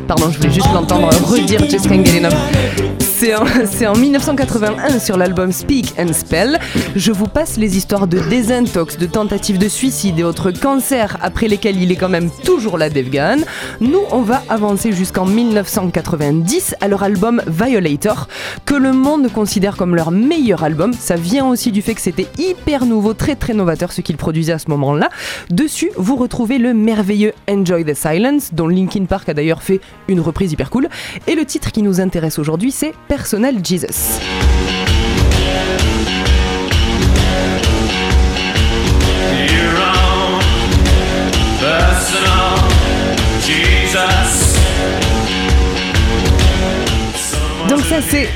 [0.07, 3.08] Pardon, je voulais juste l'entendre redire Just Can't Get Enough.
[3.19, 6.57] C'est en, c'est en 1981 sur l'album Speak and Spell.
[6.95, 11.49] Je vous passe les histoires de désintox, de tentatives de suicide et autres cancers après
[11.49, 13.39] lesquels il est quand même toujours là, Dave Gahan.
[13.81, 18.29] Nous, on va avancer jusqu'en 1990 à leur album Violator,
[18.65, 20.93] que le monde considère comme leur meilleur album.
[20.93, 24.53] Ça vient aussi du fait que c'était hyper nouveau, très très novateur ce qu'ils produisaient
[24.53, 25.09] à ce moment-là.
[25.49, 30.21] Dessus, vous retrouvez le merveilleux Enjoy the Silence, dont Linkin Park a d'ailleurs fait une
[30.21, 30.87] reprise hyper cool.
[31.27, 34.19] Et le titre qui nous intéresse aujourd'hui, c'est Personal Jesus.
[47.67, 48.29] Donc ça c'est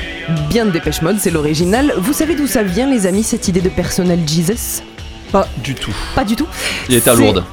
[0.50, 1.94] bien de Dépêche Mode, c'est l'original.
[1.98, 4.82] Vous savez d'où ça vient les amis cette idée de Personal Jesus?
[5.30, 5.94] Pas du tout.
[6.16, 6.48] Pas du tout?
[6.88, 7.44] Il était à Lourdes.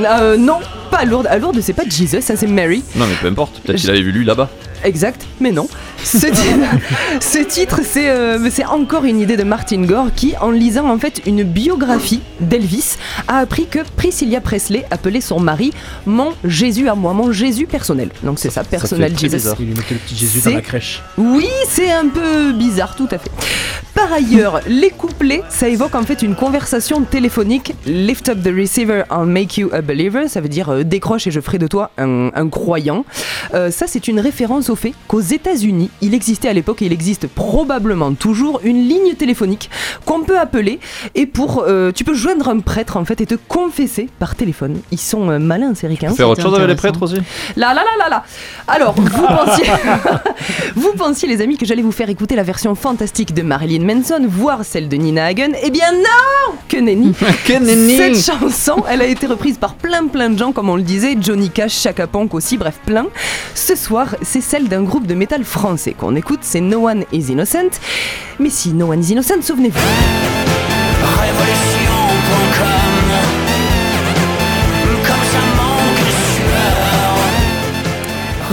[0.00, 0.58] Euh, non,
[0.90, 1.28] pas à Lourdes.
[1.28, 2.84] À Lourdes c'est pas Jesus, ça c'est Mary.
[2.94, 3.60] Non, mais peu importe.
[3.60, 4.50] Peut-être qu'il avait vu lui là-bas.
[4.84, 5.68] Exact, mais non.
[6.02, 6.40] Ce titre,
[7.20, 10.98] ce titre, c'est euh, c'est encore une idée de Martin Gore qui, en lisant en
[10.98, 12.96] fait une biographie d'Elvis,
[13.26, 15.72] a appris que Priscilla Presley appelait son mari
[16.06, 18.10] mon Jésus à moi, mon Jésus personnel.
[18.22, 19.54] Donc c'est ça, Personal Jesus.
[19.58, 21.02] Il lui mettait le petit Jésus dans la crèche.
[21.16, 23.30] Oui, c'est un peu bizarre, tout à fait.
[23.94, 27.74] Par ailleurs, les couplets, ça évoque en fait une conversation téléphonique.
[27.86, 31.30] Lift up the receiver and make you a believer, ça veut dire euh, décroche et
[31.30, 33.04] je ferai de toi un, un croyant.
[33.54, 36.92] Euh, ça, c'est une référence au fait qu'aux États-Unis, il existait à l'époque et il
[36.92, 39.70] existe probablement toujours une ligne téléphonique
[40.04, 40.80] qu'on peut appeler
[41.14, 44.80] et pour euh, tu peux joindre un prêtre en fait et te confesser par téléphone.
[44.90, 46.10] Ils sont euh, malins ces ricains.
[46.14, 47.16] Faire autre chose avec les prêtres aussi
[47.56, 48.24] Là, là, là, là, là.
[48.66, 49.64] Alors, vous pensiez,
[50.76, 54.26] vous pensiez, les amis, que j'allais vous faire écouter la version fantastique de Marilyn Manson,
[54.28, 57.14] voire celle de Nina Hagen Eh bien non Que nenni
[57.46, 60.76] Que nenni Cette chanson, elle a été reprise par plein plein de gens, comme on
[60.76, 63.06] le disait, Johnny Cash, Chaka Ponk aussi, bref, plein.
[63.54, 67.30] Ce soir, c'est celle d'un groupe de métal français qu'on écoute, c'est No One Is
[67.30, 67.78] Innocent.
[68.40, 69.78] Mais si No One Is Innocent, souvenez-vous.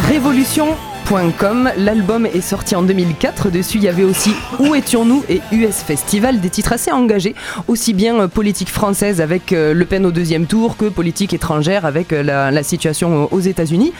[0.07, 3.51] Révolution.com Révolution.com, l'album est sorti en 2004.
[3.51, 7.35] Dessus, il y avait aussi Où étions-nous et US Festival, des titres assez engagés,
[7.67, 11.85] aussi bien euh, politique française avec euh, Le Pen au deuxième tour que politique étrangère
[11.85, 13.93] avec euh, la, situation aux États-Unis.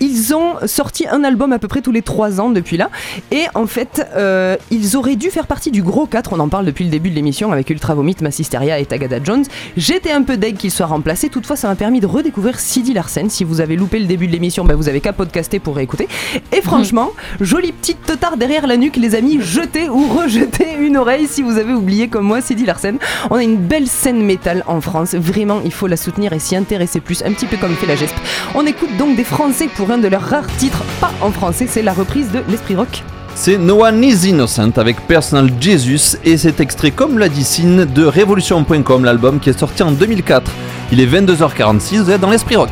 [0.00, 2.90] Ils ont sorti un album à peu près tous les trois ans depuis là.
[3.32, 6.32] Et en fait, euh, ils auraient dû faire partie du gros 4.
[6.32, 9.44] On en parle depuis le début de l'émission avec Ultra Vomit, Massisteria et Tagada Jones.
[9.76, 11.28] J'étais un peu deg qu'ils soient remplacés.
[11.28, 13.28] Toutefois, ça m'a permis de redécouvrir Sidi Larsen.
[13.30, 16.08] Si vous avez loupé le début de l'émission, bah, vous avez qu'à podcaster pour réécouter.
[16.52, 19.38] Et franchement, jolie petite totard derrière la nuque, les amis.
[19.40, 22.98] Jetez ou rejetez une oreille si vous avez oublié comme moi Sidi Larsen.
[23.30, 25.14] On a une belle scène métal en France.
[25.14, 27.22] Vraiment, il faut la soutenir et s'y intéresser plus.
[27.22, 28.14] Un petit peu comme fait la GESP.
[28.54, 31.82] On écoute donc des Français pour un de leurs rares titres, pas en français, c'est
[31.82, 33.02] la reprise de l'Esprit Rock.
[33.34, 38.04] C'est No One Innocent avec Personal Jesus et c'est extrait comme l'a dit Sin de
[38.04, 40.50] Révolution.com, l'album qui est sorti en 2004.
[40.92, 42.70] Il est 22h46, vous êtes dans l'esprit rock.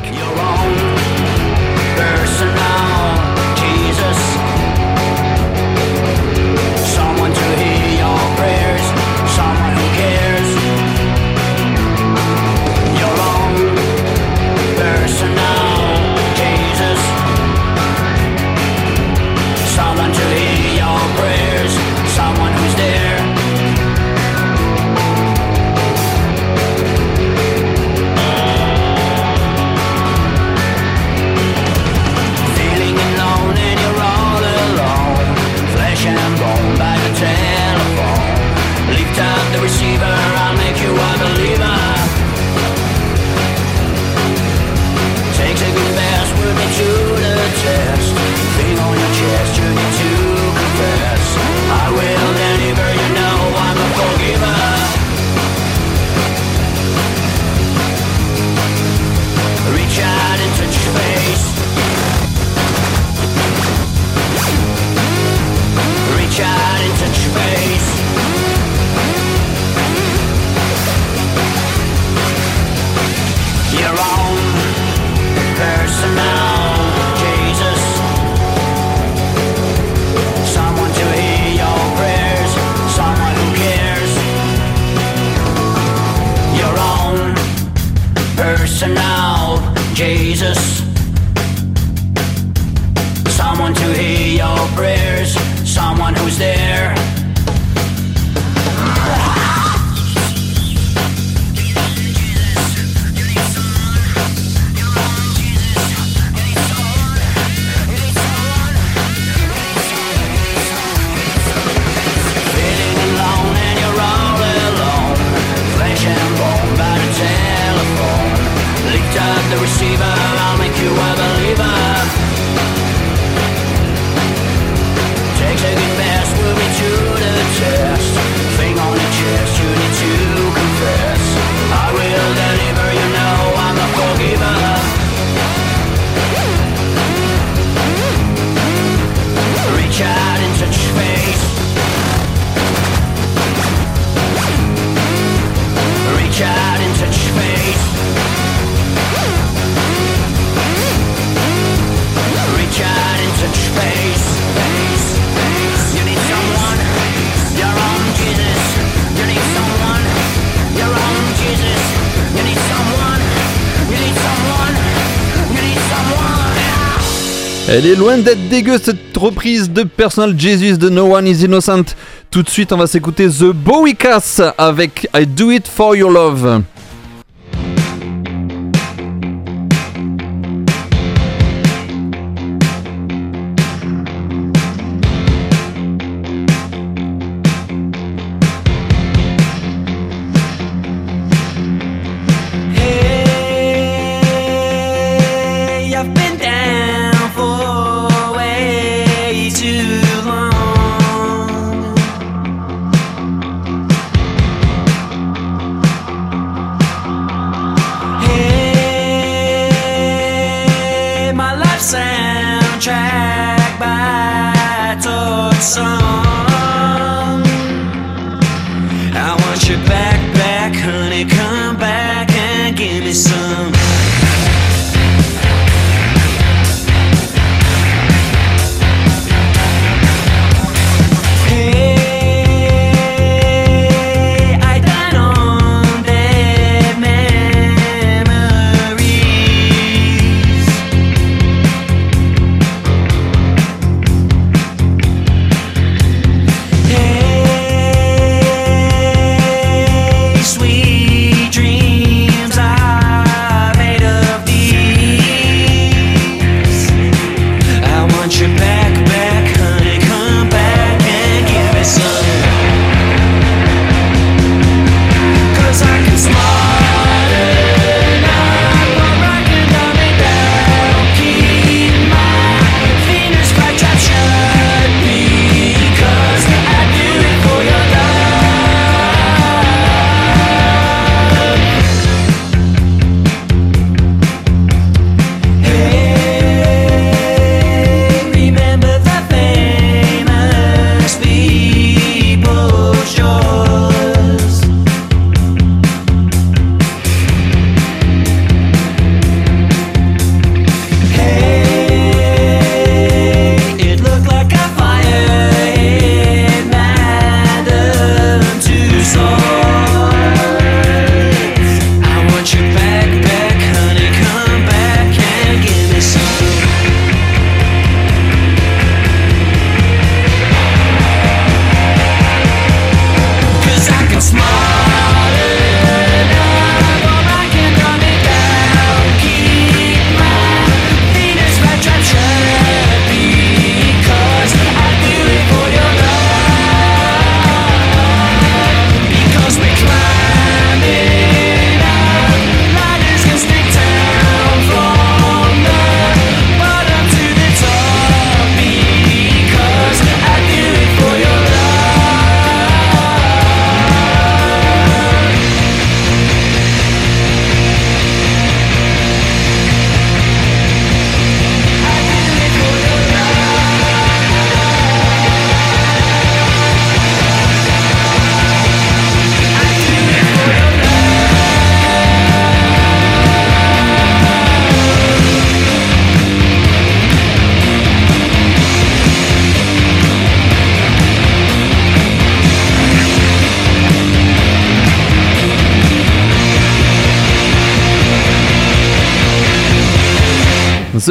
[167.85, 171.97] Elle est loin d'être dégueu cette reprise de Personal Jesus de No One Is Innocent.
[172.31, 176.13] Tout de suite, on va s'écouter The Bowie Cass avec I Do It For Your
[176.13, 176.63] Love.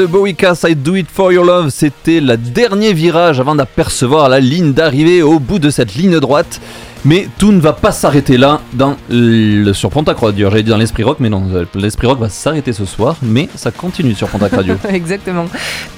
[0.07, 4.73] The I Do It For Your Love, c'était le dernier virage avant d'apercevoir la ligne
[4.73, 6.59] d'arrivée au bout de cette ligne droite.
[7.05, 10.49] Mais tout ne va pas s'arrêter là dans le, sur Pontac Radio.
[10.49, 11.43] Dire dans l'Esprit Rock, mais non,
[11.75, 14.75] l'Esprit Rock va s'arrêter ce soir, mais ça continue sur Pontac Radio.
[14.89, 15.45] Exactement.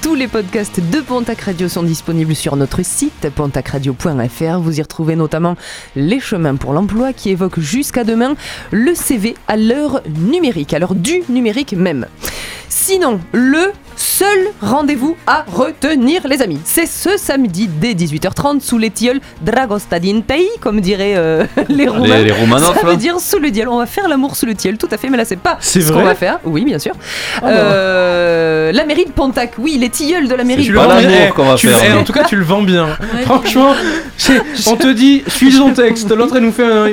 [0.02, 4.58] Tous les podcasts de Pontac Radio sont disponibles sur notre site pontacradio.fr.
[4.60, 5.56] Vous y retrouvez notamment
[5.96, 8.34] les chemins pour l'emploi qui évoquent jusqu'à demain
[8.70, 12.06] le CV à l'heure numérique, à l'heure du numérique même.
[12.68, 18.90] Sinon, le seul rendez-vous à retenir, les amis, c'est ce samedi dès 18h30 sous les
[18.90, 20.20] tilleuls Dragostadin
[20.60, 22.22] comme diraient euh, les Roumains.
[22.22, 22.90] les Ça là.
[22.90, 23.68] veut dire sous le tilleul.
[23.68, 25.80] On va faire l'amour sous le tilleul, tout à fait, mais là c'est pas C'est
[25.80, 26.38] ce vrai qu'on va faire.
[26.44, 26.92] Oui, bien sûr.
[27.42, 27.48] bah.
[27.48, 31.02] Euh, la mairie de Pontac, oui, les tilleuls de la mairie Tu de le Pontac.
[31.02, 31.30] vends bien.
[31.32, 31.98] qu'on va Tu- faire.
[31.98, 32.88] en tout cas, tu le vends bien.
[33.24, 33.74] Franchement,
[34.68, 36.10] on te dit, suis ton texte.
[36.10, 36.88] L'autre, elle nous fait un.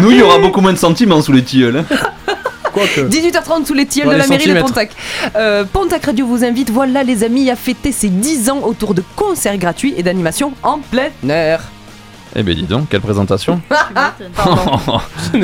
[0.00, 1.78] Nous, il y aura beaucoup moins de sentiments sous les tilleuls.
[1.90, 1.96] hein.
[2.80, 4.60] 18h30 sous les tilleuls de la mairie de.
[4.60, 4.90] Pontac.
[5.36, 9.02] Euh, Pontac Radio vous invite, voilà les amis, à fêter ses 10 ans autour de
[9.16, 11.62] concerts gratuits et d'animations en plein air.
[12.34, 13.60] Eh ben dis donc, quelle présentation.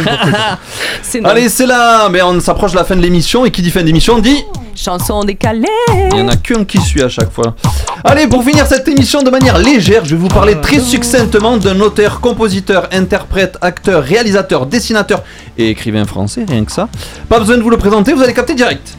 [1.02, 1.24] C'est.
[1.24, 3.82] Allez, c'est là Mais on s'approche de la fin de l'émission, et qui dit fin
[3.82, 4.44] d'émission dit...
[4.74, 5.66] Chanson décalée.
[6.12, 7.56] Il y en a qu'un qui suit à chaque fois.
[8.04, 11.80] Allez, pour finir cette émission de manière légère, je vais vous parler très succinctement d'un
[11.80, 15.24] auteur, compositeur, interprète, acteur, réalisateur, dessinateur
[15.56, 16.88] et écrivain français, rien que ça.
[17.28, 18.96] Pas besoin de vous le présenter, vous allez capter direct.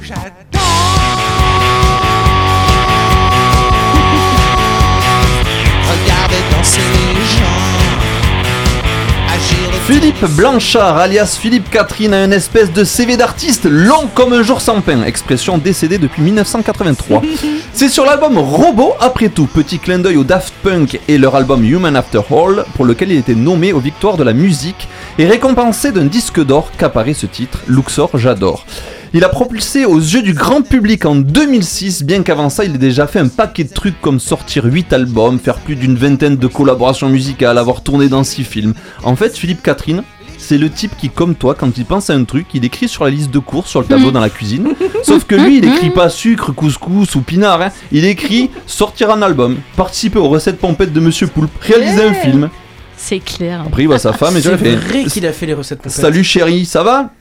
[9.92, 14.62] Philippe Blanchard, alias Philippe Catherine, a une espèce de CV d'artiste long comme un jour
[14.62, 17.24] sans pain, expression décédée depuis 1983.
[17.74, 21.64] C'est sur l'album Robot, après tout, petit clin d'œil au Daft Punk et leur album
[21.64, 24.88] Human After All, pour lequel il était nommé aux victoires de la musique
[25.18, 28.68] et récompensé d'un disque d'or qu'apparaît ce titre, Luxor J'adore.
[29.14, 32.78] Il a propulsé aux yeux du grand public en 2006, bien qu'avant ça il ait
[32.80, 36.48] déjà fait un paquet de trucs comme sortir 8 albums, faire plus d'une vingtaine de
[36.48, 38.74] collaborations musicales, avoir tourné dans 6 films.
[39.04, 40.04] En fait, Philippe Catherine,
[40.38, 43.04] c'est le type qui, comme toi, quand il pense à un truc, il écrit sur
[43.04, 44.70] la liste de courses sur le tableau dans la cuisine.
[45.04, 47.62] Sauf que lui, il écrit pas sucre, couscous ou pinard.
[47.62, 47.70] hein.
[47.92, 52.50] Il écrit sortir un album, participer aux recettes pompettes de Monsieur Poulpe, réaliser un film.
[52.96, 53.64] C'est clair.
[53.66, 55.80] Après, il voit sa femme et je C'est fait vrai qu'il a fait les recettes
[55.80, 56.00] pompettes.
[56.00, 57.12] Salut chérie, ça va?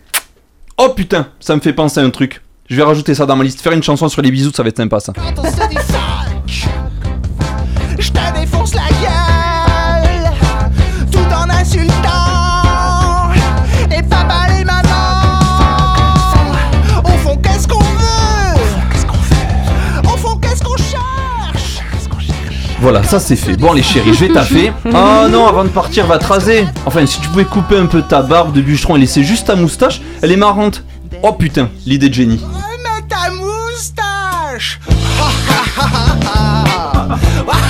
[0.81, 2.41] Oh putain, ça me fait penser à un truc.
[2.71, 3.61] Je vais rajouter ça dans ma liste.
[3.61, 5.13] Faire une chanson sur les bisous, ça va être sympa ça.
[22.91, 23.59] Voilà, ça c'est fait.
[23.59, 24.73] Bon les chéris, je vais taffer.
[24.95, 26.65] Ah non, avant de partir, va te raser.
[26.87, 29.57] Enfin, si tu pouvais couper un peu ta barbe de bûcheron et laisser juste ta
[29.57, 30.83] moustache, elle est marrante.
[31.23, 32.41] Oh putain, l'idée de génie.
[32.43, 34.81] Remets ta moustache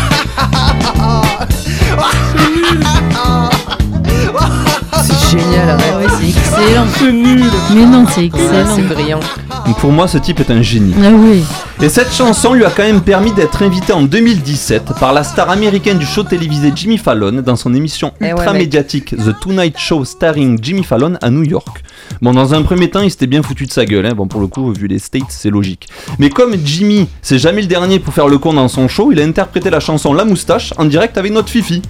[5.30, 5.96] génial, arrête.
[5.96, 6.86] Ouais, c'est excellent.
[6.98, 7.44] C'est nul.
[7.74, 8.74] Mais non, c'est Ouais, excellent.
[8.76, 9.20] C'est brillant.
[9.66, 10.94] Donc pour moi, ce type est un génie.
[11.02, 11.42] Ah oui.
[11.82, 15.50] Et cette chanson lui a quand même permis d'être invité en 2017 par la star
[15.50, 19.78] américaine du show télévisé Jimmy Fallon dans son émission Eh ouais, ultra médiatique The Tonight
[19.78, 21.82] Show starring Jimmy Fallon à New York.
[22.22, 24.06] Bon, dans un premier temps, il s'était bien foutu de sa gueule.
[24.06, 24.14] hein.
[24.16, 25.88] Bon, pour le coup, vu les States, c'est logique.
[26.18, 29.20] Mais comme Jimmy, c'est jamais le dernier pour faire le con dans son show, il
[29.20, 31.82] a interprété la chanson La Moustache en direct avec notre Fifi.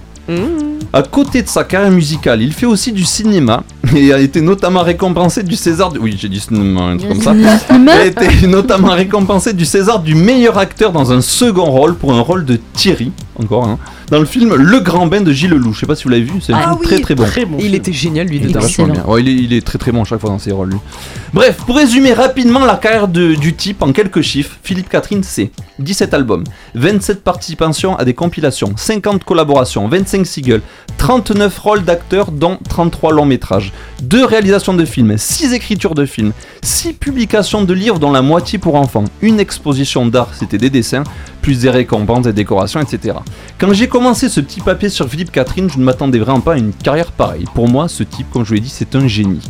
[0.92, 3.62] À côté de sa carrière musicale, il fait aussi du cinéma
[3.96, 5.92] et a été notamment récompensé du César.
[5.92, 5.98] Du...
[5.98, 7.34] Oui, j'ai dit cinéma, un truc comme ça.
[7.70, 12.12] Il a été notamment récompensé du César du meilleur acteur dans un second rôle pour
[12.14, 13.78] un rôle de Thierry, encore hein,
[14.10, 15.74] dans le film Le Grand Bain de Gilles Leloup.
[15.74, 17.56] Je sais pas si vous l'avez vu, c'est un Ah film oui, très très bon.
[17.60, 18.36] Il était génial, lui.
[18.36, 18.60] Il était dedans.
[18.60, 19.04] vachement bien.
[19.06, 20.78] Ouais, il, est, il est très très bon à chaque fois dans ses rôles, lui.
[21.34, 25.50] Bref, pour résumer rapidement la carrière de- du type en quelques chiffres, Philippe Catherine, c'est
[25.78, 26.44] 17 albums,
[26.74, 30.62] 27 participations à des compilations, 50 collaborations, 25 singles,
[30.98, 33.72] 39 rôles d'acteurs, dont 33 longs métrages,
[34.02, 36.32] 2 réalisations de films, 6 écritures de films,
[36.62, 41.04] 6 publications de livres, dont la moitié pour enfants, une exposition d'art, c'était des dessins,
[41.42, 43.16] plus des récompenses, des décorations, etc.
[43.58, 46.58] Quand j'ai commencé ce petit papier sur Philippe Catherine, je ne m'attendais vraiment pas à
[46.58, 47.44] une carrière pareille.
[47.54, 49.48] Pour moi, ce type, comme je vous l'ai dit, c'est un génie.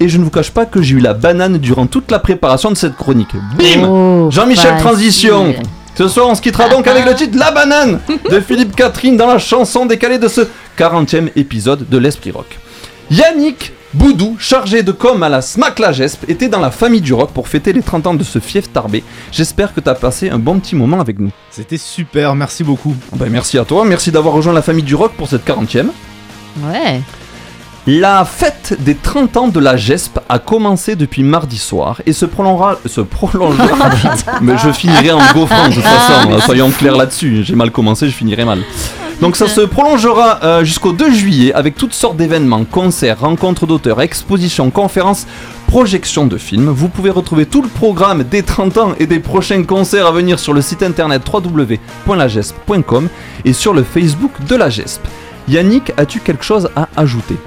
[0.00, 2.70] Et je ne vous cache pas que j'ai eu la banane durant toute la préparation
[2.70, 3.34] de cette chronique.
[3.56, 4.78] Bim Oh, Jean-Michel.
[4.78, 5.54] Transition
[5.98, 7.98] Ce soir, on se quittera donc avec le titre La banane
[8.30, 10.42] de Philippe Catherine dans la chanson décalée de ce
[10.78, 12.56] 40e épisode de l'Esprit Rock.
[13.10, 17.12] Yannick Boudou, chargé de com à la Smack la Gesp, était dans la famille du
[17.12, 19.02] rock pour fêter les 30 ans de ce fief tarbé.
[19.32, 21.32] J'espère que tu as passé un bon petit moment avec nous.
[21.50, 22.94] C'était super, merci beaucoup.
[23.16, 25.86] Ben, merci à toi, merci d'avoir rejoint la famille du rock pour cette 40e.
[26.62, 27.00] Ouais.
[27.90, 32.26] La fête des 30 ans de la GESP a commencé depuis mardi soir et se
[32.26, 32.78] prolongera.
[32.84, 33.88] Se prolongera.
[34.42, 37.44] mais je finirai en gaufrant de toute façon, hein, soyons clairs là-dessus.
[37.44, 38.58] J'ai mal commencé, je finirai mal.
[39.22, 44.02] Donc ça se prolongera euh, jusqu'au 2 juillet avec toutes sortes d'événements, concerts, rencontres d'auteurs,
[44.02, 45.26] expositions, conférences,
[45.66, 46.68] projections de films.
[46.68, 50.38] Vous pouvez retrouver tout le programme des 30 ans et des prochains concerts à venir
[50.38, 53.08] sur le site internet www.lagesp.com
[53.46, 55.00] et sur le Facebook de la GESP.
[55.48, 57.38] Yannick, as-tu quelque chose à ajouter?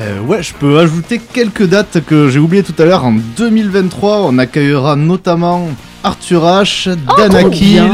[0.00, 3.04] Euh, ouais, je peux ajouter quelques dates que j'ai oubliées tout à l'heure.
[3.04, 5.68] En 2023, on accueillera notamment
[6.02, 7.90] Arthur H, Dana trop Kill, bien.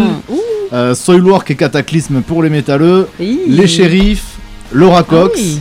[0.72, 3.40] euh, Soilwork et Cataclysme pour les métalleux, Oui.
[3.48, 4.38] les shérifs,
[4.72, 5.34] Laura Cox.
[5.36, 5.60] oui.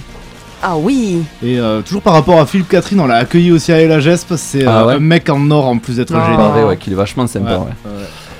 [0.62, 1.20] Ah oui.
[1.42, 4.34] Et euh, toujours par rapport à Philippe Catherine, on l'a accueilli aussi à La Gesp.
[4.36, 6.52] C'est Ah euh, ouais un mec en or en plus d'être Ah, génial.
[6.54, 7.52] ouais, ouais, qu'il est vachement sympa.
[7.52, 7.92] Ouais, ouais.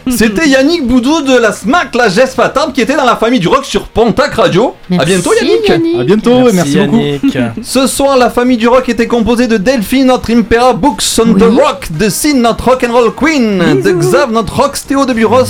[0.10, 2.06] C'était Yannick Boudou de la SMAC, la
[2.44, 4.76] à Tarbes, qui était dans la famille du rock sur Pontac Radio.
[4.98, 6.00] à bientôt Yannick.
[6.00, 7.02] À bientôt et merci beaucoup.
[7.62, 11.44] Ce soir, la famille du rock était composée de Delphine, notre Impera Books on the
[11.44, 15.44] Rock, de Sin, notre rock and roll queen, de Xav, notre rock stéo de Buros,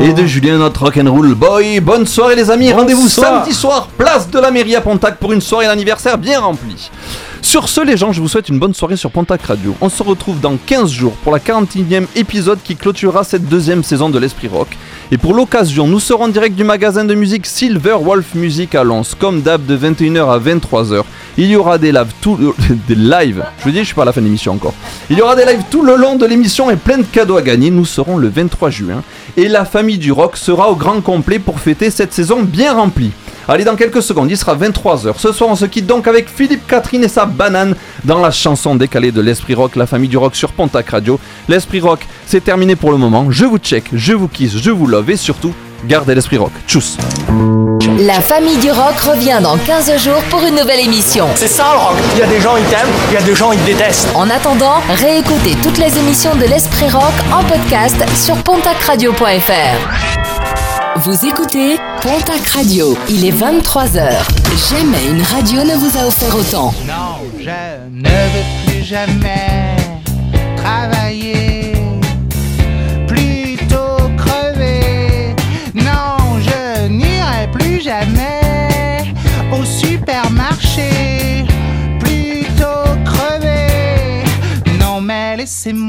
[0.00, 1.80] et de Julien, notre rock and roll boy.
[1.80, 5.40] Bonne soirée les amis, rendez-vous samedi soir, place de la mairie à Pontac pour une
[5.40, 6.90] soirée d'anniversaire bien remplie.
[7.40, 9.74] Sur ce, les gens, je vous souhaite une bonne soirée sur Pontac Radio.
[9.80, 14.10] On se retrouve dans 15 jours pour la 41e épisode qui clôturera cette deuxième saison
[14.10, 14.68] de l'Esprit Rock.
[15.12, 19.14] Et pour l'occasion, nous serons direct du magasin de musique Silver Wolf Music à Lens,
[19.14, 21.04] comme d'hab de 21h à 23h.
[21.38, 22.36] Il y aura des lives tout
[22.88, 23.44] des lives.
[23.60, 24.74] Je veux dire, je suis pas à la fin de l'émission encore.
[25.08, 27.42] Il y aura des lives tout le long de l'émission et plein de cadeaux à
[27.42, 27.70] gagner.
[27.70, 29.02] Nous serons le 23 juin
[29.36, 33.12] et la famille du rock sera au grand complet pour fêter cette saison bien remplie.
[33.50, 35.14] Allez, dans quelques secondes, il sera 23h.
[35.16, 38.74] Ce soir, on se quitte donc avec Philippe Catherine et sa banane dans la chanson
[38.74, 41.18] décalée de l'Esprit Rock, la famille du rock sur Pontac Radio.
[41.48, 43.30] L'Esprit Rock, c'est terminé pour le moment.
[43.30, 45.54] Je vous check, je vous kiss, je vous love et surtout,
[45.86, 46.52] gardez l'Esprit Rock.
[46.66, 46.98] Tchuss
[48.00, 51.26] La famille du rock revient dans 15 jours pour une nouvelle émission.
[51.34, 51.96] C'est ça le rock.
[52.16, 54.14] Il y a des gens ils t'aiment, il y a des gens ils te détestent.
[54.14, 60.37] En attendant, réécoutez toutes les émissions de l'Esprit Rock en podcast sur pontacradio.fr.
[61.02, 62.96] Vous écoutez Pontac Radio.
[63.08, 64.10] Il est 23h.
[64.68, 66.74] Jamais une radio ne vous a offert autant.
[66.86, 67.50] Non, je
[67.92, 69.76] ne veux plus jamais
[70.56, 71.74] travailler,
[73.06, 75.36] plutôt crever.
[75.74, 79.04] Non, je n'irai plus jamais
[79.52, 81.44] au supermarché,
[82.00, 84.24] plutôt crever.
[84.80, 85.87] Non, mais laissez-moi,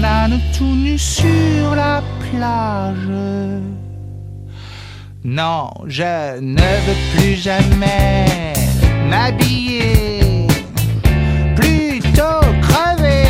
[0.00, 3.10] banane tout nu sur la plage.
[5.24, 8.52] Non, je ne veux plus jamais
[9.08, 10.46] m'habiller.
[11.54, 13.29] Plutôt crever,